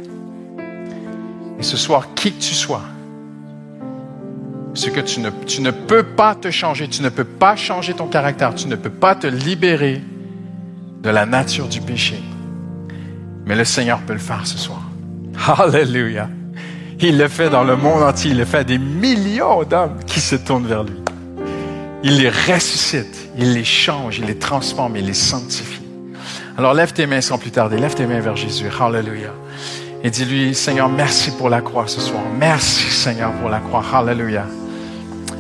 Et 1.60 1.64
ce 1.64 1.76
soir, 1.76 2.14
qui 2.16 2.32
que 2.32 2.42
tu 2.42 2.54
sois, 2.54 2.84
ce 4.74 4.90
que 4.90 5.02
tu 5.02 5.20
ne, 5.20 5.30
tu 5.46 5.62
ne 5.62 5.72
peux 5.72 6.04
pas 6.04 6.36
te 6.36 6.52
changer, 6.52 6.88
tu 6.88 7.02
ne 7.02 7.10
peux 7.10 7.26
pas 7.26 7.58
changer 7.58 7.94
ton 7.94 8.08
caractère, 8.08 8.56
tu 8.56 8.68
ne 8.70 8.76
peux 8.76 8.90
pas 8.90 9.16
te 9.16 9.28
libérer 9.28 10.02
de 11.02 11.10
la 11.10 11.26
nature 11.26 11.68
du 11.68 11.82
péché. 11.82 12.22
Mais 13.46 13.56
le 13.56 13.66
Seigneur 13.66 14.00
peut 14.02 14.14
le 14.14 14.20
faire 14.20 14.48
ce 14.48 14.58
soir. 14.58 14.82
Alléluia. 15.60 16.30
Il 17.00 17.18
le 17.18 17.28
fait 17.28 17.50
dans 17.50 17.64
le 17.64 17.76
monde 17.76 18.04
entier. 18.04 18.32
Il 18.32 18.38
le 18.38 18.46
fait 18.46 18.60
à 18.60 18.64
des 18.64 18.78
millions 18.78 19.64
d'hommes 19.64 19.98
qui 20.06 20.20
se 20.20 20.36
tournent 20.36 20.68
vers 20.68 20.84
lui. 20.84 20.96
Il 22.04 22.18
les 22.18 22.30
ressuscite, 22.30 23.30
il 23.38 23.54
les 23.54 23.64
change, 23.64 24.20
il 24.20 24.26
les 24.26 24.38
transforme, 24.38 24.96
il 24.96 25.08
les 25.08 25.14
sanctifie. 25.14 25.82
Alors 26.58 26.74
lève 26.74 26.94
tes 26.94 27.08
mains 27.08 27.22
sans 27.22 27.38
plus 27.38 27.52
tarder. 27.52 27.78
Lève 27.78 27.96
tes 27.96 28.06
mains 28.06 28.20
vers 28.20 28.36
Jésus. 28.36 28.68
Alléluia. 28.80 29.34
Et 30.04 30.10
dis-lui, 30.10 30.54
Seigneur, 30.54 30.88
merci 30.88 31.32
pour 31.32 31.50
la 31.50 31.62
croix 31.62 31.88
ce 31.88 32.00
soir. 32.00 32.22
Merci, 32.38 32.92
Seigneur, 32.92 33.32
pour 33.34 33.50
la 33.50 33.60
croix. 33.60 33.84
Alléluia. 33.94 34.46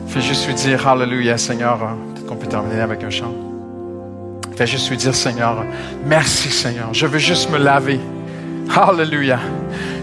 Fais 0.08 0.22
juste 0.22 0.48
lui 0.48 0.56
dire, 0.56 0.88
Alléluia, 0.88 1.38
Seigneur. 1.38 1.78
Peut-être 1.78 2.26
qu'on 2.26 2.36
peut 2.36 2.48
terminer 2.48 2.82
avec 2.82 3.04
un 3.04 3.10
chant. 3.10 3.34
Fais 4.56 4.66
juste 4.66 4.90
lui 4.90 4.98
dire, 4.98 5.14
Seigneur, 5.14 5.64
merci 6.06 6.50
Seigneur. 6.50 6.94
Je 6.94 7.06
veux 7.06 7.20
juste 7.20 7.52
me 7.52 7.58
laver. 7.58 8.00
Hallelujah. 8.76 9.40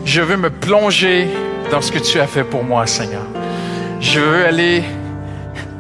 Je 0.05 0.21
veux 0.21 0.37
me 0.37 0.51
plonger 0.51 1.29
dans 1.73 1.81
ce 1.81 1.91
que 1.91 1.99
tu 1.99 2.21
as 2.21 2.27
fait 2.27 2.45
pour 2.45 2.63
moi, 2.63 2.87
Seigneur. 2.87 3.23
Je 3.99 4.21
veux 4.21 4.45
aller 4.45 4.85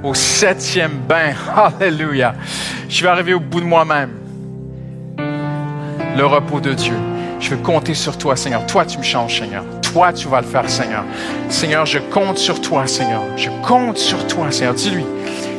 au 0.02 0.14
septième 0.14 0.92
bain. 1.06 1.34
Hallelujah. 1.80 2.34
Je 2.88 3.02
veux 3.02 3.10
arriver 3.10 3.34
au 3.34 3.40
bout 3.40 3.60
de 3.60 3.66
moi-même. 3.66 4.12
Le 5.18 6.24
repos 6.24 6.60
de 6.60 6.72
Dieu. 6.72 6.96
Je 7.40 7.50
veux 7.50 7.58
compter 7.58 7.92
sur 7.92 8.16
toi, 8.16 8.36
Seigneur. 8.36 8.64
Toi, 8.66 8.86
tu 8.86 8.96
me 8.96 9.02
changes, 9.02 9.40
Seigneur. 9.40 9.64
Toi, 9.82 10.14
tu 10.14 10.28
vas 10.28 10.40
le 10.40 10.46
faire, 10.46 10.68
Seigneur. 10.70 11.04
Seigneur, 11.50 11.84
je 11.84 11.98
compte 11.98 12.38
sur 12.38 12.62
toi, 12.62 12.86
Seigneur. 12.86 13.20
Je 13.36 13.50
compte 13.62 13.98
sur 13.98 14.26
toi, 14.26 14.50
Seigneur. 14.50 14.72
Dis-lui. 14.72 15.04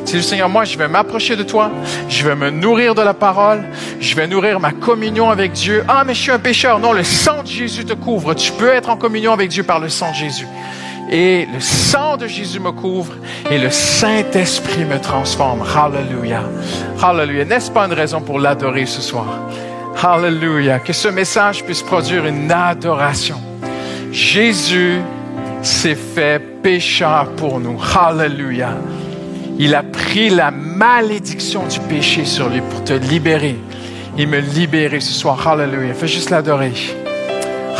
C'est 0.05 0.17
le 0.17 0.21
Seigneur, 0.21 0.49
moi, 0.49 0.63
je 0.65 0.77
vais 0.77 0.87
m'approcher 0.87 1.35
de 1.35 1.43
toi, 1.43 1.71
je 2.09 2.23
vais 2.27 2.35
me 2.35 2.49
nourrir 2.49 2.93
de 2.93 3.01
la 3.01 3.13
parole, 3.13 3.63
je 3.99 4.15
vais 4.15 4.27
nourrir 4.27 4.59
ma 4.59 4.71
communion 4.71 5.29
avec 5.29 5.53
Dieu. 5.53 5.83
Ah, 5.87 6.03
mais 6.05 6.13
je 6.13 6.21
suis 6.21 6.31
un 6.31 6.39
pécheur. 6.39 6.79
Non, 6.79 6.93
le 6.93 7.03
sang 7.03 7.41
de 7.43 7.47
Jésus 7.47 7.85
te 7.85 7.93
couvre. 7.93 8.33
Tu 8.33 8.51
peux 8.51 8.69
être 8.69 8.89
en 8.89 8.97
communion 8.97 9.33
avec 9.33 9.49
Dieu 9.49 9.63
par 9.63 9.79
le 9.79 9.89
sang 9.89 10.11
de 10.11 10.15
Jésus. 10.15 10.47
Et 11.09 11.47
le 11.53 11.59
sang 11.59 12.17
de 12.17 12.27
Jésus 12.27 12.59
me 12.59 12.71
couvre 12.71 13.13
et 13.51 13.57
le 13.57 13.69
Saint-Esprit 13.69 14.85
me 14.85 14.99
transforme. 14.99 15.61
Hallelujah. 15.61 16.43
Hallelujah. 17.01 17.45
N'est-ce 17.45 17.71
pas 17.71 17.85
une 17.85 17.93
raison 17.93 18.21
pour 18.21 18.39
l'adorer 18.39 18.85
ce 18.85 19.01
soir? 19.01 19.27
Hallelujah. 20.01 20.79
Que 20.79 20.93
ce 20.93 21.09
message 21.09 21.63
puisse 21.63 21.81
produire 21.81 22.25
une 22.25 22.51
adoration. 22.51 23.39
Jésus 24.11 25.01
s'est 25.61 25.95
fait 25.95 26.39
pécheur 26.61 27.29
pour 27.35 27.59
nous. 27.59 27.77
Hallelujah. 27.95 28.77
Il 29.59 29.75
a 29.75 29.83
pris 29.83 30.29
la 30.29 30.51
malédiction 30.51 31.65
du 31.67 31.79
péché 31.79 32.25
sur 32.25 32.49
lui 32.49 32.61
pour 32.61 32.83
te 32.83 32.93
libérer. 32.93 33.57
Il 34.17 34.27
me 34.27 34.39
libérer 34.39 34.99
ce 34.99 35.13
soir. 35.13 35.47
Hallelujah. 35.47 35.93
Fais 35.93 36.07
juste 36.07 36.29
l'adorer. 36.29 36.73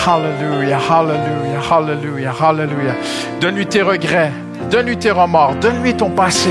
Hallelujah, 0.05 0.79
hallelujah, 0.89 1.61
hallelujah, 1.71 2.33
hallelujah. 2.41 2.95
Donne-lui 3.39 3.67
tes 3.67 3.81
regrets, 3.81 4.33
donne-lui 4.69 4.97
tes 4.97 5.11
remords, 5.11 5.55
donne-lui 5.61 5.93
ton 5.93 6.09
passé, 6.09 6.49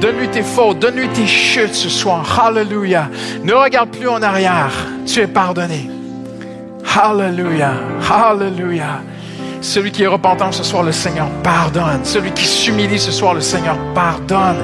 donne-lui 0.00 0.28
tes 0.28 0.42
fautes, 0.42 0.80
donne-lui 0.80 1.06
tes 1.08 1.26
chutes 1.26 1.74
ce 1.74 1.88
soir. 1.88 2.24
Hallelujah. 2.40 3.08
Ne 3.44 3.52
regarde 3.52 3.90
plus 3.90 4.08
en 4.08 4.20
arrière. 4.20 4.72
Tu 5.06 5.20
es 5.20 5.28
pardonné. 5.28 5.88
Hallelujah, 6.96 7.74
hallelujah. 8.10 9.02
Celui 9.62 9.92
qui 9.92 10.02
est 10.02 10.08
repentant 10.08 10.50
ce 10.50 10.64
soir, 10.64 10.82
le 10.82 10.90
Seigneur 10.90 11.28
pardonne. 11.44 12.00
Celui 12.02 12.32
qui 12.32 12.44
s'humilie 12.44 12.98
ce 12.98 13.12
soir, 13.12 13.32
le 13.32 13.40
Seigneur 13.40 13.76
pardonne. 13.94 14.56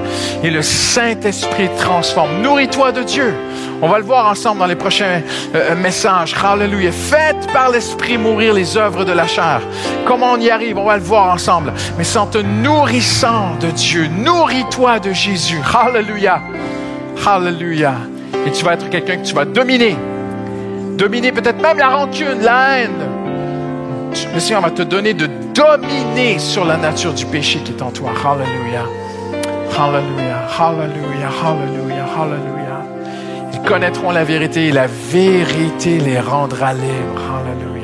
Et 0.42 0.50
le 0.50 0.60
Saint-Esprit 0.60 1.70
transforme. 1.78 2.42
Nourris-toi 2.42 2.90
de 2.90 3.04
Dieu. 3.04 3.32
On 3.80 3.88
va 3.88 3.98
le 3.98 4.04
voir 4.04 4.26
ensemble 4.26 4.58
dans 4.58 4.66
les 4.66 4.74
prochains 4.74 5.22
euh, 5.54 5.76
messages. 5.76 6.34
Hallelujah. 6.42 6.90
Faites 6.90 7.46
par 7.52 7.70
l'Esprit 7.70 8.18
mourir 8.18 8.52
les 8.52 8.76
œuvres 8.76 9.04
de 9.04 9.12
la 9.12 9.28
chair. 9.28 9.60
Comment 10.04 10.32
on 10.32 10.40
y 10.40 10.50
arrive, 10.50 10.76
on 10.78 10.84
va 10.84 10.96
le 10.96 11.02
voir 11.02 11.32
ensemble. 11.32 11.72
Mais 11.96 12.04
sans 12.04 12.26
te 12.26 12.38
nourrissant 12.38 13.54
de 13.60 13.70
Dieu, 13.70 14.08
nourris-toi 14.08 14.98
de 14.98 15.12
Jésus. 15.12 15.60
Hallelujah. 15.72 16.42
Hallelujah. 17.24 17.94
Et 18.44 18.50
tu 18.50 18.64
vas 18.64 18.72
être 18.72 18.90
quelqu'un 18.90 19.18
que 19.18 19.26
tu 19.26 19.34
vas 19.34 19.44
dominer. 19.44 19.96
Dominer 20.96 21.30
peut-être 21.30 21.62
même 21.62 21.78
la 21.78 21.90
rancune, 21.90 22.40
la 22.42 22.78
haine, 22.80 23.17
le 24.34 24.40
Seigneur 24.40 24.62
va 24.62 24.70
te 24.70 24.82
donner 24.82 25.14
de 25.14 25.28
dominer 25.54 26.38
sur 26.38 26.64
la 26.64 26.76
nature 26.76 27.12
du 27.12 27.26
péché 27.26 27.60
qui 27.60 27.72
est 27.72 27.82
en 27.82 27.90
toi. 27.90 28.10
Hallelujah. 28.24 28.86
Hallelujah. 29.76 30.46
Hallelujah. 30.58 31.30
Hallelujah. 31.44 32.06
Hallelujah. 32.16 32.82
Ils 33.52 33.62
connaîtront 33.62 34.10
la 34.10 34.24
vérité 34.24 34.68
et 34.68 34.72
la 34.72 34.86
vérité 34.86 35.98
les 35.98 36.20
rendra 36.20 36.72
libres. 36.72 37.20
Hallelujah. 37.30 37.77